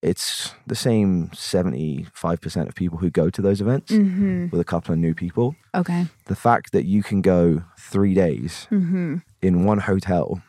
it's 0.02 0.54
the 0.66 0.74
same 0.76 1.28
75% 1.34 2.68
of 2.68 2.74
people 2.74 2.98
who 2.98 3.10
go 3.10 3.30
to 3.30 3.42
those 3.42 3.60
events 3.60 3.92
hmm 3.92 4.46
with 4.50 4.60
a 4.60 4.64
couple 4.64 4.92
of 4.92 4.98
new 4.98 5.14
people. 5.14 5.56
Okay. 5.74 6.06
The 6.26 6.36
fact 6.36 6.72
that 6.72 6.84
you 6.84 7.02
can 7.02 7.20
go 7.22 7.62
three 7.78 8.14
days 8.14 8.66
hmm 8.70 9.16
in 9.42 9.64
one 9.64 9.78
hotel 9.78 10.42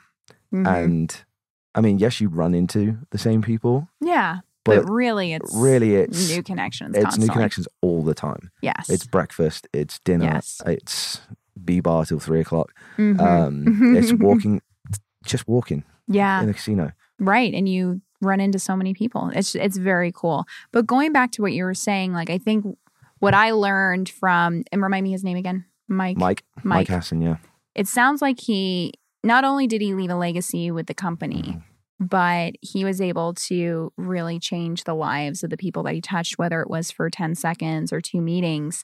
hmm 0.52 0.66
and 0.68 1.24
I 1.76 1.82
mean, 1.82 2.00
yes, 2.00 2.20
you 2.20 2.30
run 2.30 2.54
into 2.56 2.98
the 3.12 3.18
same 3.20 3.42
people, 3.44 3.88
yeah. 4.02 4.40
But, 4.66 4.84
but 4.86 4.92
really, 4.92 5.34
it's 5.34 5.54
really 5.56 5.96
it's 5.96 6.30
new 6.30 6.44
connections. 6.44 6.96
it's 6.96 7.04
constantly. 7.04 7.28
new 7.28 7.34
connections 7.34 7.68
all 7.82 8.02
the 8.04 8.14
time. 8.16 8.52
Yes. 8.62 8.90
It's 8.90 9.06
breakfast, 9.06 9.68
it's 9.72 10.00
dinner, 10.00 10.26
Yes. 10.26 10.62
it's 10.66 11.22
B 11.64 11.80
bar 11.80 12.06
till 12.06 12.20
three 12.20 12.42
o'clock. 12.42 12.74
Mhm. 12.98 13.20
Um, 13.22 13.96
it's 13.96 14.12
walking, 14.28 14.62
just 15.26 15.48
walking 15.48 15.84
yeah. 16.08 16.42
in 16.42 16.48
the 16.48 16.54
casino. 16.54 16.92
Right. 17.20 17.54
And 17.54 17.70
you 17.70 18.02
run 18.22 18.40
into 18.40 18.60
so 18.60 18.76
many 18.76 18.94
people. 18.94 19.32
It's 19.34 19.56
it's 19.56 19.78
very 19.78 20.12
cool. 20.12 20.46
But 20.72 20.86
going 20.86 21.12
back 21.14 21.32
to 21.34 21.42
what 21.42 21.54
you 21.54 21.64
were 21.64 21.74
saying, 21.74 22.14
like 22.14 22.30
I 22.30 22.38
think 22.38 22.66
what 23.20 23.34
I 23.34 23.52
learned 23.52 24.10
from 24.10 24.64
and 24.72 24.82
remind 24.82 25.04
me 25.04 25.12
his 25.12 25.24
name 25.24 25.38
again. 25.38 25.66
Mike. 25.88 26.18
Mike, 26.18 26.44
Mike, 26.58 26.66
Mike. 26.66 26.88
Hasson, 26.88 27.22
yeah. 27.22 27.38
It 27.76 27.88
sounds 27.88 28.22
like 28.22 28.40
he 28.40 28.94
not 29.24 29.44
only 29.44 29.68
did 29.68 29.82
he 29.82 29.94
leave 29.94 30.10
a 30.10 30.16
legacy 30.16 30.72
with 30.72 30.88
the 30.88 30.94
company, 30.94 31.42
Mm-hmm. 31.42 32.06
but 32.06 32.54
he 32.62 32.86
was 32.86 33.02
able 33.02 33.34
to 33.34 33.92
really 33.98 34.40
change 34.40 34.84
the 34.86 34.94
lives 34.94 35.44
of 35.44 35.50
the 35.50 35.58
people 35.58 35.84
that 35.84 35.94
he 35.94 36.00
touched, 36.02 36.38
whether 36.38 36.62
it 36.62 36.70
was 36.70 36.92
for 36.92 37.10
10 37.10 37.36
seconds 37.36 37.92
or 37.92 38.00
two 38.00 38.22
meetings. 38.22 38.84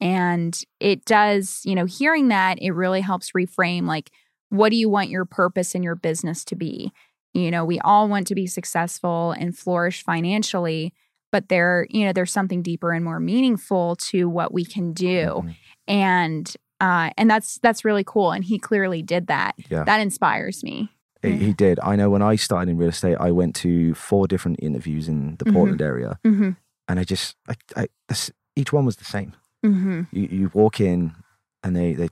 And 0.00 0.58
it 0.78 1.04
does, 1.04 1.62
you 1.64 1.74
know, 1.74 1.84
hearing 1.86 2.28
that, 2.28 2.58
it 2.60 2.72
really 2.72 3.00
helps 3.00 3.32
reframe 3.32 3.86
like, 3.86 4.10
what 4.50 4.70
do 4.70 4.76
you 4.76 4.88
want 4.88 5.08
your 5.10 5.24
purpose 5.24 5.74
in 5.74 5.82
your 5.82 5.94
business 5.94 6.44
to 6.46 6.56
be? 6.56 6.92
You 7.34 7.50
know, 7.50 7.64
we 7.64 7.78
all 7.80 8.08
want 8.08 8.26
to 8.28 8.34
be 8.34 8.46
successful 8.46 9.32
and 9.32 9.56
flourish 9.56 10.02
financially, 10.02 10.92
but 11.32 11.48
there, 11.48 11.86
you 11.90 12.04
know, 12.04 12.12
there's 12.12 12.32
something 12.32 12.60
deeper 12.62 12.92
and 12.92 13.04
more 13.04 13.20
meaningful 13.20 13.96
to 14.10 14.28
what 14.28 14.52
we 14.52 14.64
can 14.64 14.92
do. 14.92 15.42
Mhm. 15.44 15.54
And 15.88 16.56
uh, 16.80 17.10
and 17.18 17.30
that's 17.30 17.58
that's 17.62 17.84
really 17.84 18.04
cool. 18.04 18.32
And 18.32 18.42
he 18.44 18.58
clearly 18.58 19.02
did 19.02 19.26
that. 19.26 19.54
Yeah. 19.68 19.84
That 19.84 20.00
inspires 20.00 20.62
me. 20.64 20.88
He, 21.22 21.32
he 21.36 21.52
did. 21.52 21.78
I 21.82 21.96
know 21.96 22.08
when 22.08 22.22
I 22.22 22.36
started 22.36 22.70
in 22.70 22.78
real 22.78 22.88
estate, 22.88 23.16
I 23.20 23.30
went 23.30 23.54
to 23.56 23.92
four 23.94 24.26
different 24.26 24.58
interviews 24.62 25.06
in 25.08 25.36
the 25.36 25.44
Mhm. 25.44 25.52
Portland 25.52 25.82
area, 25.82 26.18
Mm-hmm. 26.24 26.50
and 26.88 26.98
I 26.98 27.04
just, 27.04 27.36
I, 27.46 27.54
I, 27.76 27.88
this, 28.08 28.30
each 28.56 28.72
one 28.72 28.86
was 28.86 28.96
the 28.96 29.04
same. 29.04 29.34
Mm-hmm. 29.64 30.02
You, 30.12 30.28
you 30.30 30.50
walk 30.54 30.80
in, 30.80 31.12
and 31.62 31.76
they, 31.76 31.92
they, 31.92 32.08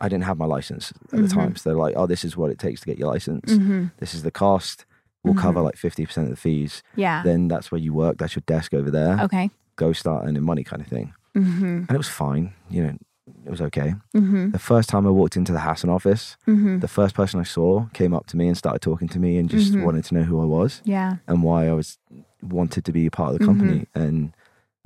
I 0.00 0.08
didn't 0.08 0.24
have 0.24 0.38
my 0.38 0.46
license 0.46 0.92
at 1.04 1.10
the 1.10 1.16
Mhm. 1.18 1.32
time, 1.34 1.56
so 1.56 1.68
they're 1.70 1.76
like, 1.78 1.94
"Oh, 1.96 2.06
this 2.06 2.24
is 2.24 2.36
what 2.36 2.50
it 2.50 2.58
takes 2.58 2.80
to 2.80 2.86
get 2.86 2.98
your 2.98 3.08
license. 3.08 3.52
Mm-hmm. 3.52 3.86
This 3.98 4.14
is 4.14 4.22
the 4.22 4.30
cost. 4.30 4.84
We'll 5.24 5.34
cover 5.34 5.60
Mhm. 5.60 5.64
like 5.64 5.76
fifty 5.76 6.04
percent 6.06 6.26
of 6.26 6.30
the 6.30 6.36
fees. 6.36 6.82
Yeah. 6.96 7.22
Then 7.22 7.48
that's 7.48 7.70
where 7.70 7.80
you 7.80 7.92
work. 7.92 8.18
That's 8.18 8.34
your 8.34 8.42
desk 8.46 8.74
over 8.74 8.90
there. 8.90 9.18
Okay. 9.22 9.50
Go 9.76 9.92
start 9.92 10.26
earning 10.26 10.42
money, 10.42 10.64
kind 10.64 10.80
of 10.82 10.88
thing." 10.88 11.12
Mm-hmm. 11.36 11.64
And 11.64 11.90
it 11.90 11.96
was 11.96 12.08
fine. 12.08 12.52
You 12.70 12.82
know, 12.84 12.98
it 13.46 13.50
was 13.50 13.60
okay. 13.62 13.94
Mm-hmm. 14.16 14.50
The 14.50 14.58
first 14.58 14.88
time 14.88 15.06
I 15.06 15.10
walked 15.10 15.36
into 15.36 15.52
the 15.52 15.60
Hasson 15.60 15.88
office, 15.90 16.36
Mm-hmm. 16.48 16.80
the 16.80 16.88
first 16.88 17.14
person 17.14 17.38
I 17.40 17.44
saw 17.44 17.86
came 17.92 18.12
up 18.14 18.26
to 18.28 18.36
me 18.36 18.48
and 18.48 18.56
started 18.56 18.80
talking 18.82 19.08
to 19.08 19.18
me 19.20 19.38
and 19.38 19.48
just 19.48 19.76
wanted 19.78 20.04
to 20.04 20.14
know 20.14 20.22
who 20.24 20.40
I 20.40 20.44
was 20.44 20.82
Yeah. 20.84 21.16
and 21.28 21.42
why 21.42 21.68
I 21.68 21.72
was 21.72 21.98
wanted 22.42 22.84
to 22.84 22.92
be 22.92 23.06
a 23.06 23.10
part 23.10 23.32
of 23.32 23.38
the 23.38 23.44
company. 23.46 23.86
And 23.94 24.32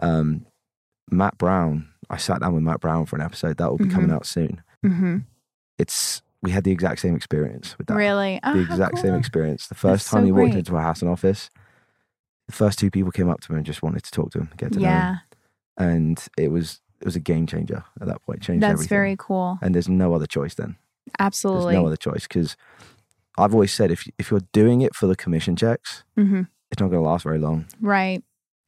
um, 0.01 0.45
Matt 1.11 1.39
Brown, 1.39 1.89
I 2.11 2.17
sat 2.19 2.41
down 2.41 2.55
with 2.55 2.63
Matt 2.63 2.81
Brown 2.81 3.07
for 3.07 3.17
an 3.17 3.23
episode 3.23 3.57
that 3.57 3.71
will 3.71 3.79
be 3.79 3.89
coming 3.89 4.11
out 4.11 4.27
soon. 4.27 4.61
Mm-hmm. 4.85 5.19
It's 5.79 6.23
we 6.43 6.51
had 6.51 6.65
the 6.65 6.71
exact 6.71 7.01
same 7.01 7.17
experience 7.17 7.77
with 7.79 7.87
that. 7.89 7.95
Really? 7.95 8.41
Oh, 8.43 8.53
the 8.53 8.65
how 8.65 8.73
exact 8.73 8.99
same 8.99 9.15
experience. 9.15 9.67
The 9.67 9.75
first 9.75 10.05
That's 10.05 10.11
time 10.11 10.23
so 10.23 10.27
he 10.27 10.33
walked 10.33 10.53
great. 10.53 10.59
into 10.59 10.77
a 10.77 10.83
Hasson 10.83 11.09
office, 11.09 11.51
the 12.47 12.53
first 12.53 12.79
two 12.79 12.91
people 12.91 13.11
came 13.11 13.29
up 13.29 13.41
to 13.43 13.53
me 13.53 13.59
and 13.59 13.67
just 13.67 13.83
wanted 13.83 14.05
to 14.05 14.11
talk 14.11 14.31
to 14.33 14.41
him, 14.41 14.51
get 14.57 14.73
to 14.73 14.79
know 14.79 14.87
him, 14.87 14.93
Yeah, 14.93 15.17
and 15.77 16.25
it 16.39 16.49
was 16.49 16.81
it 17.01 17.05
was 17.05 17.17
a 17.17 17.21
game 17.21 17.47
changer 17.47 17.85
at 18.01 18.07
that 18.07 18.23
point. 18.23 18.43
Changed 18.43 18.63
that's 18.63 18.73
everything. 18.73 18.89
very 18.89 19.17
cool. 19.19 19.59
and 19.61 19.75
there's 19.75 19.89
no 19.89 20.15
other 20.15 20.27
choice 20.27 20.55
then. 20.55 20.77
Absolutely. 21.19 21.73
There's 21.73 21.83
no 21.83 21.87
other 21.87 21.97
choice 21.97 22.23
because 22.23 22.57
I've 23.39 23.53
always 23.53 23.73
said 23.73 23.91
if 23.91 24.09
if 24.19 24.31
you're 24.31 24.41
doing 24.53 24.81
it 24.81 24.95
for 24.95 25.07
the 25.07 25.17
commission 25.17 25.57
checks, 25.57 26.05
mm-hmm. 26.17 26.43
it's 26.71 26.81
not 26.81 26.91
going 26.91 27.03
to 27.03 27.09
last 27.09 27.25
very 27.25 27.39
long. 27.39 27.67
Right. 27.81 28.23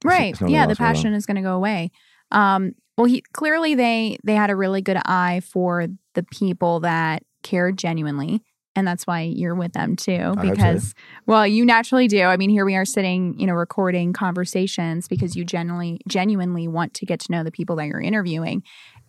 Right. 0.05 0.33
it's 0.33 0.40
yeah, 0.40 0.62
the 0.64 0.68
last 0.68 0.79
very 0.79 0.87
long. 0.88 0.94
passion 0.94 1.14
is 1.14 1.27
going 1.27 1.37
to 1.37 1.42
go 1.42 1.55
away. 1.55 1.90
Um, 2.31 2.75
well, 2.98 3.06
he 3.06 3.22
clearly 3.32 3.76
they 3.76 4.18
they 4.24 4.34
had 4.34 4.50
a 4.50 4.56
really 4.56 4.82
good 4.82 4.98
eye 5.06 5.40
for 5.40 5.87
the 6.14 6.24
people 6.24 6.80
that 6.80 7.22
cared 7.44 7.78
genuinely, 7.78 8.42
and 8.74 8.87
that's 8.87 9.06
why 9.06 9.20
you're 9.22 9.54
with 9.54 9.72
them 9.72 9.94
too. 9.94 10.34
so. 10.34 10.34
Because 10.34 10.94
well, 11.24 11.46
you 11.46 11.64
naturally 11.64 12.08
do. 12.08 12.22
I 12.22 12.37
mean, 12.37 12.50
here 12.50 12.64
we 12.64 12.74
are 12.74 12.84
sitting, 12.84 13.38
you 13.38 13.46
know, 13.46 13.52
recording 13.52 14.12
conversations 14.12 15.06
because 15.06 15.37
you 15.37 15.44
genuinely 15.44 16.00
genuinely 16.08 16.66
want 16.66 16.92
to 16.94 17.06
get 17.06 17.20
to 17.20 17.32
know 17.32 17.44
the 17.44 17.52
people 17.52 17.76
that 17.76 17.87
you're 17.87 18.00
interviewing, 18.00 18.64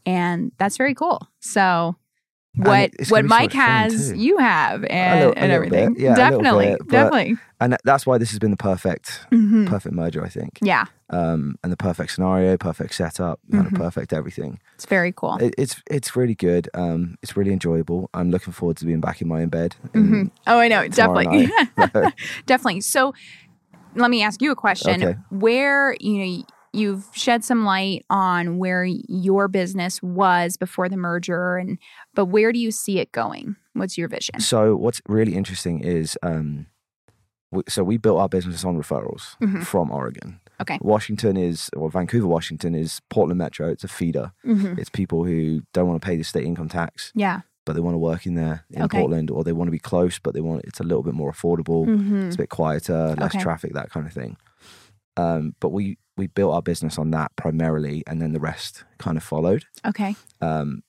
and 0.05 0.51
that's 0.59 0.77
very 0.77 0.93
cool. 0.93 1.27
So. 1.39 1.95
What 2.55 2.91
what 3.09 3.23
so 3.23 3.27
Mike 3.27 3.53
has, 3.53 4.11
you 4.11 4.37
have, 4.37 4.83
and, 4.85 5.19
little- 5.19 5.33
and 5.37 5.51
everything. 5.51 5.95
Yeah, 5.97 6.15
definitely, 6.15 6.67
bit, 6.79 6.87
definitely. 6.89 7.37
And 7.61 7.77
that's 7.85 8.05
why 8.05 8.17
this 8.17 8.31
has 8.31 8.39
been 8.39 8.51
the 8.51 8.57
perfect 8.57 9.25
Mhm. 9.31 9.67
perfect 9.67 9.93
merger, 9.95 10.23
I 10.25 10.29
think. 10.29 10.57
Yeah, 10.61 10.85
Um, 11.09 11.55
and 11.63 11.71
the 11.71 11.77
perfect 11.77 12.11
scenario, 12.11 12.57
perfect 12.57 12.95
setup, 12.95 13.39
kind 13.51 13.63
Mhm. 13.65 13.67
of 13.67 13.73
perfect 13.73 14.11
everything. 14.13 14.59
it's 14.75 14.85
very 14.85 15.13
cool. 15.15 15.37
It, 15.37 15.53
it's 15.57 15.81
it's 15.89 16.15
really 16.15 16.35
good. 16.35 16.69
Um, 16.73 17.15
it's 17.21 17.37
really 17.37 17.53
enjoyable. 17.53 18.09
I'm 18.13 18.29
looking 18.31 18.51
forward 18.53 18.77
to 18.77 18.85
being 18.85 18.99
back 19.01 19.21
in 19.21 19.27
my 19.27 19.41
own 19.41 19.49
bed. 19.49 19.75
Mhm. 19.93 20.31
Oh, 20.47 20.57
I 20.59 20.67
know, 20.67 20.87
definitely, 20.87 21.51
definitely. 22.45 22.81
So, 22.81 23.13
let 23.95 24.09
me 24.09 24.21
ask 24.23 24.41
you 24.41 24.51
a 24.51 24.55
question: 24.55 25.03
Okay. 25.03 25.15
Where 25.29 25.95
you 25.99 26.17
know 26.17 26.43
you've 26.73 27.05
shed 27.13 27.43
some 27.43 27.65
light 27.65 28.05
on 28.09 28.57
where 28.57 28.83
your 28.85 29.47
business 29.47 30.01
was 30.03 30.57
before 30.57 30.89
the 30.89 30.97
merger, 30.97 31.57
and 31.57 31.77
but 32.13 32.25
where 32.25 32.51
do 32.51 32.59
you 32.59 32.71
see 32.71 32.99
it 32.99 33.11
going? 33.11 33.55
What's 33.73 33.97
your 33.97 34.07
vision? 34.07 34.39
So 34.39 34.75
what's 34.75 35.01
really 35.07 35.35
interesting 35.35 35.79
is, 35.81 36.17
um, 36.23 36.67
w- 37.51 37.63
so 37.69 37.83
we 37.83 37.97
built 37.97 38.19
our 38.19 38.29
business 38.29 38.63
on 38.65 38.77
referrals 38.77 39.37
Mhm. 39.41 39.63
from 39.63 39.91
Oregon. 39.91 40.39
Okay. 40.61 40.77
Washington 40.81 41.37
is, 41.37 41.69
or 41.75 41.89
Vancouver, 41.89 42.27
Washington 42.27 42.75
is 42.75 42.99
Portland 43.09 43.37
Metro. 43.37 43.69
It's 43.69 43.85
a 43.85 43.87
feeder. 43.87 44.33
Mm-hmm. 44.45 44.77
It's 44.77 44.89
people 44.89 45.23
who 45.23 45.61
don't 45.73 45.87
want 45.87 46.01
to 46.01 46.05
pay 46.05 46.17
the 46.17 46.23
state 46.23 46.43
income 46.43 46.67
tax, 46.67 47.13
Yeah. 47.15 47.41
but 47.65 47.73
they 47.73 47.79
want 47.79 47.93
to 47.93 47.99
work 47.99 48.25
in 48.25 48.35
there 48.35 48.65
in 48.69 48.81
Okay. 48.83 48.99
Portland, 48.99 49.31
or 49.31 49.45
they 49.45 49.53
want 49.53 49.69
to 49.69 49.71
be 49.71 49.79
close, 49.79 50.19
but 50.19 50.33
they 50.33 50.41
want 50.41 50.65
it's 50.65 50.81
a 50.81 50.83
little 50.83 51.03
bit 51.03 51.13
more 51.13 51.31
affordable. 51.31 51.85
Mm-hmm. 51.87 52.23
It's 52.23 52.35
a 52.35 52.39
bit 52.39 52.49
quieter, 52.49 53.15
less 53.17 53.33
Okay. 53.33 53.41
traffic, 53.41 53.73
that 53.73 53.89
kind 53.89 54.05
of 54.05 54.11
thing. 54.11 54.35
Um, 55.15 55.55
but 55.61 55.69
we 55.69 55.97
we 56.19 56.27
built 56.27 56.53
our 56.53 56.61
business 56.61 56.97
on 56.99 57.09
that 57.11 57.35
primarily, 57.35 58.03
and 58.05 58.21
then 58.21 58.33
the 58.33 58.39
rest 58.39 58.83
kind 58.99 59.17
of 59.17 59.23
followed. 59.23 59.65
Okay. 59.85 60.15
Um, 60.41 60.83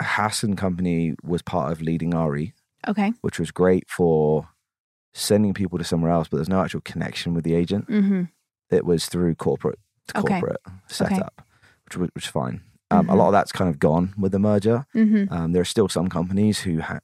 Hasson 0.00 0.56
Company 0.56 1.14
was 1.22 1.42
part 1.42 1.70
of 1.72 1.80
Leading 1.82 2.10
RE, 2.10 2.52
Okay. 2.88 3.12
which 3.20 3.38
was 3.38 3.50
great 3.50 3.88
for 3.90 4.48
sending 5.12 5.54
people 5.54 5.78
to 5.78 5.84
somewhere 5.84 6.10
else, 6.10 6.28
but 6.28 6.38
there's 6.38 6.48
no 6.48 6.60
actual 6.62 6.80
connection 6.80 7.34
with 7.34 7.44
the 7.44 7.54
agent. 7.54 7.88
Mm-hmm. 7.88 8.22
It 8.70 8.84
was 8.84 9.06
through 9.06 9.34
corporate 9.36 9.78
to 10.08 10.18
Okay. 10.18 10.28
corporate 10.40 10.60
Okay. 10.66 10.76
setup, 10.88 11.42
which 11.84 11.96
was, 11.96 12.10
which 12.14 12.24
was 12.26 12.30
fine. 12.30 12.62
Um, 12.90 13.08
A 13.08 13.12
Mhm. 13.12 13.16
lot 13.16 13.26
of 13.28 13.32
that's 13.32 13.52
kind 13.52 13.70
of 13.70 13.78
gone 13.78 14.14
with 14.18 14.32
the 14.32 14.38
merger. 14.38 14.86
Mm-hmm. 14.94 15.32
Um, 15.32 15.52
there 15.52 15.62
are 15.62 15.64
still 15.66 15.88
some 15.88 16.08
companies 16.08 16.60
who 16.60 16.80
ha- 16.80 17.00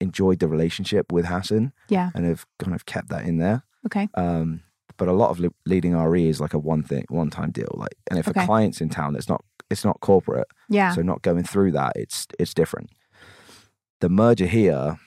enjoyed 0.00 0.38
the 0.38 0.48
relationship 0.48 1.12
with 1.12 1.26
Hasson 1.26 1.72
Yeah. 1.88 2.10
and 2.14 2.24
have 2.24 2.46
kind 2.58 2.74
of 2.74 2.86
kept 2.86 3.08
that 3.10 3.26
in 3.26 3.36
there. 3.36 3.62
Okay. 3.86 4.08
Um, 4.14 4.62
but 5.00 5.08
a 5.08 5.12
lot 5.22 5.30
of 5.30 5.40
le- 5.40 5.54
leading 5.64 5.96
RE 5.96 6.28
is 6.28 6.40
like 6.40 6.52
a 6.54 6.58
one 6.58 6.82
thing, 6.82 7.04
one 7.08 7.30
time 7.30 7.50
deal. 7.50 7.72
Like, 7.74 7.96
and 8.10 8.18
if 8.18 8.28
Okay. 8.28 8.42
a 8.42 8.46
client's 8.46 8.80
in 8.82 8.90
town, 8.90 9.16
it's 9.16 9.28
not 9.28 9.42
it's 9.70 9.84
not 9.84 10.00
corporate, 10.00 10.48
Yeah. 10.68 10.92
so 10.94 11.00
not 11.00 11.22
going 11.22 11.44
through 11.44 11.70
that, 11.72 11.92
it's 11.96 12.26
it's 12.38 12.52
different. 12.54 12.90
The 14.00 14.08
merger 14.08 14.46
here, 14.46 14.98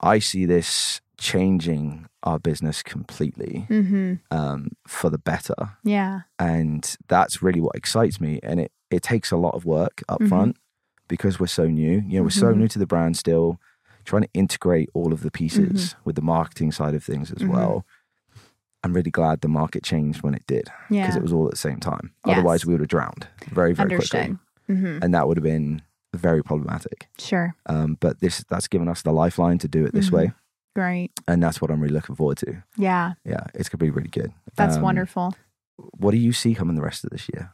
I 0.00 0.18
see 0.20 0.46
this 0.46 1.00
changing 1.18 2.06
our 2.22 2.38
business 2.38 2.82
completely 2.82 3.66
mm-hmm. 3.68 4.14
um, 4.36 4.70
for 4.88 5.10
the 5.10 5.18
better, 5.18 5.60
Yeah. 5.84 6.22
and 6.38 6.82
that's 7.08 7.42
really 7.42 7.60
what 7.60 7.76
excites 7.76 8.20
me. 8.20 8.40
And 8.42 8.60
it 8.60 8.72
it 8.90 9.02
takes 9.04 9.30
a 9.30 9.36
lot 9.36 9.54
of 9.54 9.64
work 9.64 10.02
up 10.08 10.20
Mhm. 10.20 10.28
front 10.28 10.56
because 11.06 11.38
we're 11.38 11.46
so 11.60 11.66
new. 11.68 12.02
You 12.08 12.18
know, 12.18 12.22
we're 12.24 12.30
so 12.46 12.52
Mhm. 12.52 12.56
new 12.58 12.68
to 12.68 12.78
the 12.80 12.86
brand 12.86 13.16
still. 13.16 13.60
Trying 14.04 14.22
to 14.22 14.32
integrate 14.32 14.88
all 14.94 15.12
of 15.12 15.20
the 15.20 15.30
pieces 15.30 15.80
Mm-hmm. 15.90 16.00
with 16.06 16.16
the 16.16 16.22
marketing 16.22 16.72
side 16.72 16.94
of 16.94 17.04
things 17.04 17.30
as 17.30 17.42
Mhm. 17.42 17.50
well. 17.54 17.84
I'm 18.82 18.92
really 18.94 19.10
glad 19.10 19.40
the 19.42 19.48
market 19.48 19.82
changed 19.82 20.22
when 20.22 20.34
it 20.34 20.46
did 20.46 20.64
because 20.88 21.14
Yeah. 21.14 21.16
it 21.16 21.22
was 21.22 21.32
all 21.32 21.44
at 21.46 21.50
the 21.50 21.56
same 21.58 21.80
time. 21.80 22.12
Yes. 22.26 22.38
Otherwise, 22.38 22.64
we 22.64 22.72
would 22.74 22.80
have 22.80 22.88
drowned 22.88 23.26
very, 23.50 23.72
very 23.74 23.92
Understood. 23.92 24.20
quickly, 24.20 24.38
Mm-hmm. 24.76 25.02
and 25.02 25.12
that 25.14 25.26
would 25.28 25.36
have 25.36 25.44
been 25.44 25.82
very 26.14 26.42
problematic. 26.42 27.08
Sure. 27.18 27.54
Um, 27.66 27.96
but 28.00 28.20
this 28.20 28.44
that's 28.48 28.68
given 28.68 28.88
us 28.88 29.02
the 29.02 29.12
lifeline 29.12 29.58
to 29.58 29.68
do 29.68 29.84
it 29.84 29.92
this 29.92 30.08
Mhm. 30.10 30.12
way, 30.12 30.32
Great. 30.74 31.10
and 31.28 31.42
that's 31.42 31.60
what 31.60 31.70
I'm 31.70 31.80
really 31.80 31.94
looking 31.94 32.16
forward 32.16 32.38
to. 32.38 32.62
Yeah. 32.76 33.14
Yeah, 33.24 33.44
it's 33.54 33.68
gonna 33.68 33.78
be 33.84 33.90
really 33.90 34.08
good. 34.10 34.32
That's 34.56 34.76
Um, 34.76 34.82
wonderful. 34.82 35.34
What 35.76 36.12
do 36.12 36.16
you 36.18 36.32
see 36.32 36.54
coming 36.54 36.76
the 36.76 36.82
rest 36.82 37.04
of 37.04 37.10
this 37.10 37.28
year 37.32 37.52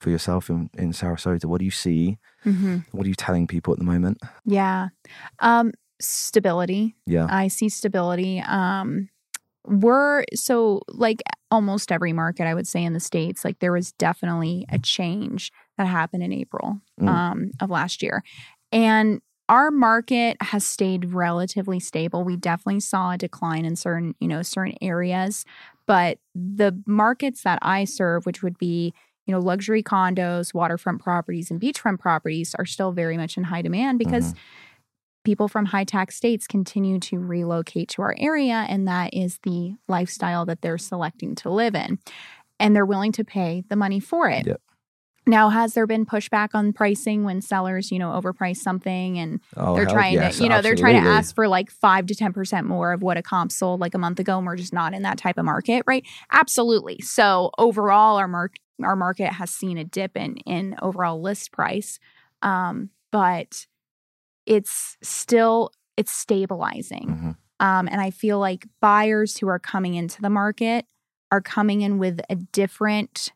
for 0.00 0.10
yourself 0.10 0.48
in, 0.50 0.70
in 0.74 0.92
Sarasota? 0.92 1.44
What 1.46 1.58
do 1.58 1.64
you 1.64 1.70
see? 1.70 2.18
Mm-hmm. 2.44 2.78
What 2.92 3.04
are 3.06 3.08
you 3.08 3.14
telling 3.14 3.46
people 3.46 3.72
at 3.72 3.78
the 3.78 3.84
moment? 3.84 4.20
Yeah. 4.44 4.88
Um, 5.40 5.72
stability. 6.00 6.94
Yeah, 7.06 7.26
I 7.30 7.48
see 7.48 7.68
stability. 7.68 8.40
Um, 8.40 9.08
we're 9.68 10.24
so 10.34 10.82
like 10.88 11.22
almost 11.50 11.92
every 11.92 12.12
market, 12.12 12.46
I 12.46 12.54
would 12.54 12.66
say 12.66 12.82
in 12.84 12.92
the 12.92 13.00
States, 13.00 13.44
like 13.44 13.58
there 13.60 13.72
was 13.72 13.92
definitely 13.92 14.66
a 14.70 14.78
change 14.78 15.52
that 15.76 15.86
happened 15.86 16.22
in 16.22 16.32
April 16.32 16.80
Mm. 17.00 17.08
um, 17.08 17.50
of 17.60 17.70
last 17.70 18.02
year. 18.02 18.22
And 18.72 19.20
our 19.48 19.70
market 19.70 20.36
has 20.42 20.66
stayed 20.66 21.12
relatively 21.12 21.80
stable. 21.80 22.24
We 22.24 22.36
definitely 22.36 22.80
saw 22.80 23.12
a 23.12 23.18
decline 23.18 23.64
in 23.64 23.76
certain, 23.76 24.14
you 24.20 24.28
know, 24.28 24.42
certain 24.42 24.74
areas, 24.82 25.44
but 25.86 26.18
the 26.34 26.82
markets 26.86 27.42
that 27.44 27.58
I 27.62 27.84
serve, 27.84 28.26
which 28.26 28.42
would 28.42 28.58
be, 28.58 28.92
you 29.26 29.32
know, 29.32 29.38
luxury 29.40 29.82
condos, 29.82 30.52
waterfront 30.52 31.00
properties, 31.02 31.50
and 31.50 31.60
beachfront 31.60 31.98
properties, 31.98 32.54
are 32.58 32.66
still 32.66 32.92
very 32.92 33.16
much 33.16 33.36
in 33.36 33.44
high 33.44 33.62
demand 33.62 33.98
because 33.98 34.34
people 35.24 35.48
from 35.48 35.66
high 35.66 35.84
tax 35.84 36.16
states 36.16 36.46
continue 36.46 36.98
to 37.00 37.18
relocate 37.18 37.88
to 37.90 38.02
our 38.02 38.14
area, 38.18 38.66
and 38.68 38.86
that 38.88 39.14
is 39.14 39.38
the 39.42 39.74
lifestyle 39.88 40.46
that 40.46 40.62
they're 40.62 40.78
selecting 40.78 41.34
to 41.36 41.50
live 41.50 41.74
in. 41.74 41.98
And 42.60 42.74
they're 42.74 42.86
willing 42.86 43.12
to 43.12 43.24
pay 43.24 43.62
the 43.68 43.76
money 43.76 44.00
for 44.00 44.28
it. 44.28 44.46
Yep. 44.46 44.60
Now, 45.28 45.50
has 45.50 45.74
there 45.74 45.86
been 45.86 46.06
pushback 46.06 46.48
on 46.54 46.72
pricing 46.72 47.22
when 47.22 47.42
sellers, 47.42 47.92
you 47.92 47.98
know, 47.98 48.10
overprice 48.10 48.56
something 48.56 49.18
and 49.18 49.40
oh, 49.58 49.76
they're 49.76 49.84
trying 49.84 50.14
yes, 50.14 50.38
to, 50.38 50.44
you 50.44 50.48
know, 50.48 50.62
they're 50.62 50.74
trying 50.74 51.02
to 51.02 51.08
ask 51.08 51.34
for 51.34 51.46
like 51.46 51.70
five 51.70 52.06
to 52.06 52.14
10% 52.14 52.64
more 52.64 52.94
of 52.94 53.02
what 53.02 53.18
a 53.18 53.22
comp 53.22 53.52
sold 53.52 53.78
like 53.78 53.94
a 53.94 53.98
month 53.98 54.18
ago, 54.18 54.38
and 54.38 54.46
we're 54.46 54.56
just 54.56 54.72
not 54.72 54.94
in 54.94 55.02
that 55.02 55.18
type 55.18 55.36
of 55.36 55.44
market, 55.44 55.84
right? 55.86 56.04
Absolutely. 56.32 56.98
So 57.00 57.50
overall, 57.58 58.16
our 58.16 58.26
mark 58.26 58.56
our 58.82 58.96
market 58.96 59.32
has 59.32 59.50
seen 59.50 59.76
a 59.76 59.84
dip 59.84 60.16
in 60.16 60.38
in 60.38 60.76
overall 60.80 61.20
list 61.20 61.52
price. 61.52 61.98
Um, 62.42 62.90
but 63.10 63.66
it's 64.48 64.96
still 65.02 65.70
it's 65.96 66.12
stabilizing. 66.12 67.06
Mhm. 67.08 67.36
Um, 67.60 67.88
and 67.90 68.00
I 68.00 68.10
feel 68.10 68.38
like 68.38 68.66
buyers 68.80 69.36
who 69.38 69.48
are 69.48 69.58
coming 69.58 69.94
into 69.94 70.22
the 70.22 70.30
market 70.30 70.86
are 71.30 71.40
coming 71.40 71.80
in 71.82 71.98
with 71.98 72.20
a 72.30 72.36
different 72.36 73.32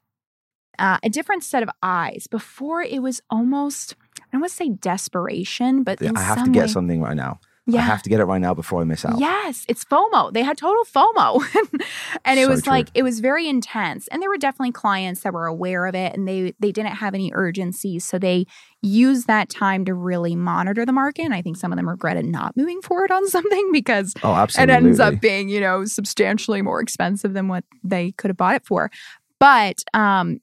uh, 0.79 0.99
a 1.03 1.11
different 1.11 1.45
set 1.45 1.63
of 1.63 1.69
eyes. 1.83 2.27
Before 2.31 2.81
it 2.83 3.03
was 3.03 3.21
almost 3.31 3.95
I 4.21 4.25
don't 4.33 4.41
want 4.41 4.51
to 4.53 4.57
say 4.57 4.69
desperation, 4.71 5.83
but 5.83 6.01
Yeah, 6.01 6.13
I 6.17 6.23
have 6.23 6.45
to 6.45 6.51
get 6.51 6.63
way- 6.63 6.69
something 6.69 7.03
right 7.03 7.17
now. 7.17 7.41
Yeah. 7.67 7.79
I 7.79 7.83
have 7.83 8.03
to 8.03 8.11
get 8.11 8.19
it 8.19 8.25
right 8.25 8.41
now 8.41 8.55
before 8.55 8.81
I 8.81 8.85
miss 8.85 9.05
out. 9.05 9.21
Yes, 9.21 9.65
it's 9.69 9.85
FOMO. 9.85 10.33
They 10.33 10.43
had 10.43 10.59
total 10.59 10.83
FOMO. 10.85 11.41
and 12.25 12.41
it 12.41 12.45
So 12.45 12.51
was 12.51 12.63
true. 12.63 12.73
like 12.73 12.89
it 12.95 13.05
was 13.05 13.21
very 13.21 13.49
intense. 13.49 14.09
And 14.09 14.21
there 14.21 14.29
were 14.29 14.37
definitely 14.37 14.73
clients 14.73 15.21
that 15.21 15.33
were 15.33 15.47
aware 15.47 15.87
of 15.87 15.95
it 15.95 16.13
and 16.15 16.27
they 16.27 16.55
they 16.59 16.73
didn't 16.73 16.95
have 16.97 17.15
any 17.15 17.31
urgency. 17.33 18.01
So 18.01 18.19
they 18.19 18.47
used 18.81 19.29
that 19.29 19.49
time 19.49 19.85
to 19.85 19.95
really 19.95 20.35
monitor 20.35 20.85
the 20.85 20.93
market. 20.93 21.23
And 21.23 21.33
I 21.35 21.41
think 21.41 21.57
some 21.57 21.73
of 21.73 21.77
them 21.77 21.89
regretted 21.89 22.25
not 22.25 22.57
moving 22.57 22.83
forward 22.83 23.13
on 23.13 23.29
something 23.37 23.71
because 23.73 24.13
Oh, 24.25 24.35
absolutely. 24.35 24.75
it 24.75 24.77
ends 24.77 24.99
up 25.01 25.21
being, 25.21 25.49
you 25.49 25.61
know, 25.61 25.85
substantially 25.85 26.63
more 26.63 26.81
expensive 26.81 27.33
than 27.33 27.47
what 27.47 27.65
they 27.85 28.11
could 28.13 28.29
have 28.31 28.37
bought 28.37 28.57
it 28.57 28.67
for. 28.67 28.91
But 29.39 29.85
um 29.95 30.41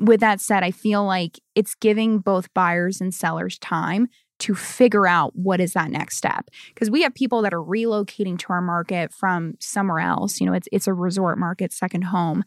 with 0.00 0.20
that 0.20 0.40
said, 0.40 0.62
I 0.64 0.72
feel 0.72 1.04
like 1.06 1.38
it's 1.54 1.74
giving 1.76 2.18
both 2.18 2.52
buyers 2.52 3.00
and 3.00 3.14
sellers 3.14 3.56
time 3.60 4.08
to 4.38 4.54
figure 4.54 5.06
out 5.06 5.34
what 5.36 5.60
is 5.60 5.72
that 5.72 5.90
next 5.90 6.16
step 6.16 6.48
because 6.74 6.90
we 6.90 7.02
have 7.02 7.14
people 7.14 7.42
that 7.42 7.54
are 7.54 7.62
relocating 7.62 8.38
to 8.38 8.46
our 8.50 8.60
market 8.62 9.12
from 9.12 9.54
somewhere 9.60 10.00
else 10.00 10.40
you 10.40 10.46
know 10.46 10.52
it's 10.52 10.68
it's 10.72 10.86
a 10.86 10.92
resort 10.94 11.38
market 11.38 11.72
second 11.72 12.02
home 12.02 12.42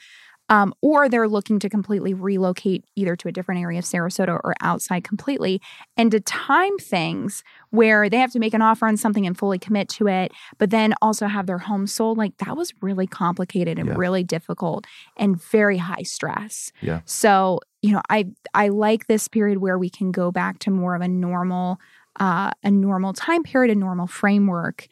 um, 0.50 0.74
or 0.82 1.08
they're 1.08 1.28
looking 1.28 1.60
to 1.60 1.70
completely 1.70 2.14
relocate 2.14 2.84
either 2.96 3.16
to 3.16 3.28
a 3.28 3.32
different 3.32 3.62
area 3.62 3.80
of 3.80 3.86
Sarasota 3.86 4.30
or 4.44 4.56
outside 4.62 5.04
completely, 5.04 5.62
and 5.96 6.12
to 6.12 6.20
time 6.20 6.76
things 6.80 7.44
where 7.70 8.10
they 8.10 8.18
have 8.18 8.32
to 8.32 8.40
make 8.40 8.56
an 8.56 8.62
offer 8.62 8.88
on 8.88 8.98
something 8.98 9.28
and 9.28 9.38
fully 9.38 9.60
commit 9.60 9.90
to 9.90 10.08
it, 10.08 10.32
but 10.58 10.72
then 10.72 10.96
also 11.04 11.28
have 11.28 11.46
their 11.46 11.60
home 11.60 11.86
sold. 11.86 12.18
Like 12.18 12.36
that 12.38 12.58
was 12.58 12.74
really 12.82 13.06
complicated 13.06 13.78
and 13.78 13.90
Yeah. 13.90 13.96
really 13.96 14.24
difficult 14.24 14.88
and 15.18 15.40
very 15.40 15.78
high 15.78 16.02
stress. 16.04 16.72
Yeah. 16.82 17.02
So 17.06 17.60
you 17.82 17.92
know, 17.94 18.02
I 18.10 18.28
I 18.54 18.70
like 18.70 19.08
this 19.08 19.28
period 19.28 19.60
where 19.60 19.78
we 19.78 19.90
can 19.90 20.12
go 20.12 20.32
back 20.32 20.60
to 20.60 20.72
more 20.72 20.96
of 20.96 21.02
a 21.02 21.08
normal, 21.08 21.80
uh, 22.20 22.52
a 22.64 22.72
normal 22.72 23.14
time 23.14 23.44
period, 23.44 23.72
a 23.76 23.80
normal 23.80 24.08
framework. 24.08 24.88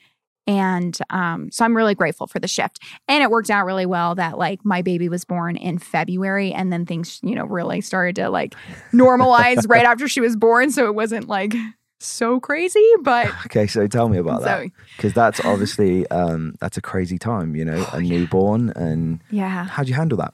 And 0.50 0.98
um, 1.10 1.52
so 1.52 1.66
I'm 1.66 1.76
really 1.76 1.94
grateful 1.94 2.26
for 2.26 2.40
the 2.40 2.48
shift. 2.48 2.80
And 3.10 3.22
it 3.22 3.30
worked 3.30 3.50
out 3.50 3.66
really 3.66 3.86
well 3.86 4.16
that 4.16 4.38
like 4.38 4.64
my 4.64 4.82
baby 4.82 5.10
was 5.10 5.26
born 5.26 5.58
in 5.58 5.78
February 5.78 6.54
and 6.54 6.72
then 6.72 6.86
things, 6.86 7.20
you 7.22 7.36
know, 7.36 7.44
really 7.46 7.82
started 7.82 8.16
to 8.16 8.30
like 8.30 8.56
normalize 8.94 9.68
right 9.70 9.86
after 9.86 10.08
she 10.08 10.22
was 10.22 10.38
born. 10.38 10.72
So 10.72 10.86
it 10.86 10.96
wasn't 10.96 11.28
like 11.28 11.54
so 12.00 12.40
crazy, 12.40 12.88
but 13.02 13.28
Okay, 13.48 13.68
so 13.68 13.88
tell 13.88 14.08
me 14.08 14.18
about 14.20 14.42
that 14.44 14.64
so 14.64 14.70
because 14.96 15.14
that's 15.14 15.44
obviously 15.44 16.08
um, 16.12 16.56
that's 16.62 16.78
a 16.78 16.82
crazy 16.82 17.18
time. 17.18 17.56
You 17.56 17.66
know, 17.66 17.86
Oh, 17.92 17.98
a 17.98 18.02
newborn, 18.02 18.70
and 18.76 19.20
yeah. 19.30 19.66
how'd 19.66 19.90
you 19.90 19.96
handle 19.96 20.18
that? 20.20 20.34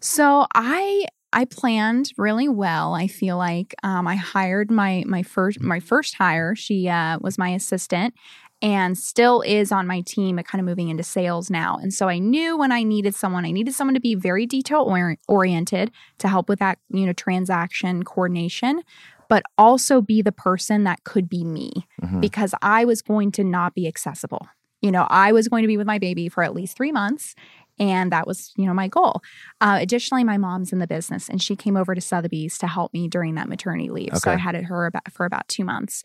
So 0.00 0.46
I 0.54 1.06
I 1.32 1.44
planned 1.44 2.12
really 2.16 2.48
well. 2.48 2.94
I 2.94 3.06
feel 3.06 3.36
like 3.36 3.74
um, 3.82 4.06
I 4.06 4.16
hired 4.16 4.70
my 4.70 5.04
my 5.06 5.22
first 5.22 5.60
my 5.60 5.80
first 5.80 6.14
hire. 6.14 6.54
She 6.54 6.88
uh, 6.88 7.18
was 7.20 7.36
my 7.38 7.50
assistant 7.50 8.14
and 8.60 8.98
still 8.98 9.42
is 9.42 9.70
on 9.70 9.86
my 9.86 10.00
team, 10.00 10.34
but 10.36 10.44
kind 10.46 10.58
of 10.60 10.66
moving 10.66 10.88
into 10.88 11.04
sales 11.04 11.48
now. 11.48 11.78
And 11.80 11.94
so 11.94 12.08
I 12.08 12.18
knew 12.18 12.56
when 12.56 12.72
I 12.72 12.82
needed 12.82 13.14
someone, 13.14 13.44
I 13.44 13.52
needed 13.52 13.72
someone 13.74 13.94
to 13.94 14.00
be 14.00 14.16
very 14.16 14.46
detail 14.46 14.80
or- 14.82 15.16
oriented 15.28 15.92
to 16.18 16.28
help 16.28 16.48
with 16.48 16.58
that 16.58 16.78
you 16.90 17.06
know 17.06 17.12
transaction 17.12 18.02
coordination, 18.04 18.82
but 19.28 19.42
also 19.58 20.00
be 20.00 20.22
the 20.22 20.32
person 20.32 20.84
that 20.84 21.04
could 21.04 21.28
be 21.28 21.44
me 21.44 21.70
Mhm. 22.02 22.20
because 22.20 22.54
I 22.62 22.84
was 22.86 23.02
going 23.02 23.32
to 23.32 23.44
not 23.44 23.74
be 23.74 23.86
accessible. 23.86 24.48
You 24.80 24.92
know, 24.92 25.06
I 25.10 25.32
was 25.32 25.48
going 25.48 25.62
to 25.62 25.66
be 25.68 25.76
with 25.76 25.88
my 25.88 25.98
baby 25.98 26.28
for 26.28 26.44
at 26.44 26.54
least 26.54 26.76
three 26.76 26.92
months. 26.92 27.34
And 27.80 28.12
that 28.12 28.26
was, 28.26 28.52
you 28.56 28.66
know, 28.66 28.74
my 28.74 28.88
goal. 28.88 29.22
Uh, 29.60 29.78
additionally, 29.80 30.24
my 30.24 30.36
mom's 30.36 30.72
in 30.72 30.78
the 30.78 30.86
business 30.86 31.28
and 31.28 31.42
she 31.42 31.56
came 31.56 31.76
over 31.76 31.94
to 31.94 32.00
Sotheby's 32.00 32.58
to 32.58 32.66
help 32.66 32.92
me 32.92 33.08
during 33.08 33.34
that 33.36 33.48
maternity 33.48 33.88
leave. 33.90 34.16
So 34.16 34.30
I 34.30 34.36
had 34.36 34.54
her 34.56 34.86
about, 34.86 35.10
for 35.12 35.26
about 35.26 35.46
two 35.48 35.64
months. 35.64 36.02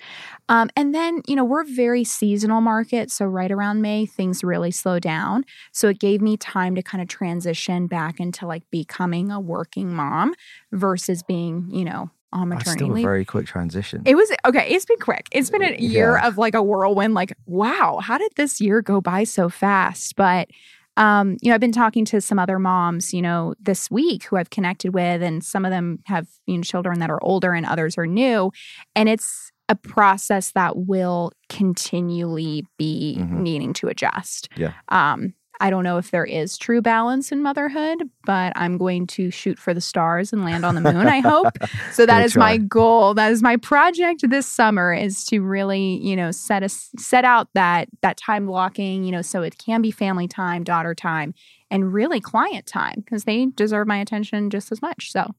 Um, 0.50 0.70
and 0.76 0.94
then, 0.94 1.22
you 1.28 1.36
know, 1.36 1.44
we're 1.44 1.62
a 1.62 1.66
very 1.66 2.04
seasonal 2.04 2.62
market. 2.62 3.12
So 3.12 3.26
right 3.26 3.52
around 3.52 3.82
May, 3.82 4.06
things 4.06 4.44
really 4.44 4.72
slow 4.72 5.00
down. 5.00 5.46
So 5.72 5.90
it 5.90 6.00
gave 6.00 6.22
me 6.22 6.38
time 6.38 6.76
to 6.76 6.84
kind 6.84 7.02
of 7.02 7.08
transition 7.08 7.88
back 7.88 8.20
into 8.20 8.46
like 8.46 8.64
becoming 8.72 9.32
a 9.32 9.40
working 9.40 9.94
mom 9.94 10.34
versus 10.72 11.24
being, 11.24 11.68
you 11.72 11.86
know, 11.86 12.10
on 12.32 12.50
maternity 12.50 12.80
still 12.80 12.92
a 12.92 12.94
leave. 12.96 13.04
very 13.04 13.26
quick 13.26 13.46
transition. 13.46 14.02
It 14.06 14.16
was 14.16 14.32
okay. 14.46 14.68
It's 14.70 14.86
been 14.86 14.98
quick. 14.98 15.28
It's 15.32 15.52
been 15.52 15.62
a 15.62 15.76
year 15.78 16.18
Yeah. 16.20 16.28
of 16.28 16.38
like 16.40 16.56
a 16.56 16.64
whirlwind. 16.64 17.14
Like, 17.14 17.34
wow, 17.46 18.00
how 18.02 18.18
did 18.18 18.32
this 18.36 18.60
year 18.60 18.82
go 18.82 19.02
by 19.02 19.24
so 19.24 19.50
fast? 19.50 20.16
But, 20.16 20.50
um, 20.98 21.38
you 21.42 21.50
know, 21.50 21.56
I've 21.56 21.62
been 21.62 21.72
talking 21.72 22.06
to 22.06 22.22
some 22.22 22.40
other 22.40 22.60
moms, 22.60 23.14
you 23.14 23.22
know, 23.22 23.54
this 23.60 23.90
week 23.90 24.26
who 24.26 24.38
I've 24.38 24.50
connected 24.50 24.94
with, 24.94 25.22
and 25.24 25.44
some 25.44 25.66
of 25.66 25.72
them 25.72 26.00
have, 26.06 26.28
you 26.46 26.58
know, 26.58 26.64
children 26.64 27.00
that 27.00 27.10
are 27.10 27.24
older 27.24 27.54
and 27.54 27.66
others 27.66 27.98
are 27.98 28.08
new. 28.08 28.52
And 28.96 29.10
it's 29.10 29.52
a 29.70 29.76
process 29.76 30.52
that 30.52 30.78
will 30.78 31.32
continually 31.50 32.66
be 32.78 33.18
Mhm. 33.20 33.40
needing 33.40 33.74
to 33.74 33.88
adjust. 33.88 34.50
Yeah. 34.56 34.74
Um, 34.90 35.34
I 35.60 35.70
don't 35.70 35.84
know 35.84 35.98
if 35.98 36.12
there 36.12 36.26
is 36.26 36.58
true 36.58 36.82
balance 36.82 37.32
in 37.32 37.42
motherhood, 37.42 38.10
but 38.26 38.54
I'm 38.56 38.78
going 38.78 39.08
to 39.08 39.32
shoot 39.32 39.60
for 39.60 39.74
the 39.74 39.82
stars 39.82 40.34
and 40.34 40.44
land 40.44 40.66
on 40.66 40.76
the 40.76 40.82
moon, 40.82 41.08
I 41.08 41.20
hope. 41.20 41.58
So 41.92 42.06
that 42.06 42.20
Good 42.20 42.26
is 42.26 42.36
my 42.36 42.58
goal. 42.58 43.13
That 43.13 43.32
is 43.32 43.44
my 43.44 43.58
project 43.58 44.28
this 44.28 44.48
summer 44.48 44.94
is 44.94 45.26
to 45.26 45.42
really, 45.42 46.00
you 46.02 46.16
know, 46.16 46.32
set 46.32 46.63
a 46.63 46.70
set 46.70 47.24
out 47.24 47.50
that 47.54 47.88
that 48.02 48.18
time 48.18 48.48
blocking, 48.48 49.04
you 49.04 49.12
know, 49.12 49.22
so 49.22 49.44
it 49.44 49.58
can 49.58 49.82
be 49.82 49.92
family 49.92 50.28
time, 50.28 50.63
daughter 50.63 50.96
time, 50.96 51.34
and 51.70 51.94
really 51.94 52.20
client 52.20 52.66
time 52.66 52.96
because 52.98 53.26
they 53.26 53.46
deserve 53.46 53.88
my 53.88 53.98
attention 53.98 54.50
just 54.50 54.72
as 54.72 54.82
much. 54.82 55.12
So 55.12 55.36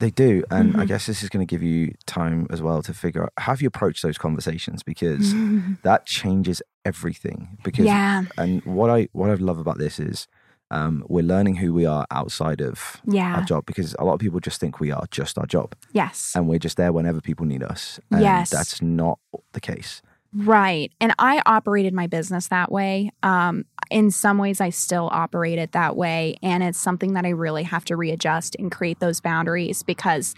They 0.00 0.10
do, 0.10 0.44
and 0.50 0.76
I 0.76 0.84
Mhm. 0.84 0.88
guess 0.88 1.06
this 1.06 1.22
is 1.24 1.28
going 1.28 1.44
to 1.44 1.50
give 1.50 1.62
you 1.62 1.92
time 2.06 2.46
as 2.50 2.62
well 2.62 2.82
to 2.82 2.94
figure 2.94 3.24
out 3.24 3.32
how 3.36 3.54
you 3.54 3.66
approach 3.66 4.00
those 4.02 4.16
conversations 4.16 4.84
because 4.84 5.34
that 5.82 6.06
changes 6.06 6.62
everything. 6.84 7.58
Because 7.64 7.86
yeah, 7.86 8.24
and 8.36 8.64
what 8.64 8.90
I 8.90 9.08
what 9.12 9.28
I 9.30 9.34
love 9.34 9.58
about 9.58 9.78
this 9.78 9.98
is 9.98 10.28
um, 10.70 11.02
we're 11.08 11.24
learning 11.24 11.56
who 11.56 11.72
we 11.74 11.84
are 11.86 12.06
outside 12.12 12.60
of 12.60 13.00
yeah. 13.06 13.36
our 13.36 13.42
job 13.42 13.64
because 13.66 13.96
a 13.98 14.04
lot 14.04 14.12
of 14.14 14.20
people 14.20 14.38
just 14.38 14.60
think 14.60 14.78
we 14.80 14.92
are 14.92 15.04
just 15.10 15.36
our 15.38 15.46
job 15.46 15.74
yes, 15.92 16.32
and 16.36 16.46
we're 16.46 16.58
just 16.60 16.76
there 16.76 16.92
whenever 16.92 17.20
people 17.20 17.46
need 17.46 17.62
us. 17.64 17.98
And 18.12 18.20
Yes. 18.20 18.50
that's 18.50 18.80
not 18.82 19.18
the 19.52 19.60
case. 19.60 20.00
right. 20.34 20.92
And 21.00 21.14
I 21.18 21.40
operated 21.46 21.94
my 21.94 22.06
business 22.06 22.48
that 22.48 22.70
way. 22.70 23.10
Um, 23.22 23.64
in 23.90 24.10
some 24.10 24.38
ways, 24.38 24.60
I 24.60 24.70
still 24.70 25.08
operate 25.12 25.58
it 25.58 25.72
that 25.72 25.96
way, 25.96 26.36
and 26.42 26.62
it's 26.62 26.78
something 26.78 27.14
that 27.14 27.24
I 27.24 27.30
really 27.30 27.62
have 27.62 27.84
to 27.86 27.96
readjust 27.96 28.56
and 28.58 28.70
create 28.70 29.00
those 29.00 29.20
boundaries 29.20 29.82
because 29.82 30.34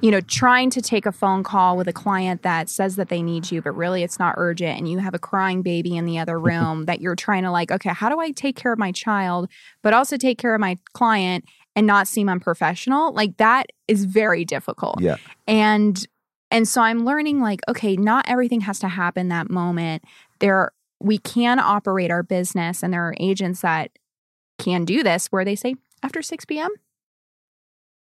you 0.00 0.10
know, 0.10 0.20
trying 0.22 0.70
to 0.70 0.80
take 0.80 1.04
a 1.04 1.12
phone 1.12 1.42
call 1.42 1.76
with 1.76 1.86
a 1.86 1.92
client 1.92 2.42
that 2.42 2.70
says 2.70 2.96
that 2.96 3.10
they 3.10 3.22
need 3.22 3.50
you, 3.50 3.60
but 3.60 3.72
really 3.72 4.02
it's 4.02 4.18
not 4.18 4.34
urgent, 4.38 4.78
and 4.78 4.88
you 4.88 4.98
have 4.98 5.14
a 5.14 5.18
crying 5.18 5.62
baby 5.62 5.96
in 5.96 6.06
the 6.06 6.18
other 6.18 6.38
room 6.40 6.86
that 6.86 7.00
you're 7.00 7.16
trying 7.16 7.42
to 7.42 7.50
like, 7.50 7.70
okay, 7.70 7.90
how 7.90 8.08
do 8.08 8.18
I 8.18 8.30
take 8.30 8.56
care 8.56 8.72
of 8.72 8.78
my 8.78 8.92
child, 8.92 9.48
but 9.82 9.92
also 9.92 10.16
take 10.16 10.38
care 10.38 10.54
of 10.54 10.60
my 10.60 10.78
client 10.94 11.44
and 11.76 11.86
not 11.86 12.08
seem 12.08 12.28
unprofessional? 12.28 13.12
Like 13.12 13.36
that 13.36 13.66
is 13.88 14.04
very 14.04 14.44
difficult. 14.44 15.00
Yeah. 15.00 15.16
And 15.46 16.06
and 16.50 16.66
so 16.66 16.80
I'm 16.80 17.04
learning 17.04 17.40
like, 17.40 17.60
okay, 17.68 17.96
not 17.96 18.24
everything 18.28 18.62
has 18.62 18.80
to 18.80 18.88
happen 18.88 19.28
that 19.28 19.50
moment. 19.50 20.02
There 20.40 20.72
we 21.00 21.18
can 21.18 21.58
operate 21.58 22.10
our 22.10 22.22
business, 22.22 22.82
and 22.82 22.92
there 22.92 23.06
are 23.06 23.14
agents 23.18 23.62
that 23.62 23.90
can 24.58 24.84
do 24.84 25.02
this 25.02 25.28
where 25.28 25.44
they 25.44 25.56
say 25.56 25.74
after 26.02 26.20
6 26.22 26.44
p.m 26.44 26.70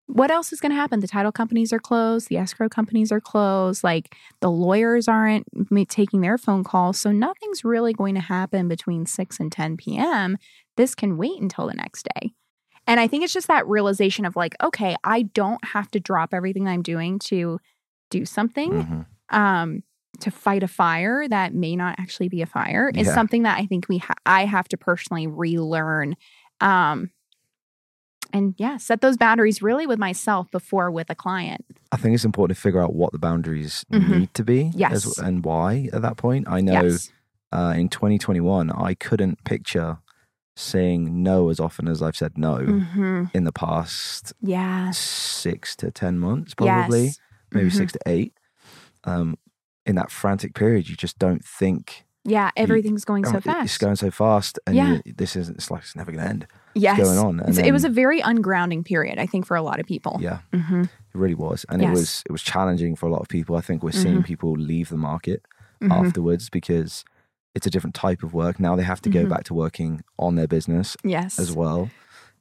what 0.07 0.29
else 0.29 0.51
is 0.51 0.59
going 0.59 0.71
to 0.71 0.75
happen? 0.75 0.99
The 0.99 1.07
title 1.07 1.31
companies 1.31 1.71
are 1.71 1.79
closed, 1.79 2.27
the 2.27 2.35
escrow 2.37 2.67
companies 2.67 3.11
are 3.13 3.21
closed, 3.21 3.81
like 3.83 4.15
the 4.41 4.51
lawyers 4.51 5.07
aren't 5.07 5.47
taking 5.87 6.19
their 6.19 6.37
phone 6.37 6.65
calls. 6.65 6.99
So 6.99 7.11
nothing's 7.13 7.63
really 7.63 7.93
going 7.93 8.15
to 8.15 8.21
happen 8.21 8.67
between 8.67 9.05
6 9.05 9.39
and 9.39 9.51
10 9.51 9.77
p.m. 9.77 10.37
This 10.75 10.95
can 10.95 11.17
wait 11.17 11.39
until 11.41 11.67
the 11.67 11.75
next 11.75 12.07
day. 12.15 12.31
And 12.87 12.99
I 12.99 13.07
think 13.07 13.23
it's 13.23 13.31
just 13.31 13.47
that 13.47 13.67
realization 13.67 14.25
of 14.25 14.35
like, 14.35 14.55
okay, 14.61 14.97
I 15.05 15.21
don't 15.21 15.63
have 15.63 15.89
to 15.91 15.99
drop 15.99 16.33
everything 16.33 16.67
I'm 16.67 16.81
doing 16.81 17.17
to 17.19 17.59
do 18.09 18.25
something 18.25 18.71
Mhm. 18.71 19.05
um, 19.29 19.83
to 20.21 20.31
fight 20.31 20.63
a 20.63 20.67
fire 20.67 21.27
that 21.27 21.53
may 21.53 21.75
not 21.75 21.95
actually 21.99 22.29
be 22.29 22.41
a 22.41 22.45
fire 22.45 22.91
is 22.95 23.07
Yeah. 23.07 23.13
something 23.13 23.43
that 23.43 23.57
I 23.59 23.65
think 23.65 23.87
we 23.89 23.97
ha- 23.99 24.13
I 24.25 24.45
have 24.45 24.67
to 24.69 24.77
personally 24.77 25.27
relearn. 25.27 26.15
Um, 26.59 27.11
and 28.33 28.53
yeah, 28.57 28.77
set 28.77 29.01
those 29.01 29.17
boundaries 29.17 29.61
really 29.61 29.85
with 29.85 29.99
myself 29.99 30.49
before 30.51 30.89
with 30.89 31.09
a 31.09 31.15
client. 31.15 31.65
I 31.91 31.97
think 31.97 32.15
it's 32.15 32.23
important 32.23 32.55
to 32.57 32.61
figure 32.61 32.81
out 32.81 32.95
what 32.95 33.11
the 33.11 33.19
boundaries 33.19 33.85
Mhm. 33.91 34.07
need 34.19 34.33
to 34.35 34.43
be 34.43 34.71
Yes. 34.73 35.05
as- 35.05 35.17
and 35.17 35.43
why 35.43 35.89
at 35.91 36.01
that 36.01 36.15
point. 36.17 36.47
I 36.47 36.61
know 36.61 36.83
Yes. 36.83 37.11
uh, 37.51 37.73
in 37.75 37.89
2021, 37.89 38.71
I 38.71 38.93
couldn't 38.93 39.43
picture 39.43 39.97
saying 40.55 41.21
no 41.23 41.49
as 41.49 41.59
often 41.59 41.87
as 41.87 42.01
I've 42.01 42.15
said 42.15 42.37
no 42.37 42.57
hmm 42.65 43.25
in 43.33 43.43
the 43.43 43.51
past 43.51 44.31
Yeah. 44.41 44.91
six 44.91 45.75
to 45.77 45.91
10 45.91 46.17
months, 46.19 46.53
probably, 46.53 47.05
Yes. 47.05 47.19
maybe 47.51 47.69
Mhm. 47.69 47.73
six 47.77 47.91
to 47.93 47.99
eight. 48.05 48.33
Um, 49.03 49.37
in 49.85 49.95
that 49.95 50.11
frantic 50.11 50.53
period, 50.53 50.89
you 50.89 50.95
just 50.95 51.17
don't 51.19 51.43
think 51.43 52.05
Yeah. 52.23 52.51
Everything's 52.55 53.03
going 53.05 53.25
"Oh, 53.27 53.31
so 53.33 53.41
fast. 53.41 53.65
it's 53.65 53.77
going 53.79 53.95
so 53.95 54.11
fast, 54.11 54.59
and 54.67 54.75
Yeah. 54.75 54.99
you, 55.05 55.13
this 55.17 55.35
isn't. 55.35 55.55
it's 55.57 55.71
like 55.71 55.81
it's 55.81 55.95
never 55.95 56.11
going 56.11 56.23
to 56.23 56.29
end. 56.29 56.47
yes. 56.75 56.97
What's 56.97 57.09
going 57.09 57.19
on? 57.19 57.39
And 57.39 57.49
It's- 57.49 57.67
it 57.67 57.71
was 57.71 57.83
a 57.83 57.89
very 57.89 58.21
ungrounding 58.21 58.85
period, 58.85 59.17
I 59.17 59.25
think, 59.25 59.45
for 59.47 59.57
a 59.57 59.61
lot 59.63 59.79
of 59.79 59.85
people. 59.87 60.17
yeah, 60.21 60.39
hmm 60.53 60.83
it 60.83 61.17
really 61.17 61.35
was, 61.35 61.65
and 61.69 61.81
it 61.81 61.89
was 61.89 62.23
it 62.29 62.31
was 62.31 62.41
challenging 62.43 62.95
for 62.95 63.07
a 63.07 63.11
lot 63.11 63.21
of 63.21 63.27
people. 63.27 63.55
I 63.57 63.61
think 63.61 63.81
we're 63.83 63.91
seeing 63.91 64.21
Mhm. 64.21 64.25
people 64.25 64.51
leave 64.53 64.89
the 64.89 64.97
market 64.97 65.41
hmm 65.81 65.91
afterwards 65.91 66.49
because 66.49 67.03
it's 67.55 67.65
a 67.67 67.69
different 67.71 67.95
type 67.95 68.21
of 68.23 68.33
work. 68.33 68.59
Now 68.59 68.75
they 68.77 68.83
have 68.83 69.01
to 69.01 69.09
go 69.09 69.25
Mhm. 69.25 69.29
back 69.29 69.43
to 69.45 69.53
working 69.55 70.03
on 70.17 70.35
their 70.35 70.47
business 70.47 70.95
Yes. 71.03 71.37
as 71.39 71.51
well 71.51 71.89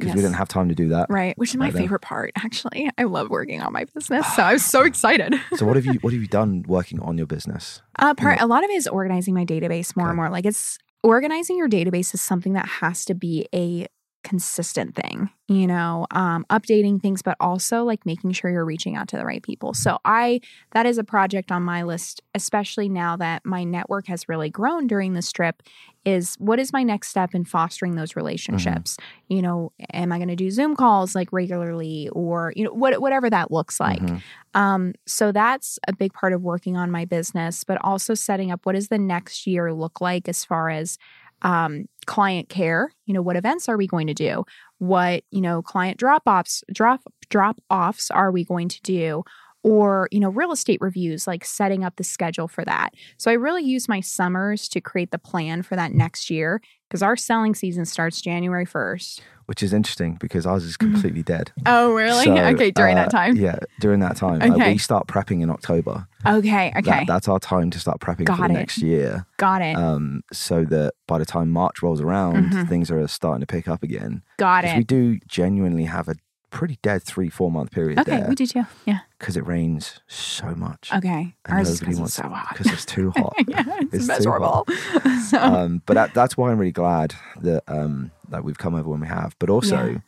because 0.00 0.14
we 0.14 0.22
didn't 0.22 0.34
have 0.36 0.48
time 0.48 0.68
to 0.68 0.74
do 0.74 0.88
that. 0.88 1.06
Right. 1.10 1.36
Which 1.38 1.50
is 1.50 1.56
my 1.56 1.66
Right 1.66 1.72
then. 1.74 1.82
favorite 1.82 2.00
part, 2.00 2.32
actually. 2.36 2.90
I 2.98 3.04
love 3.04 3.30
working 3.30 3.60
on 3.62 3.72
my 3.72 3.84
business. 3.84 4.26
So 4.34 4.42
I 4.42 4.54
was 4.54 4.64
so 4.64 4.82
excited. 4.90 5.34
So 5.56 5.66
what 5.66 5.76
have 5.76 5.84
you 5.86 5.94
what 6.00 6.12
have 6.12 6.22
you 6.22 6.28
done 6.28 6.64
working 6.66 7.00
on 7.00 7.16
your 7.18 7.26
business? 7.26 7.82
Uh, 7.98 8.14
part 8.14 8.40
a 8.40 8.46
lot 8.46 8.64
of 8.64 8.70
it 8.70 8.74
is 8.76 8.86
organizing 8.88 9.34
my 9.34 9.44
database 9.44 9.94
more 9.96 10.08
and 10.08 10.16
more. 10.16 10.30
Like 10.30 10.46
it's 10.46 10.78
organizing 11.02 11.56
your 11.56 11.68
database 11.68 12.14
is 12.14 12.20
something 12.20 12.52
that 12.54 12.66
has 12.66 13.04
to 13.06 13.14
be 13.14 13.46
a 13.54 13.86
consistent 14.22 14.94
thing, 14.94 15.30
you 15.48 15.66
know, 15.66 16.06
um, 16.10 16.44
updating 16.50 17.00
things, 17.00 17.22
but 17.22 17.36
also 17.40 17.84
like 17.84 18.04
making 18.04 18.32
sure 18.32 18.50
you're 18.50 18.64
reaching 18.64 18.96
out 18.96 19.08
to 19.08 19.16
the 19.16 19.24
right 19.24 19.42
people. 19.42 19.72
So 19.74 19.98
I 20.04 20.40
that 20.72 20.86
is 20.86 20.98
a 20.98 21.04
project 21.04 21.50
on 21.50 21.62
my 21.62 21.82
list, 21.82 22.20
especially 22.34 22.88
now 22.88 23.16
that 23.16 23.44
my 23.44 23.64
network 23.64 24.06
has 24.08 24.28
really 24.28 24.50
grown 24.50 24.86
during 24.86 25.14
this 25.14 25.32
trip. 25.32 25.62
Is 26.06 26.34
what 26.38 26.58
is 26.58 26.72
my 26.72 26.82
next 26.82 27.08
step 27.08 27.34
in 27.34 27.44
fostering 27.44 27.94
those 27.94 28.16
relationships? 28.16 28.96
You 29.28 29.42
know, 29.42 29.72
am 29.92 30.12
I 30.12 30.16
going 30.16 30.28
to 30.28 30.36
do 30.36 30.50
Zoom 30.50 30.74
calls 30.74 31.14
like 31.14 31.30
regularly, 31.30 32.08
or 32.12 32.54
you 32.56 32.64
know, 32.64 32.72
what 32.72 33.00
whatever 33.02 33.28
that 33.28 33.50
looks 33.50 33.78
like. 33.78 34.00
Mhm. 34.00 34.22
Um, 34.54 34.94
so 35.06 35.30
that's 35.30 35.78
a 35.86 35.92
big 35.92 36.12
part 36.12 36.32
of 36.32 36.42
working 36.42 36.76
on 36.76 36.90
my 36.90 37.04
business, 37.04 37.64
but 37.64 37.78
also 37.84 38.14
setting 38.14 38.50
up 38.50 38.64
what 38.64 38.74
does 38.74 38.88
the 38.88 38.98
next 38.98 39.46
year 39.46 39.72
look 39.72 40.00
like 40.00 40.28
as 40.28 40.44
far 40.44 40.70
as 40.70 40.98
um, 41.42 41.86
client 42.06 42.48
care. 42.48 42.92
You 43.06 43.14
know, 43.14 43.22
what 43.22 43.36
events 43.36 43.68
are 43.68 43.76
we 43.76 43.86
going 43.86 44.06
to 44.06 44.14
do? 44.14 44.44
What 44.78 45.24
you 45.30 45.40
know, 45.40 45.62
client 45.62 45.98
drop 45.98 46.22
offs, 46.26 46.64
drop 46.72 47.00
drop 47.28 47.60
offs 47.70 48.10
are 48.10 48.30
we 48.30 48.44
going 48.44 48.68
to 48.68 48.80
do? 48.82 49.24
Or 49.62 50.08
you 50.10 50.20
know, 50.20 50.30
real 50.30 50.52
estate 50.52 50.78
reviews, 50.80 51.26
like 51.26 51.44
setting 51.44 51.84
up 51.84 51.96
the 51.96 52.04
schedule 52.04 52.48
for 52.48 52.64
that. 52.64 52.90
So 53.18 53.30
I 53.30 53.34
really 53.34 53.62
use 53.62 53.88
my 53.88 54.00
summers 54.00 54.68
to 54.70 54.80
create 54.80 55.10
the 55.10 55.18
plan 55.18 55.62
for 55.62 55.76
that 55.76 55.92
next 55.92 56.30
year 56.30 56.62
because 56.88 57.02
our 57.02 57.16
selling 57.16 57.54
season 57.54 57.84
starts 57.84 58.20
January 58.22 58.64
first. 58.64 59.22
Which 59.46 59.62
is 59.62 59.72
interesting 59.74 60.16
because 60.20 60.46
ours 60.46 60.64
is 60.64 60.76
Mhm. 60.76 60.92
completely 60.92 61.22
dead. 61.24 61.50
Oh, 61.66 61.92
really? 61.92 62.24
So, 62.24 62.32
okay, 62.38 62.70
during 62.70 62.96
uh, 62.96 63.02
that 63.02 63.10
time. 63.10 63.36
Yeah, 63.36 63.58
during 63.80 63.98
that 64.00 64.16
time. 64.16 64.38
Like, 64.38 64.64
we 64.66 64.78
start 64.78 65.08
prepping 65.08 65.42
in 65.42 65.50
October. 65.50 66.06
Okay, 66.24 66.68
okay, 66.76 66.80
That, 66.82 67.06
that's 67.08 67.28
our 67.28 67.40
time 67.40 67.68
to 67.70 67.80
start 67.80 68.00
prepping 68.00 68.28
for 68.34 68.46
the 68.46 68.54
it. 68.54 68.56
next 68.56 68.78
year. 68.78 69.26
got 69.38 69.60
it, 69.60 69.76
Um, 69.76 70.22
so 70.32 70.64
that 70.66 70.94
by 71.08 71.18
the 71.18 71.26
time 71.26 71.50
March 71.50 71.82
rolls 71.82 72.00
around, 72.00 72.52
Mhm. 72.52 72.68
things 72.68 72.90
are 72.92 73.06
starting 73.08 73.40
to 73.40 73.46
pick 73.46 73.66
up 73.68 73.82
again. 73.82 74.22
got 74.38 74.64
it. 74.64 74.76
we 74.76 74.84
do 74.84 75.18
genuinely 75.28 75.84
have 75.84 76.08
a 76.08 76.14
pretty 76.50 76.78
dead 76.82 77.02
three, 77.02 77.28
four 77.28 77.50
month 77.50 77.72
period 77.72 77.98
Okay, 77.98 78.18
there 78.20 78.28
we 78.28 78.34
do 78.36 78.46
too. 78.46 78.64
Yeah. 78.86 79.00
Because 79.20 79.36
it 79.36 79.46
rains 79.46 80.00
so 80.08 80.54
much. 80.56 80.90
Okay. 80.92 81.34
And 81.46 81.58
Ours 81.58 81.68
is 81.68 81.82
nobody 81.82 81.96
because 81.96 82.08
it's 82.08 82.14
so 82.14 82.28
hot. 82.28 82.48
because 82.56 82.72
it's 82.72 82.84
too 82.86 83.10
hot. 83.16 83.34
yeah, 83.46 83.62
it's, 83.82 83.94
It's 83.94 84.08
miserable. 84.08 84.66
so, 85.28 85.38
um, 85.38 85.82
but 85.86 85.94
that, 85.94 86.14
that's 86.14 86.36
why 86.36 86.50
I'm 86.50 86.58
really 86.58 86.72
glad 86.72 87.14
that 87.42 87.62
um, 87.68 88.10
that 88.30 88.42
we've 88.44 88.58
come 88.58 88.74
over 88.74 88.88
when 88.90 89.00
we 89.00 89.06
have. 89.06 89.36
But 89.38 89.50
also, 89.50 89.86
Yeah. 89.86 89.98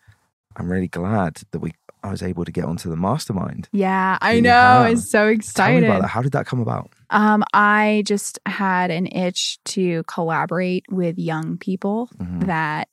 I'm 0.57 0.71
really 0.73 0.89
glad 0.89 1.43
that 1.53 1.59
we 1.61 1.73
I 2.05 2.11
was 2.11 2.21
able 2.23 2.45
to 2.45 2.51
get 2.51 2.65
onto 2.65 2.91
the 2.91 2.97
mastermind. 2.97 3.69
yeah, 3.71 4.19
I 4.21 4.41
know. 4.41 4.51
have. 4.51 4.87
I'm 4.87 4.97
so 4.97 5.19
Tell 5.21 5.27
me 5.29 5.35
excited. 5.35 5.85
about 5.85 6.01
that. 6.03 6.09
How 6.09 6.21
did 6.21 6.33
that 6.33 6.47
come 6.47 6.61
about? 6.61 6.91
Um, 7.11 7.45
I 7.55 8.03
just 8.07 8.41
had 8.47 8.91
an 8.91 9.07
itch 9.07 9.59
to 9.67 10.03
collaborate 10.09 10.85
with 10.91 11.17
young 11.19 11.59
people 11.59 12.09
Mhm. 12.19 12.47
that 12.47 12.89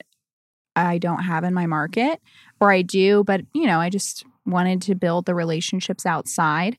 I 0.76 1.00
don't 1.00 1.24
have 1.24 1.44
in 1.44 1.54
my 1.56 1.66
market, 1.66 2.22
or 2.62 2.72
I 2.72 2.84
do, 2.84 3.24
but 3.24 3.42
you 3.54 3.66
know, 3.66 3.80
I 3.80 3.90
just 3.90 4.26
wanted 4.52 4.82
to 4.84 4.96
build 4.96 5.26
the 5.26 5.36
relationships 5.36 6.06
outside. 6.06 6.78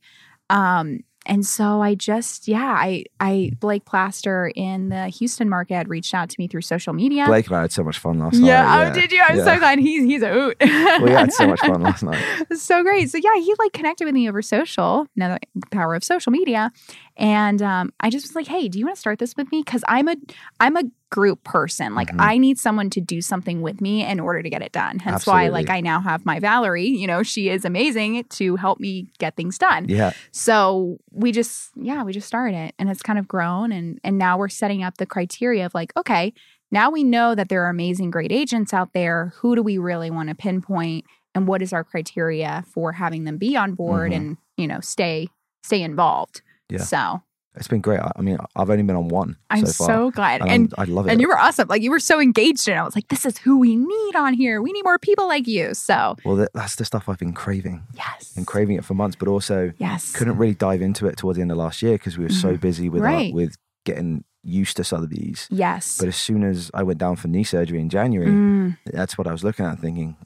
Um, 0.49 1.01
and 1.27 1.45
so 1.45 1.83
I 1.83 1.95
just, 1.95 2.49
yeah, 2.49 2.75
I, 2.79 3.05
I, 3.21 3.53
Blake 3.61 3.85
Plaster 3.85 4.51
in 4.57 4.89
the 4.89 5.09
Houston 5.09 5.51
market 5.51 5.75
had 5.75 5.89
reached 5.89 6.15
out 6.15 6.31
to 6.31 6.37
me 6.39 6.49
through 6.49 6.63
social 6.63 6.95
media. 6.95 7.27
Blake 7.27 7.47
and 7.49 7.57
I 7.57 7.61
had 7.63 7.73
so 7.73 7.85
much 7.85 7.99
fun 7.99 8.19
last 8.19 8.37
yeah, 8.37 8.63
night. 8.63 8.83
Yeah. 8.83 8.91
Oh, 8.91 8.95
did 8.95 9.13
you? 9.13 9.23
I'm 9.23 9.37
yeah. 9.37 9.45
so 9.45 9.59
glad 9.59 9.79
he's 9.79 10.05
he's 10.05 10.23
a 10.23 10.33
hoot. 10.33 10.57
We 10.61 11.11
had 11.11 11.31
so 11.33 11.47
much 11.47 11.61
fun 11.61 11.83
last 11.83 12.03
night. 12.05 12.19
so 12.55 12.83
great. 12.83 13.11
So 13.11 13.19
yeah, 13.19 13.35
he 13.39 13.55
like 13.59 13.73
connected 13.73 14.07
with 14.07 14.15
me 14.15 14.29
over 14.31 14.41
social, 14.41 15.07
another 15.15 15.39
power 15.71 15.95
of 15.95 16.03
social 16.03 16.33
media. 16.33 16.73
And 17.17 17.61
um, 17.61 17.93
I 18.01 18.09
just 18.09 18.25
was 18.27 18.35
like, 18.35 18.47
hey, 18.47 18.69
do 18.69 18.79
you 18.79 18.87
want 18.87 18.97
to 18.97 19.01
start 19.01 19.19
this 19.19 19.37
with 19.37 19.53
me? 19.53 19.63
Because 19.63 19.85
I'm 19.87 20.09
a 20.09 20.17
I'm 20.59 20.77
a 20.77 20.85
group 21.11 21.43
person. 21.43 21.95
Like 21.95 22.09
Mhm. 22.13 22.21
I 22.21 22.39
need 22.39 22.59
someone 22.59 22.89
to 22.91 23.01
do 23.01 23.21
something 23.21 23.63
with 23.63 23.81
me 23.81 24.05
in 24.07 24.21
order 24.21 24.43
to 24.43 24.49
get 24.49 24.63
it 24.63 24.71
done. 24.73 25.01
Hence 25.01 25.27
why 25.27 25.49
like 25.49 25.69
I 25.69 25.81
now 25.81 26.01
have 26.01 26.25
my 26.25 26.39
Valerie, 26.39 26.87
you 26.87 27.07
know, 27.07 27.23
she 27.25 27.49
is 27.49 27.65
amazing 27.65 28.25
to 28.31 28.57
help 28.57 28.79
me 28.79 29.09
get 29.19 29.35
things 29.37 29.59
done. 29.59 29.87
Yeah, 29.89 30.13
So 30.31 30.99
we 31.11 31.33
just, 31.33 31.71
yeah, 31.77 32.05
we 32.05 32.13
just 32.13 32.29
started 32.29 32.57
it 32.57 32.75
and 32.79 32.89
it's 32.89 33.03
kind 33.03 33.19
of 33.19 33.27
grown. 33.27 33.73
And, 33.73 33.99
and 34.05 34.19
now 34.19 34.39
we're 34.39 34.49
setting 34.49 34.83
up 34.85 34.99
the 34.99 35.07
criteria 35.07 35.67
of 35.67 35.75
like, 35.75 35.93
okay, 35.97 36.33
now 36.71 36.91
we 36.91 37.03
know 37.03 37.35
that 37.35 37.49
there 37.49 37.65
are 37.65 37.71
amazing, 37.71 38.11
great 38.13 38.31
agents 38.31 38.73
out 38.73 38.93
there. 38.93 39.33
Who 39.41 39.57
do 39.57 39.63
we 39.63 39.79
really 39.79 40.11
want 40.13 40.29
to 40.29 40.37
pinpoint? 40.37 41.05
And 41.35 41.49
what 41.49 41.61
is 41.63 41.73
our 41.73 41.83
criteria 41.83 42.65
for 42.73 42.93
having 42.93 43.25
them 43.25 43.37
be 43.37 43.57
on 43.57 43.75
board 43.75 44.13
Mhm. 44.13 44.17
and, 44.17 44.37
you 44.57 44.69
know, 44.69 44.79
stay, 44.81 45.29
stay 45.65 45.83
involved. 45.83 46.43
Yeah. 46.69 46.79
So 46.79 47.23
it's 47.57 47.69
been 47.69 47.81
great. 47.81 48.01
I, 48.01 48.13
I 48.17 48.23
mean, 48.23 48.39
I've 48.57 48.71
only 48.71 48.83
been 48.83 48.97
on 48.97 49.09
one 49.09 49.37
I'm 49.51 49.67
so 49.67 49.85
so, 49.87 50.11
glad. 50.11 50.41
and 50.43 50.51
And, 50.51 50.75
I'm- 50.79 50.95
love 50.95 51.07
it. 51.07 51.13
and 51.13 51.21
you 51.21 51.29
were 51.29 51.39
awesome. 51.39 51.69
Like 51.69 51.83
you 51.83 51.91
were 51.91 51.99
so 52.01 52.21
engaged 52.21 52.69
in 52.69 52.75
it. 52.75 52.79
I 52.81 52.85
was 52.85 52.95
like, 52.95 53.09
this 53.09 53.25
is 53.27 53.39
who 53.39 53.59
we 53.59 53.77
need 53.77 54.17
on 54.17 54.35
here. 54.35 54.63
We 54.63 54.73
need 54.73 54.85
more 54.85 54.99
people 54.99 55.27
like 55.27 55.47
you. 55.49 55.75
So 55.75 56.17
well, 56.25 56.37
that, 56.37 56.51
that's 56.55 56.77
the 56.77 56.85
stuff 56.85 57.09
I've 57.09 57.19
been 57.19 57.33
craving. 57.33 57.83
yes. 57.95 58.33
Been 58.35 58.45
craving 58.45 58.77
it 58.77 58.85
for 58.85 58.95
months, 58.95 59.17
but 59.17 59.29
also 59.29 59.73
Yes. 59.79 60.13
couldn't 60.13 60.37
really 60.37 60.55
dive 60.55 60.81
into 60.83 61.07
it 61.07 61.17
towards 61.17 61.37
the 61.37 61.43
end 61.43 61.51
of 61.51 61.59
last 61.59 61.83
year 61.83 61.93
because 61.93 62.17
we 62.17 62.25
were 62.25 62.31
so 62.31 62.57
Mhm. 62.57 62.61
busy 62.61 62.89
with 62.89 63.03
our, 63.05 63.33
with 63.33 63.57
getting 63.85 64.25
used 64.43 64.77
to 64.79 64.85
Sotheby's. 64.85 65.49
Yes. 65.51 65.99
But 65.99 66.09
as 66.09 66.17
soon 66.17 66.45
as 66.45 66.71
I 66.73 66.83
went 66.83 66.99
down 66.99 67.17
for 67.17 67.29
knee 67.29 67.45
surgery 67.45 67.81
in 67.81 67.89
January, 67.91 68.31
Mm, 68.31 68.79
that's 68.87 69.19
what 69.19 69.27
I 69.27 69.33
was 69.33 69.45
looking 69.45 69.67
at, 69.67 69.79
thinking, 69.81 70.17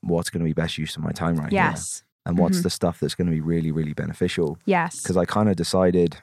what's 0.00 0.30
going 0.30 0.40
to 0.40 0.44
be 0.44 0.52
best 0.52 0.76
use 0.78 0.96
of 0.96 1.02
my 1.02 1.12
time 1.12 1.36
right 1.36 1.50
here, 1.50 1.62
yes. 1.62 2.02
and 2.26 2.36
what's 2.38 2.58
Mhm. 2.58 2.62
the 2.64 2.70
stuff 2.70 2.98
that's 3.00 3.14
going 3.14 3.28
to 3.28 3.32
be 3.32 3.40
really, 3.40 3.70
really 3.70 3.92
beneficial. 3.94 4.58
Yes. 4.66 5.00
Because 5.00 5.16
I 5.16 5.24
kind 5.24 5.48
of 5.48 5.56
decided 5.56 6.16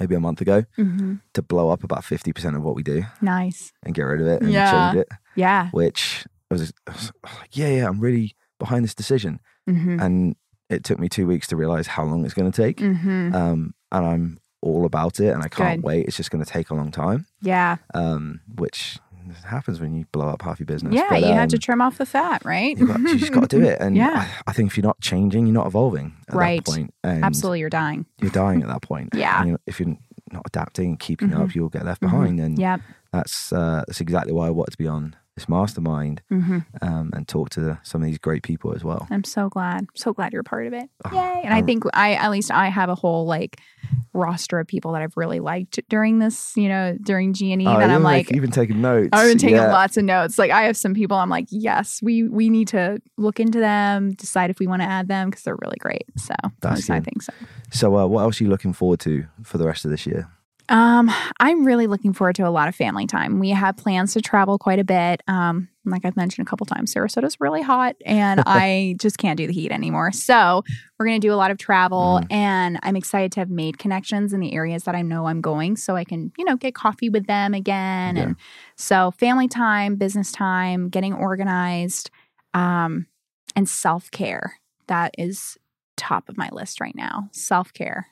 maybe 0.00 0.14
a 0.14 0.20
month 0.20 0.40
ago 0.40 0.64
hmm 0.76 1.14
to 1.34 1.42
blow 1.42 1.70
up 1.70 1.84
about 1.84 2.04
fifty 2.04 2.32
percent 2.32 2.56
of 2.56 2.62
what 2.62 2.74
we 2.74 2.82
do 2.82 3.04
Nice. 3.20 3.72
and 3.84 3.94
get 3.94 4.02
rid 4.02 4.20
of 4.20 4.26
it 4.26 4.42
and 4.42 4.50
Yeah. 4.52 4.70
change 4.70 4.96
it. 5.02 5.08
Yeah. 5.36 5.70
Which 5.70 6.26
I 6.50 6.54
was, 6.54 6.72
I 6.86 6.92
was 6.92 7.12
like, 7.24 7.56
yeah, 7.56 7.68
yeah, 7.68 7.86
I'm 7.88 8.00
really 8.00 8.34
behind 8.58 8.84
this 8.84 8.94
decision, 8.94 9.40
hmm 9.66 10.00
and 10.00 10.34
it 10.70 10.84
took 10.84 10.98
me 10.98 11.08
two 11.08 11.26
weeks 11.26 11.46
to 11.48 11.56
realize 11.56 11.86
how 11.86 12.04
long 12.04 12.24
it's 12.24 12.34
going 12.34 12.50
to 12.52 12.62
take. 12.62 12.80
hmm 12.80 13.34
Um, 13.34 13.74
and 13.92 14.04
I'm 14.06 14.38
all 14.60 14.84
about 14.84 15.20
it, 15.20 15.28
and 15.32 15.42
I 15.42 15.48
can't 15.48 15.80
Good. 15.80 15.84
wait. 15.86 16.06
It's 16.06 16.16
just 16.16 16.30
going 16.30 16.44
to 16.44 16.50
take 16.50 16.68
a 16.70 16.74
long 16.74 16.90
time. 16.90 17.26
Yeah. 17.40 17.76
Um, 17.94 18.40
which 18.56 18.98
happens 19.44 19.80
when 19.80 19.94
you 19.94 20.04
blow 20.12 20.28
up 20.28 20.42
half 20.42 20.58
your 20.58 20.66
business. 20.66 20.94
Yeah. 20.94 21.06
But, 21.10 21.20
you 21.20 21.26
had 21.32 21.50
to 21.50 21.56
um, 21.56 21.60
trim 21.60 21.80
off 21.80 21.98
the 21.98 22.06
fat, 22.06 22.44
right? 22.44 22.76
you, 22.78 22.86
got, 22.86 23.00
you 23.00 23.16
just 23.18 23.32
got 23.32 23.48
to 23.48 23.58
do 23.58 23.62
it. 23.64 23.78
And 23.80 23.96
Yeah. 24.02 24.26
I, 24.46 24.50
I 24.50 24.52
think 24.52 24.70
if 24.70 24.76
you're 24.76 24.86
not 24.86 25.00
changing, 25.00 25.46
you're 25.46 25.54
not 25.54 25.66
evolving 25.66 26.14
at 26.28 26.34
Right. 26.34 26.64
that 26.64 26.70
point. 26.72 26.94
And 27.04 27.24
Absolutely. 27.24 27.60
You're 27.60 27.70
dying. 27.70 28.06
you're 28.20 28.30
dying 28.30 28.62
at 28.62 28.68
that 28.68 28.82
point. 28.82 29.10
Yeah. 29.14 29.44
You 29.44 29.52
know, 29.52 29.58
if 29.66 29.80
you're 29.80 29.96
not 30.32 30.42
adapting 30.46 30.90
and 30.90 30.98
keeping 31.00 31.30
Mhm. 31.30 31.40
up, 31.44 31.54
you'll 31.54 31.68
get 31.68 31.84
left 31.84 32.00
Mhm. 32.02 32.10
behind. 32.10 32.40
And 32.40 32.58
Yep. 32.58 32.80
that's 33.12 33.52
uh, 33.52 33.84
that's 33.86 34.00
exactly 34.00 34.32
why 34.32 34.46
I 34.46 34.50
wanted 34.50 34.72
to 34.72 34.78
be 34.78 34.86
on 34.88 35.16
this 35.38 35.48
mastermind 35.48 36.20
hmm 36.28 36.58
um, 36.82 37.10
and 37.14 37.26
talk 37.28 37.50
to 37.50 37.78
some 37.82 38.02
of 38.02 38.06
these 38.06 38.18
great 38.18 38.42
people 38.42 38.74
as 38.74 38.82
well. 38.84 39.06
I'm 39.10 39.24
so 39.24 39.48
glad. 39.48 39.86
So 39.94 40.12
glad 40.12 40.32
you're 40.32 40.40
a 40.40 40.44
part 40.44 40.66
of 40.66 40.72
it. 40.72 40.88
Oh, 41.04 41.14
Yay. 41.14 41.42
And 41.44 41.52
I 41.54 41.58
I'm- 41.58 41.66
think 41.66 41.84
I, 41.94 42.14
at 42.14 42.30
least 42.30 42.50
I 42.50 42.68
have 42.68 42.88
a 42.88 42.94
whole 42.94 43.26
like 43.26 43.60
roster 44.12 44.58
of 44.58 44.66
people 44.66 44.92
that 44.92 45.02
I've 45.02 45.16
really 45.16 45.40
liked 45.40 45.78
during 45.88 46.18
this, 46.18 46.56
you 46.56 46.68
know, 46.68 46.96
during 47.02 47.32
G 47.32 47.52
and 47.52 47.62
E 47.62 47.66
Oh, 47.66 47.78
that 47.78 47.90
I'm 47.90 48.02
like, 48.02 48.26
like, 48.28 48.36
even 48.36 48.50
taking 48.50 48.80
notes. 48.80 49.10
I've 49.12 49.28
been 49.28 49.38
taking 49.38 49.56
yeah. 49.56 49.72
lots 49.72 49.96
of 49.96 50.04
notes. 50.04 50.38
Like 50.38 50.50
I 50.50 50.62
have 50.62 50.76
some 50.76 50.94
people 50.94 51.16
I'm 51.16 51.30
like, 51.30 51.46
yes, 51.50 52.00
we 52.02 52.24
we 52.24 52.50
need 52.50 52.68
to 52.68 53.00
look 53.16 53.38
into 53.40 53.60
them, 53.60 54.12
decide 54.12 54.50
if 54.50 54.58
we 54.58 54.66
want 54.66 54.82
to 54.82 54.88
add 54.88 55.08
them 55.08 55.30
because 55.30 55.44
they're 55.44 55.56
really 55.56 55.78
great. 55.78 56.04
So 56.16 56.34
That's 56.60 56.90
I 56.90 57.00
think 57.00 57.22
so. 57.22 57.32
So, 57.70 57.96
uh, 57.96 58.06
what 58.06 58.22
else 58.22 58.40
are 58.40 58.44
you 58.44 58.50
looking 58.50 58.72
forward 58.72 59.00
to 59.00 59.26
for 59.42 59.58
the 59.58 59.66
rest 59.66 59.84
of 59.84 59.90
this 59.90 60.06
year? 60.06 60.28
Um, 60.68 61.10
I'm 61.40 61.64
really 61.64 61.86
looking 61.86 62.12
forward 62.12 62.36
to 62.36 62.46
a 62.46 62.50
lot 62.50 62.68
of 62.68 62.74
family 62.74 63.06
time. 63.06 63.38
We 63.38 63.50
have 63.50 63.76
plans 63.76 64.12
to 64.12 64.20
travel 64.20 64.58
quite 64.58 64.78
a 64.78 64.84
bit. 64.84 65.22
Um, 65.26 65.68
like 65.86 66.04
I've 66.04 66.16
mentioned 66.16 66.46
a 66.46 66.50
couple 66.50 66.66
times, 66.66 66.92
Sarasota's 66.92 67.40
really 67.40 67.62
hot 67.62 67.96
and 68.04 68.42
I 68.46 68.94
just 69.00 69.16
can't 69.16 69.38
do 69.38 69.46
the 69.46 69.52
heat 69.54 69.72
anymore. 69.72 70.12
So 70.12 70.62
we're 70.98 71.06
going 71.06 71.18
to 71.20 71.26
do 71.26 71.32
a 71.32 71.36
lot 71.36 71.50
of 71.50 71.56
travel 71.56 72.20
Mhm. 72.22 72.26
and 72.32 72.78
I'm 72.82 72.96
excited 72.96 73.32
to 73.32 73.40
have 73.40 73.48
made 73.48 73.78
connections 73.78 74.34
in 74.34 74.40
the 74.40 74.52
areas 74.54 74.82
that 74.84 74.94
I 74.94 75.00
know 75.00 75.26
I'm 75.26 75.40
going 75.40 75.76
so 75.76 75.96
I 75.96 76.04
can, 76.04 76.32
you 76.36 76.44
know, 76.44 76.56
get 76.56 76.74
coffee 76.74 77.08
with 77.08 77.26
them 77.26 77.54
again. 77.54 78.16
Yeah. 78.16 78.22
And 78.24 78.36
so 78.76 79.10
family 79.12 79.48
time, 79.48 79.96
business 79.96 80.30
time, 80.32 80.90
getting 80.90 81.14
organized, 81.14 82.10
um, 82.52 83.06
and 83.56 83.66
self 83.68 84.10
care. 84.10 84.58
That 84.88 85.14
is 85.16 85.56
top 85.96 86.28
of 86.28 86.36
my 86.36 86.48
list 86.52 86.80
right 86.80 86.94
now. 86.94 87.28
Self 87.32 87.72
care. 87.72 88.08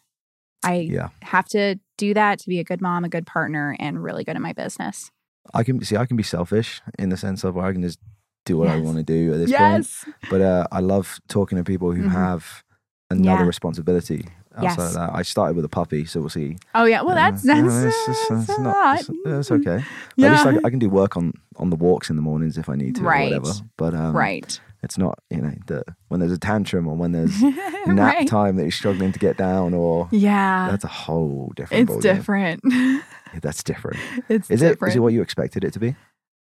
I 0.64 0.76
Yeah, 0.90 1.08
have 1.22 1.46
to 1.50 1.78
do 1.96 2.14
that 2.14 2.38
to 2.40 2.48
be 2.48 2.58
a 2.60 2.64
good 2.64 2.80
mom, 2.80 3.04
a 3.04 3.08
good 3.08 3.26
partner, 3.26 3.76
and 3.78 4.02
really 4.02 4.24
good 4.24 4.36
at 4.36 4.42
my 4.42 4.52
business. 4.52 5.10
I 5.54 5.62
can 5.62 5.82
see. 5.84 5.96
I 5.96 6.06
can 6.06 6.16
be 6.16 6.22
selfish 6.22 6.80
in 6.98 7.08
the 7.08 7.16
sense 7.16 7.44
of 7.44 7.54
where 7.54 7.66
I 7.66 7.72
can 7.72 7.82
just 7.82 7.98
do 8.44 8.56
what 8.56 8.68
I 8.68 8.78
want 8.80 8.96
to 8.98 9.02
do 9.02 9.32
at 9.32 9.38
this 9.38 9.50
point. 9.50 9.60
yes. 9.60 10.04
But 10.30 10.40
uh, 10.40 10.66
I 10.72 10.80
love 10.80 11.18
talking 11.28 11.58
to 11.58 11.64
people 11.64 11.92
who 11.92 12.04
Mhm. 12.04 12.12
have 12.12 12.62
another 13.10 13.42
Yeah. 13.42 13.46
responsibility 13.46 14.26
outside 14.56 14.62
Yes. 14.62 14.78
of 14.78 14.94
that. 14.94 15.10
I 15.14 15.22
started 15.22 15.54
with 15.56 15.64
a 15.64 15.68
puppy, 15.68 16.04
so 16.04 16.20
we'll 16.20 16.28
see. 16.30 16.56
Oh 16.74 16.84
yeah. 16.84 17.02
Well, 17.02 17.12
Uh, 17.18 17.30
that's 17.30 17.44
you 17.44 17.54
that's, 17.54 17.74
it's- 17.84 18.26
that's 18.28 18.48
it's 18.50 18.58
not- 18.58 18.74
lot. 18.76 19.00
it's- 19.00 19.10
it's 19.40 19.50
okay. 19.50 19.84
Yeah. 20.16 20.26
At 20.26 20.32
least 20.32 20.46
I, 20.46 20.52
can- 20.54 20.64
I 20.66 20.70
can 20.70 20.78
do 20.78 20.88
work 20.88 21.16
on 21.16 21.32
on 21.56 21.70
the 21.70 21.76
walks 21.76 22.10
in 22.10 22.16
the 22.16 22.22
mornings 22.22 22.58
if 22.58 22.68
I 22.68 22.74
need 22.76 22.96
to, 22.96 23.02
Right. 23.02 23.32
or 23.32 23.40
whatever. 23.40 23.60
But 23.76 23.94
um, 23.94 24.14
right. 24.16 24.60
It's 24.86 24.96
not 24.96 25.18
you 25.30 25.42
know 25.42 25.52
the 25.66 25.82
when 26.08 26.20
there's 26.20 26.32
a 26.32 26.38
tantrum 26.38 26.86
or 26.88 26.94
when 26.96 27.12
there's 27.12 27.42
nap 27.86 28.14
right. 28.14 28.28
time 28.28 28.56
that 28.56 28.62
you're 28.62 28.70
struggling 28.70 29.12
to 29.12 29.18
get 29.18 29.36
down, 29.36 29.74
or 29.74 30.08
Yeah. 30.12 30.68
that's 30.70 30.84
a 30.84 30.88
whole 30.88 31.52
different. 31.56 31.90
It's 31.90 31.98
different. 32.02 32.62
That's 33.42 33.62
different. 33.62 33.98
it's 34.30 34.50
Is 34.50 34.62
it? 34.62 34.68
different. 34.70 34.92
Is 34.92 34.96
it 34.96 35.00
what 35.00 35.12
you 35.12 35.20
expected 35.20 35.62
it 35.64 35.72
to 35.74 35.78
be? 35.80 35.94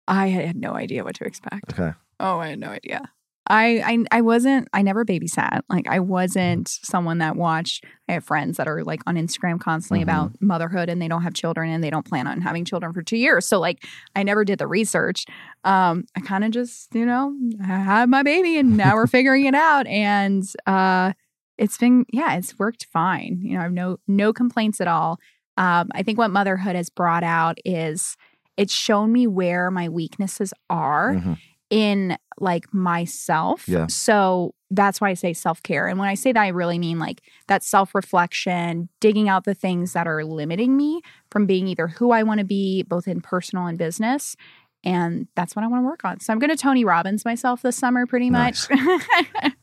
I 0.07 0.27
had 0.27 0.55
no 0.55 0.73
idea 0.75 1.03
what 1.03 1.15
to 1.15 1.23
expect. 1.25 1.73
Okay. 1.73 1.93
Oh, 2.19 2.37
I 2.37 2.49
had 2.49 2.59
no 2.59 2.67
idea. 2.67 3.09
I, 3.47 3.81
I 4.11 4.17
I 4.17 4.21
wasn't 4.21 4.67
I 4.73 4.81
never 4.81 5.05
babysat. 5.05 5.61
Like 5.69 5.87
I 5.87 5.99
wasn't 5.99 6.67
someone 6.67 7.19
that 7.19 7.35
watched 7.35 7.83
I 8.09 8.13
have 8.13 8.23
friends 8.23 8.57
that 8.57 8.67
are 8.67 8.83
like 8.83 9.01
on 9.05 9.15
Instagram 9.15 9.59
constantly 9.59 9.99
Mhm. 9.99 10.03
about 10.03 10.31
motherhood 10.41 10.89
and 10.89 11.01
they 11.01 11.07
don't 11.07 11.21
have 11.21 11.33
children 11.33 11.69
and 11.69 11.83
they 11.83 11.89
don't 11.89 12.05
plan 12.05 12.27
on 12.27 12.41
having 12.41 12.65
children 12.65 12.91
for 12.93 13.03
2 13.03 13.17
years. 13.17 13.45
So 13.47 13.59
like 13.59 13.85
I 14.15 14.23
never 14.23 14.45
did 14.45 14.57
the 14.59 14.67
research. 14.67 15.25
Um 15.63 16.05
I 16.15 16.21
kind 16.21 16.43
of 16.43 16.51
just, 16.51 16.93
you 16.95 17.05
know, 17.05 17.35
I 17.63 17.67
had 17.67 18.09
my 18.09 18.23
baby 18.23 18.57
and 18.57 18.77
now 18.77 18.95
we're 18.95 19.07
figuring 19.17 19.45
it 19.45 19.55
out 19.55 19.85
and 19.87 20.43
uh 20.65 21.13
it's 21.57 21.77
been 21.77 22.05
yeah, 22.11 22.35
it's 22.35 22.57
worked 22.59 22.85
fine. 22.91 23.39
You 23.41 23.53
know, 23.53 23.59
I 23.59 23.63
have 23.63 23.71
no 23.73 23.97
no 24.07 24.33
complaints 24.33 24.81
at 24.81 24.87
all. 24.87 25.19
Um 25.57 25.89
I 25.93 26.01
think 26.03 26.17
what 26.17 26.31
motherhood 26.31 26.75
has 26.75 26.89
brought 26.89 27.23
out 27.23 27.57
is 27.63 28.17
it's 28.57 28.73
shown 28.73 29.11
me 29.11 29.27
where 29.27 29.69
my 29.69 29.87
weaknesses 29.89 30.51
are 30.69 31.13
Mhm. 31.15 31.37
In 31.75 32.17
like 32.39 32.73
myself. 32.73 33.67
Yeah. 33.67 33.87
So 33.87 34.53
that's 34.71 35.01
why 35.01 35.09
I 35.09 35.13
say 35.13 35.33
self 35.33 35.61
care. 35.61 35.87
And 35.87 35.99
when 35.99 36.07
I 36.07 36.15
say 36.15 36.31
that, 36.31 36.41
I 36.41 36.47
really 36.47 36.79
mean 36.79 36.99
like 36.99 37.21
that 37.47 37.63
self 37.63 37.93
reflection, 37.93 38.87
digging 39.01 39.27
out 39.27 39.43
the 39.43 39.53
things 39.53 39.91
that 39.93 40.07
are 40.07 40.23
limiting 40.23 40.77
me 40.77 41.01
from 41.31 41.45
being 41.45 41.67
either 41.67 41.87
who 41.87 42.11
I 42.11 42.23
want 42.23 42.39
to 42.39 42.45
be, 42.45 42.83
both 42.83 43.07
in 43.09 43.19
personal 43.19 43.65
and 43.67 43.77
business. 43.77 44.37
And 44.85 45.27
that's 45.35 45.55
what 45.55 45.65
I 45.65 45.67
want 45.67 45.81
to 45.83 45.85
work 45.87 46.05
on. 46.05 46.19
So 46.21 46.31
I'm 46.31 46.39
going 46.39 46.51
to 46.51 46.55
Tony 46.55 46.85
Robbins 46.85 47.25
myself 47.25 47.61
this 47.61 47.75
summer, 47.75 48.05
pretty 48.05 48.29
much. 48.29 48.69
Nice. 48.69 49.51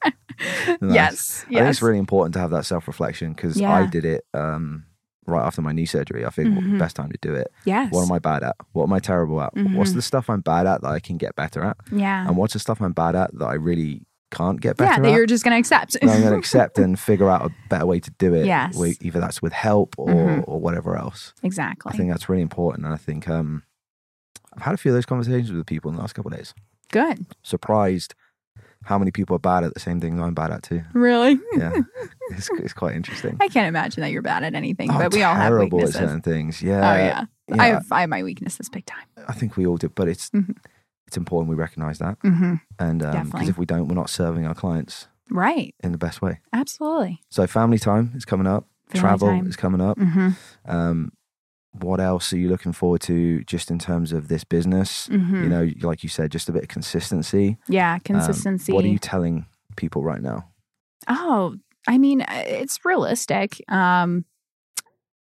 Yes. 0.82 1.44
I 1.48 1.54
think 1.54 1.60
it's 1.68 1.82
really 1.82 1.98
important 1.98 2.34
to 2.34 2.40
have 2.40 2.50
that 2.50 2.66
self 2.66 2.88
reflection 2.88 3.32
because 3.32 3.58
Yeah. 3.60 3.72
I 3.72 3.86
did 3.86 4.04
it 4.04 4.24
um, 4.34 4.84
right 5.26 5.44
after 5.46 5.62
my 5.62 5.72
knee 5.72 5.86
surgery. 5.86 6.24
I 6.26 6.30
think 6.30 6.48
Mhm. 6.58 6.78
best 6.78 6.96
time 6.96 7.10
to 7.10 7.18
do 7.22 7.34
it. 7.34 7.48
yes. 7.64 7.92
What 7.92 8.02
am 8.02 8.12
I 8.12 8.18
bad 8.18 8.42
at? 8.42 8.56
What 8.72 8.84
am 8.84 8.92
I 8.92 8.98
terrible 8.98 9.40
at? 9.40 9.54
What's 9.54 9.92
Mhm. 9.92 9.94
the 9.94 10.02
stuff 10.02 10.28
I'm 10.28 10.40
bad 10.40 10.66
at 10.66 10.80
that 10.82 10.88
I 10.90 10.98
can 11.00 11.16
get 11.16 11.36
better 11.36 11.62
at? 11.62 11.76
yeah. 11.92 12.26
And 12.26 12.36
what's 12.36 12.52
the 12.54 12.58
stuff 12.58 12.80
I'm 12.82 12.92
bad 12.92 13.14
at 13.14 13.30
that 13.38 13.44
I 13.46 13.54
really 13.54 14.02
can't 14.32 14.60
get 14.60 14.78
better 14.78 14.90
Yeah. 14.92 14.98
That 15.00 15.08
at? 15.08 15.14
you're 15.14 15.26
just 15.26 15.44
going 15.44 15.52
to 15.54 15.58
accept. 15.58 15.96
I'm 16.02 16.08
going 16.08 16.22
to 16.32 16.34
accept 16.36 16.78
and 16.78 16.98
figure 16.98 17.28
out 17.28 17.44
a 17.46 17.50
better 17.68 17.84
way 17.86 18.00
to 18.00 18.10
do 18.18 18.32
it. 18.34 18.46
Yes. 18.46 18.76
Either 19.02 19.20
that's 19.20 19.42
with 19.42 19.52
help 19.52 19.94
or, 19.98 20.08
Mhm. 20.08 20.44
or 20.48 20.58
whatever 20.58 20.96
else. 20.96 21.34
exactly. 21.42 21.92
I 21.92 21.96
think 21.96 22.10
that's 22.10 22.28
really 22.28 22.42
important. 22.42 22.84
And 22.86 22.94
I 22.94 22.96
think 22.96 23.28
um, 23.28 23.62
I've 24.56 24.62
had 24.62 24.74
a 24.74 24.78
few 24.78 24.90
of 24.90 24.94
those 24.94 25.06
conversations 25.06 25.52
with 25.52 25.66
people 25.66 25.90
in 25.90 25.96
the 25.96 26.00
last 26.02 26.14
couple 26.14 26.32
of 26.32 26.36
days. 26.38 26.54
Good. 26.90 27.26
Surprised 27.42 28.14
how 28.84 28.98
many 28.98 29.10
people 29.10 29.36
are 29.36 29.38
bad 29.40 29.64
at 29.64 29.74
the 29.74 29.80
same 29.80 30.00
things 30.00 30.20
I'm 30.20 30.34
bad 30.34 30.50
at 30.50 30.62
too. 30.62 30.82
Really? 30.92 31.38
Yeah, 31.56 31.72
it's, 32.30 32.48
it's 32.58 32.72
quite 32.72 32.94
interesting. 32.96 33.36
I 33.40 33.48
can't 33.48 33.66
imagine 33.68 34.00
that 34.02 34.10
you're 34.10 34.22
bad 34.22 34.42
at 34.44 34.54
anything, 34.54 34.90
I'm 34.90 34.98
but 34.98 35.12
we 35.12 35.22
all 35.22 35.34
have 35.34 35.48
terrible 35.50 35.78
at 35.78 35.84
weaknesses. 35.86 35.94
certain 35.96 36.20
things. 36.22 36.62
Oh 36.62 36.66
Yeah, 36.66 36.96
yeah. 36.96 37.24
yeah, 37.48 37.62
I 37.62 37.66
have 37.68 37.86
I 37.92 38.00
have 38.02 38.10
my 38.10 38.22
weaknesses 38.22 38.68
big 38.68 38.86
time. 38.86 39.04
I 39.28 39.32
think 39.32 39.56
we 39.56 39.66
all 39.66 39.76
do, 39.76 39.88
but 39.88 40.08
it's 40.08 40.30
Mhm. 40.30 40.56
it's 41.06 41.16
important 41.16 41.50
we 41.50 41.56
recognize 41.56 41.98
that, 41.98 42.18
Mm-hmm. 42.20 42.54
and 42.78 42.98
because 42.98 43.14
Definitely. 43.14 43.48
if 43.48 43.58
we 43.58 43.66
don't, 43.66 43.88
we're 43.88 43.94
not 43.94 44.10
serving 44.10 44.46
our 44.46 44.54
clients 44.54 45.08
Right. 45.30 45.74
in 45.82 45.92
the 45.92 45.98
best 45.98 46.20
way. 46.22 46.40
Absolutely. 46.52 47.20
So 47.30 47.46
family 47.46 47.78
time 47.78 48.12
is 48.14 48.24
coming 48.24 48.46
up. 48.46 48.66
Family 48.88 49.00
Travel 49.00 49.28
time. 49.28 49.46
is 49.46 49.56
coming 49.56 49.80
up. 49.80 49.98
Mm-hmm. 49.98 50.30
Um, 50.66 51.12
what 51.80 52.00
else 52.00 52.32
are 52.32 52.38
you 52.38 52.48
looking 52.48 52.72
forward 52.72 53.00
to 53.02 53.42
just 53.44 53.70
in 53.70 53.78
terms 53.78 54.12
of 54.12 54.28
this 54.28 54.44
business? 54.44 55.08
Mm-hmm. 55.08 55.42
You 55.42 55.48
know, 55.48 55.70
like 55.80 56.02
you 56.02 56.08
said, 56.08 56.30
just 56.30 56.48
a 56.48 56.52
bit 56.52 56.64
of 56.64 56.68
consistency. 56.68 57.56
yeah, 57.68 57.94
Um, 57.94 58.00
consistency. 58.00 58.72
what 58.72 58.84
are 58.84 58.88
you 58.88 58.98
telling 58.98 59.46
people 59.76 60.02
right 60.04 60.20
now? 60.22 60.48
oh, 61.08 61.56
I 61.88 61.98
mean, 61.98 62.20
uh, 62.22 62.44
it's 62.46 62.84
realistic. 62.84 63.60
Um, 63.68 64.24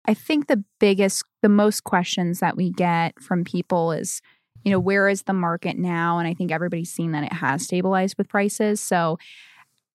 I 0.06 0.14
think 0.14 0.46
the 0.46 0.64
biggest, 0.80 1.24
the 1.42 1.50
most 1.50 1.84
questions 1.84 2.40
that 2.40 2.56
we 2.56 2.70
get 2.70 3.20
from 3.20 3.44
people 3.44 3.92
is, 3.92 4.22
you 4.64 4.70
know, 4.72 4.78
where 4.80 5.08
is 5.08 5.24
the 5.24 5.34
market 5.34 5.76
now? 5.76 6.18
And 6.18 6.26
I 6.26 6.32
think 6.32 6.50
everybody's 6.50 6.90
seen 6.90 7.12
that 7.12 7.24
it 7.24 7.32
has 7.34 7.64
stabilized 7.64 8.16
with 8.16 8.28
prices. 8.30 8.80
So 8.80 9.18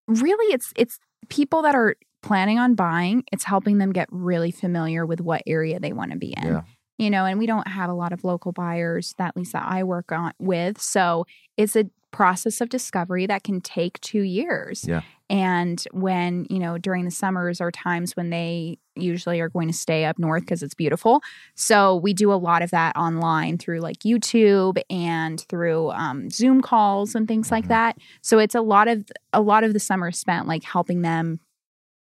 really 0.07 0.53
it's 0.53 0.71
it's 0.75 0.99
people 1.29 1.61
that 1.63 1.73
are 1.73 1.95
planning 2.24 2.57
on 2.59 2.74
buying, 2.76 3.24
it's 3.32 3.43
helping 3.43 3.78
them 3.78 3.91
get 3.91 4.07
really 4.11 4.51
familiar 4.51 5.05
with 5.05 5.21
what 5.21 5.43
area 5.45 5.80
they 5.80 5.93
want 5.93 6.11
to 6.11 6.17
be 6.17 6.34
in. 6.41 6.47
Yeah. 6.47 6.61
You 6.97 7.09
know, 7.09 7.26
and 7.26 7.38
we 7.39 7.45
don't 7.47 7.67
have 7.67 7.89
a 7.89 7.93
lot 7.93 8.13
of 8.13 8.24
local 8.24 8.51
buyers 8.51 9.13
that 9.17 9.30
at 9.30 9.38
least 9.38 9.53
that 9.53 9.65
I 9.67 9.84
work 9.84 10.11
on 10.11 10.32
with. 10.39 10.80
So 10.80 11.26
it's 11.57 11.76
a 11.76 11.86
process 12.11 12.61
of 12.61 12.69
discovery 12.69 13.26
that 13.26 13.43
can 13.43 13.59
take 13.59 13.99
two 14.01 14.21
years. 14.21 14.86
Yeah. 14.88 15.01
And 15.30 15.84
when, 15.91 16.45
you 16.51 16.59
know, 16.59 16.78
during 16.78 17.05
the 17.05 17.11
summers 17.11 17.59
are 17.59 17.71
times 17.71 18.15
when 18.15 18.30
they 18.30 18.78
usually 18.95 19.39
are 19.41 19.49
going 19.49 19.67
to 19.67 19.74
stay 19.74 20.05
up 20.05 20.19
north 20.19 20.43
because 20.43 20.61
it's 20.61 20.76
beautiful. 20.76 21.21
So 21.55 21.95
we 21.95 22.13
do 22.13 22.32
a 22.32 22.36
lot 22.36 22.61
of 22.61 22.69
that 22.69 22.95
online 22.95 23.57
through 23.57 23.80
like 23.80 23.99
YouTube 23.99 24.80
and 24.91 25.41
through 25.49 25.89
um, 25.89 26.30
Zoom 26.30 26.61
calls 26.61 27.15
and 27.15 27.28
things 27.28 27.49
like 27.49 27.65
Mhm. 27.65 27.69
that. 27.69 27.97
So 28.21 28.38
it's 28.38 28.53
a 28.53 28.61
lot 28.61 28.88
of 28.88 29.05
a 29.34 29.41
lot 29.41 29.63
of 29.63 29.74
the 29.74 29.80
summer 29.80 30.11
spent 30.11 30.47
like 30.47 30.63
helping 30.63 31.01
them 31.01 31.39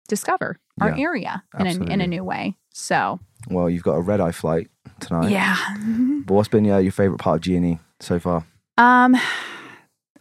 discover 0.09 0.59
our 0.81 0.89
Yeah, 0.89 1.03
area 1.03 1.43
in 1.59 1.67
a, 1.67 1.71
in 1.93 2.01
a 2.01 2.07
new 2.07 2.23
way. 2.23 2.55
So 2.71 3.19
Well, 3.49 3.69
you've 3.69 3.83
got 3.83 3.93
a 3.95 4.01
red 4.01 4.19
eye 4.19 4.31
flight 4.33 4.67
tonight. 4.99 5.29
yeah. 5.31 5.55
But 6.25 6.33
what's 6.35 6.49
been 6.49 6.69
uh, 6.69 6.77
your 6.77 6.91
favorite 6.91 7.19
part 7.19 7.37
of 7.47 7.51
GNE 7.51 7.79
so 8.01 8.19
far? 8.19 8.45
Um, 8.77 9.15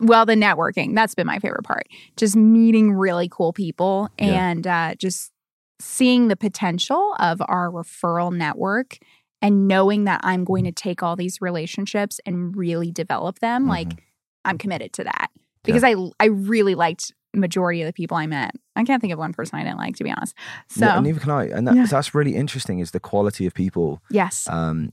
well, 0.01 0.25
the 0.25 0.35
networking 0.35 0.95
that's 0.95 1.15
been 1.15 1.27
my 1.27 1.39
favorite 1.39 1.65
part. 1.65 1.87
Just 2.17 2.37
meeting 2.37 2.93
really 2.93 3.29
cool 3.29 3.53
people 3.53 4.09
Yeah. 4.19 4.49
and 4.51 4.67
uh, 4.67 4.95
just 4.95 5.33
seeing 5.81 6.29
the 6.29 6.37
potential 6.37 7.15
of 7.19 7.41
our 7.47 7.71
referral 7.71 8.33
network 8.35 8.99
and 9.43 9.69
knowing 9.69 10.05
that 10.05 10.21
I'm 10.25 10.45
going 10.45 10.65
to 10.65 10.73
take 10.73 11.03
all 11.03 11.15
these 11.17 11.41
relationships 11.41 12.21
and 12.27 12.57
really 12.57 12.91
develop 12.91 13.39
them. 13.41 13.67
Mhm. 13.67 13.69
Like 13.69 14.03
I'm 14.45 14.59
committed 14.59 14.93
to 14.95 15.05
that 15.05 15.29
because 15.63 15.85
I 15.85 15.95
I 16.19 16.27
really 16.27 16.75
liked 16.75 17.13
majority 17.39 17.83
of 17.83 17.87
the 17.87 17.93
people 17.93 18.17
I 18.17 18.27
met. 18.27 18.53
I 18.77 18.85
can't 18.85 19.01
think 19.01 19.13
of 19.13 19.19
one 19.19 19.33
person 19.33 19.59
I 19.59 19.65
didn't 19.65 19.79
like 19.79 19.97
to 19.97 20.05
be 20.05 20.11
honest. 20.11 20.35
So 20.69 20.87
Yeah, 20.87 21.01
neither 21.01 21.21
can 21.21 21.31
I. 21.31 21.45
And 21.47 21.67
that, 21.69 21.75
Yeah. 21.77 21.87
that's 21.87 22.15
really 22.15 22.35
interesting 22.37 22.79
is 22.81 22.91
the 22.93 23.01
quality 23.01 23.47
of 23.47 23.55
people. 23.55 24.03
yes, 24.11 24.49
Um, 24.49 24.93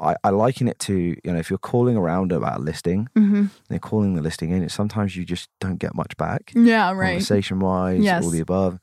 I, 0.00 0.14
I 0.22 0.30
liken 0.30 0.68
it 0.68 0.78
to, 0.80 0.94
you 0.94 1.32
know, 1.32 1.38
if 1.38 1.50
you're 1.50 1.58
calling 1.58 1.96
around 1.96 2.32
about 2.32 2.58
a 2.60 2.62
listing, 2.62 3.08
hmm 3.16 3.46
they're 3.68 3.78
calling 3.80 4.14
the 4.14 4.22
listing 4.22 4.50
in, 4.50 4.62
it. 4.62 4.70
sometimes 4.70 5.16
you 5.16 5.24
just 5.24 5.48
don't 5.60 5.76
get 5.78 5.94
much 5.94 6.16
back. 6.16 6.52
yeah, 6.54 6.92
right. 6.92 7.10
Conversation 7.10 7.58
wise, 7.60 8.04
Yes. 8.04 8.22
all 8.22 8.30
the 8.30 8.40
above. 8.40 8.78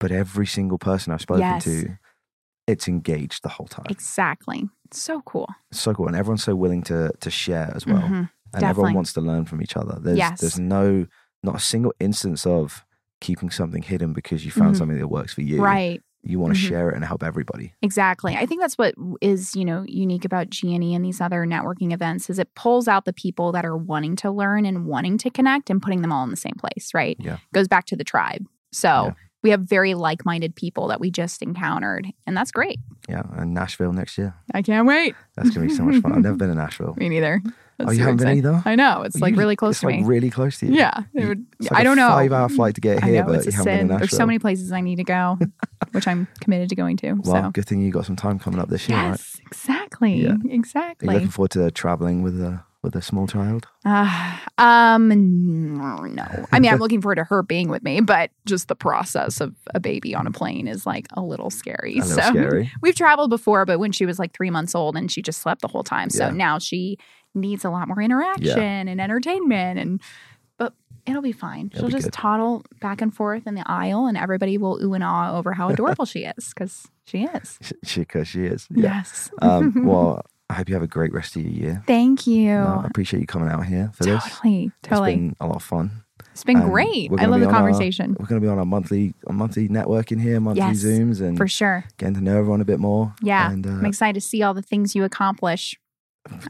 But 0.00 0.12
every 0.12 0.46
single 0.46 0.78
person 0.78 1.12
I've 1.12 1.20
spoken 1.22 1.42
Yes. 1.42 1.64
to, 1.64 1.98
it's 2.66 2.86
engaged 2.88 3.42
the 3.42 3.48
whole 3.48 3.66
time. 3.66 3.86
Exactly. 3.88 4.68
So 4.92 5.22
cool. 5.22 5.48
It's 5.70 5.80
so 5.80 5.92
cool. 5.94 6.06
And 6.06 6.14
everyone's 6.16 6.44
so 6.44 6.54
willing 6.54 6.82
to 6.84 7.10
to 7.20 7.30
share 7.30 7.72
as 7.74 7.86
well. 7.86 7.96
Mhm. 8.02 8.30
and 8.54 8.62
definitely. 8.62 8.68
everyone 8.70 8.94
wants 8.94 9.12
to 9.12 9.20
learn 9.20 9.44
from 9.44 9.60
each 9.60 9.76
other. 9.76 9.98
There's 10.00 10.16
Yes. 10.16 10.40
there's 10.40 10.58
no 10.58 11.06
not 11.42 11.54
a 11.54 11.60
single 11.60 11.92
instance 12.00 12.46
of 12.46 12.84
keeping 13.20 13.50
something 13.50 13.82
hidden 13.82 14.12
because 14.12 14.44
you 14.44 14.50
found 14.50 14.74
Mhm. 14.74 14.78
something 14.78 14.98
that 14.98 15.08
works 15.08 15.34
for 15.34 15.42
you. 15.42 15.60
Right. 15.62 16.00
You 16.22 16.38
want 16.40 16.54
to 16.54 16.60
Mhm. 16.60 16.68
share 16.68 16.90
it 16.90 16.96
and 16.96 17.04
help 17.04 17.22
everybody. 17.22 17.72
Exactly. 17.80 18.36
I 18.36 18.44
think 18.44 18.60
that's 18.60 18.76
what 18.76 18.94
is, 19.20 19.54
you 19.56 19.64
know, 19.64 19.84
unique 19.86 20.24
about 20.24 20.50
GNE 20.50 20.94
and 20.94 21.04
these 21.04 21.20
other 21.20 21.44
networking 21.46 21.92
events 21.92 22.28
is 22.28 22.38
it 22.38 22.54
pulls 22.54 22.86
out 22.88 23.04
the 23.04 23.12
people 23.12 23.52
that 23.52 23.64
are 23.64 23.76
wanting 23.76 24.16
to 24.16 24.30
learn 24.30 24.66
and 24.66 24.84
wanting 24.86 25.16
to 25.18 25.30
connect 25.30 25.70
and 25.70 25.80
putting 25.80 26.02
them 26.02 26.12
all 26.12 26.24
in 26.24 26.30
the 26.30 26.36
same 26.36 26.56
place, 26.58 26.90
right? 26.92 27.16
Yeah. 27.20 27.38
Goes 27.54 27.68
back 27.68 27.86
to 27.86 27.96
the 27.96 28.04
tribe. 28.04 28.46
So 28.72 28.88
Yeah. 28.88 29.12
we 29.44 29.50
have 29.50 29.60
very 29.62 29.94
like-minded 29.94 30.56
people 30.56 30.88
that 30.88 31.00
we 31.00 31.10
just 31.10 31.40
encountered 31.40 32.08
and 32.26 32.36
that's 32.36 32.50
great. 32.52 32.78
Yeah, 33.08 33.22
and 33.36 33.54
Nashville 33.54 33.92
next 33.92 34.18
year. 34.18 34.34
I 34.52 34.62
can't 34.62 34.86
wait. 34.86 35.14
That's 35.36 35.50
gonna 35.50 35.66
be 35.68 35.74
so 35.74 35.84
much 35.84 36.02
fun. 36.02 36.12
I've 36.12 36.22
never 36.22 36.36
been 36.36 36.48
to 36.48 36.54
Nashville. 36.56 36.94
Me 36.98 37.08
neither. 37.08 37.40
Oh, 37.80 37.90
you 37.90 38.00
haven't 38.00 38.16
been 38.18 38.36
either? 38.38 38.62
I 38.64 38.74
know. 38.74 39.02
It's 39.02 39.20
like 39.20 39.36
really 39.36 39.56
close 39.56 39.72
it's 39.76 39.80
to 39.80 39.86
like 39.86 40.00
me. 40.00 40.04
really 40.04 40.30
close 40.30 40.58
to 40.60 40.66
you. 40.66 40.74
yeah. 40.74 41.02
It 41.14 41.26
would, 41.26 41.46
It's 41.60 41.70
like 41.70 41.78
I 41.78 41.80
a 41.82 41.84
don't 41.84 41.96
know. 41.96 42.08
Five-hour 42.08 42.48
flight 42.50 42.74
to 42.76 42.80
get 42.80 43.02
here, 43.04 43.22
know 43.24 43.32
but 43.32 43.44
you 43.46 43.52
haven't 43.52 43.64
been. 43.64 43.86
Nashville. 43.88 43.98
There's 43.98 44.10
so 44.16 44.26
many 44.26 44.38
places 44.38 44.72
I 44.72 44.80
need 44.80 44.96
to 44.96 45.04
go, 45.04 45.38
which 45.92 46.06
I'm 46.08 46.26
committed 46.40 46.68
to 46.70 46.74
going 46.76 46.96
to. 46.98 47.12
Well, 47.14 47.44
so 47.44 47.50
good 47.50 47.66
thing 47.66 47.80
you 47.80 47.90
got 47.92 48.06
some 48.06 48.16
time 48.16 48.38
coming 48.38 48.58
up 48.60 48.68
this 48.68 48.88
year, 48.88 48.98
right? 48.98 49.08
yes, 49.10 49.40
exactly, 49.46 50.14
Yeah. 50.22 50.30
Are 50.32 50.38
you 50.44 50.50
exactly. 50.50 51.12
looking 51.14 51.28
forward 51.28 51.50
to 51.52 51.70
traveling 51.70 52.22
with 52.22 52.40
a 52.40 52.62
with 52.82 52.94
a 52.94 53.02
small 53.02 53.26
child? 53.26 53.66
Uh, 53.84 54.38
um, 54.56 55.08
no. 56.14 56.46
I 56.52 56.60
mean, 56.60 56.72
I'm 56.72 56.78
looking 56.80 57.00
forward 57.02 57.16
to 57.16 57.24
her 57.24 57.42
being 57.42 57.68
with 57.68 57.82
me, 57.82 58.00
but 58.00 58.30
just 58.46 58.68
the 58.68 58.76
process 58.76 59.40
of 59.40 59.54
a 59.74 59.80
baby 59.80 60.14
on 60.14 60.26
a 60.26 60.30
plane 60.30 60.68
is 60.68 60.86
like 60.86 61.06
a 61.14 61.20
little 61.22 61.50
scary. 61.50 61.94
A 61.98 62.02
little 62.04 62.22
so 62.22 62.30
scary. 62.30 62.70
we've 62.82 62.94
traveled 62.94 63.30
before, 63.30 63.64
but 63.64 63.78
when 63.80 63.90
she 63.92 64.06
was 64.06 64.18
like 64.18 64.32
three 64.32 64.50
months 64.50 64.74
old 64.74 64.96
and 64.96 65.10
she 65.10 65.22
just 65.22 65.40
slept 65.40 65.60
the 65.62 65.68
whole 65.68 65.82
time. 65.84 66.08
So 66.10 66.26
Yeah. 66.26 66.32
now 66.32 66.58
she 66.58 66.98
needs 67.34 67.64
a 67.64 67.70
lot 67.70 67.88
more 67.88 68.00
interaction 68.02 68.88
and 68.88 69.00
entertainment 69.00 69.78
and 69.78 70.00
but 70.56 70.74
it'll 71.06 71.22
be 71.22 71.32
fine. 71.32 71.66
It'll 71.72 71.80
She'll 71.82 71.86
be 71.88 71.92
just 71.92 72.04
good. 72.06 72.12
toddle 72.14 72.64
back 72.80 73.00
and 73.00 73.14
forth 73.14 73.46
in 73.46 73.54
the 73.54 73.62
aisle 73.66 74.06
and 74.06 74.16
everybody 74.16 74.58
will 74.58 74.82
ooh 74.82 74.94
and 74.94 75.04
ah 75.04 75.36
over 75.36 75.52
how 75.52 75.68
adorable 75.68 76.04
she 76.04 76.24
is 76.24 76.48
because 76.54 76.88
she 77.04 77.24
is. 77.24 77.58
She, 77.84 78.00
because 78.00 78.28
she 78.28 78.44
is. 78.46 78.66
Yeah. 78.70 78.96
Yes. 78.96 79.30
Um, 79.40 79.72
well, 79.86 80.22
I 80.50 80.54
hope 80.54 80.68
you 80.68 80.74
have 80.74 80.82
a 80.82 80.86
great 80.88 81.12
rest 81.12 81.36
of 81.36 81.42
your 81.42 81.52
year. 81.52 81.82
Thank 81.86 82.26
you. 82.26 82.52
No, 82.54 82.82
I 82.84 82.86
appreciate 82.86 83.20
you 83.20 83.26
coming 83.26 83.48
out 83.50 83.66
here 83.66 83.90
for 83.94 84.04
this. 84.04 84.22
totally. 84.24 84.70
Totally. 84.82 85.12
It's 85.12 85.18
been 85.18 85.36
a 85.40 85.46
lot 85.46 85.56
of 85.56 85.62
fun. 85.62 85.90
It's 86.32 86.42
been 86.44 86.56
and 86.58 86.70
great. 86.70 87.10
I 87.18 87.26
love 87.26 87.40
the 87.40 87.46
on 87.46 87.54
our- 87.54 87.60
conversation. 87.60 88.16
We're 88.18 88.26
going 88.26 88.40
to 88.40 88.44
be 88.44 88.50
on 88.50 88.58
our 88.58 88.64
monthly, 88.64 89.14
a 89.26 89.32
monthly 89.32 89.68
networking 89.68 90.20
here, 90.20 90.40
monthly 90.40 90.62
Yes, 90.62 90.82
Zooms, 90.84 91.20
and 91.20 91.36
For 91.36 91.46
sure. 91.48 91.84
getting 91.96 92.14
to 92.14 92.20
know 92.20 92.38
everyone 92.38 92.60
a 92.60 92.64
bit 92.64 92.80
more. 92.80 93.14
Yeah. 93.22 93.50
and 93.52 93.66
uh, 93.66 93.70
I'm 93.70 93.86
excited 93.86 94.20
to 94.20 94.26
see 94.26 94.42
all 94.42 94.54
the 94.54 94.62
things 94.62 94.94
you 94.94 95.04
accomplish. 95.04 95.78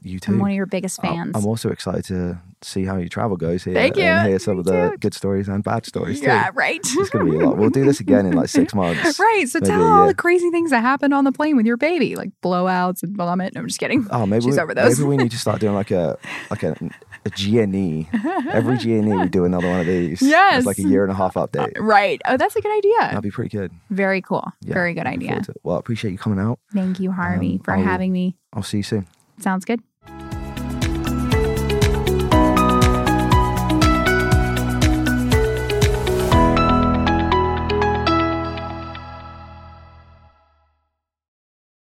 You 0.02 0.18
too. 0.20 0.32
I'm 0.32 0.38
one 0.38 0.50
of 0.50 0.56
your 0.56 0.66
biggest 0.66 1.00
fans. 1.00 1.32
I'm 1.34 1.46
also 1.46 1.70
excited 1.70 2.04
to 2.06 2.38
see 2.62 2.84
how 2.84 2.96
your 2.96 3.08
travel 3.08 3.36
goes 3.36 3.62
here. 3.62 3.74
Thank 3.74 3.96
you. 3.96 4.02
And 4.02 4.28
hear 4.28 4.38
some 4.40 4.54
Me 4.54 4.60
of 4.60 4.66
the 4.66 4.90
too. 4.90 4.96
good 4.98 5.14
stories 5.14 5.46
and 5.48 5.62
bad 5.62 5.86
stories 5.86 6.20
yeah, 6.20 6.48
too. 6.50 6.56
right. 6.56 6.80
It's 6.82 7.10
gonna 7.10 7.24
be 7.30 7.36
a 7.36 7.46
lot. 7.48 7.56
We'll 7.56 7.70
do 7.70 7.84
this 7.84 8.00
again 8.00 8.26
in 8.26 8.32
like 8.32 8.48
six 8.48 8.74
months. 8.74 9.18
right. 9.20 9.48
So 9.48 9.60
maybe 9.60 9.70
tell 9.70 9.82
all 9.84 10.06
the 10.08 10.14
crazy 10.14 10.50
things 10.50 10.70
that 10.70 10.80
happened 10.80 11.14
on 11.14 11.24
the 11.24 11.32
plane 11.32 11.56
with 11.56 11.66
your 11.66 11.76
baby, 11.76 12.16
like 12.16 12.30
blowouts 12.42 13.02
and 13.02 13.16
vomit. 13.16 13.54
No, 13.54 13.60
I'm 13.60 13.68
just 13.68 13.78
kidding. 13.78 14.06
Oh, 14.10 14.26
maybe 14.26 14.44
She's 14.44 14.56
we, 14.56 14.60
over 14.60 14.74
those. 14.74 14.98
maybe 14.98 15.08
we 15.08 15.16
need 15.16 15.30
to 15.30 15.38
start 15.38 15.60
doing 15.60 15.74
like 15.74 15.90
a 15.92 16.18
like 16.50 16.64
a, 16.64 16.74
a 17.24 17.30
GNE. 17.30 18.08
Every 18.50 18.76
GNE 18.78 19.20
we 19.20 19.28
do 19.28 19.44
another 19.44 19.68
one 19.68 19.80
of 19.80 19.86
these. 19.86 20.20
Yes. 20.20 20.58
It's 20.58 20.66
like 20.66 20.78
a 20.78 20.82
year 20.82 21.04
and 21.04 21.12
a 21.12 21.16
half 21.16 21.34
update. 21.34 21.74
Right. 21.78 22.20
Oh, 22.26 22.36
that's 22.36 22.56
a 22.56 22.60
good 22.60 22.76
idea. 22.76 22.98
That'd 23.00 23.22
be 23.22 23.30
pretty 23.30 23.56
good. 23.56 23.70
Very 23.90 24.20
cool. 24.20 24.44
Yeah, 24.62 24.74
Very 24.74 24.94
good 24.94 25.06
idea. 25.06 25.28
forward 25.28 25.44
to 25.44 25.50
it. 25.52 25.60
Well, 25.62 25.76
I 25.76 25.78
appreciate 25.78 26.10
you 26.10 26.18
coming 26.18 26.40
out. 26.40 26.58
Thank 26.74 26.98
you, 26.98 27.12
Harvey, 27.12 27.52
Um, 27.54 27.58
for 27.60 27.74
I'll- 27.76 27.84
having 27.84 28.10
me. 28.12 28.36
I'll 28.52 28.62
see 28.64 28.78
you 28.78 28.82
soon. 28.82 29.06
Sounds 29.40 29.64
good. 29.64 29.87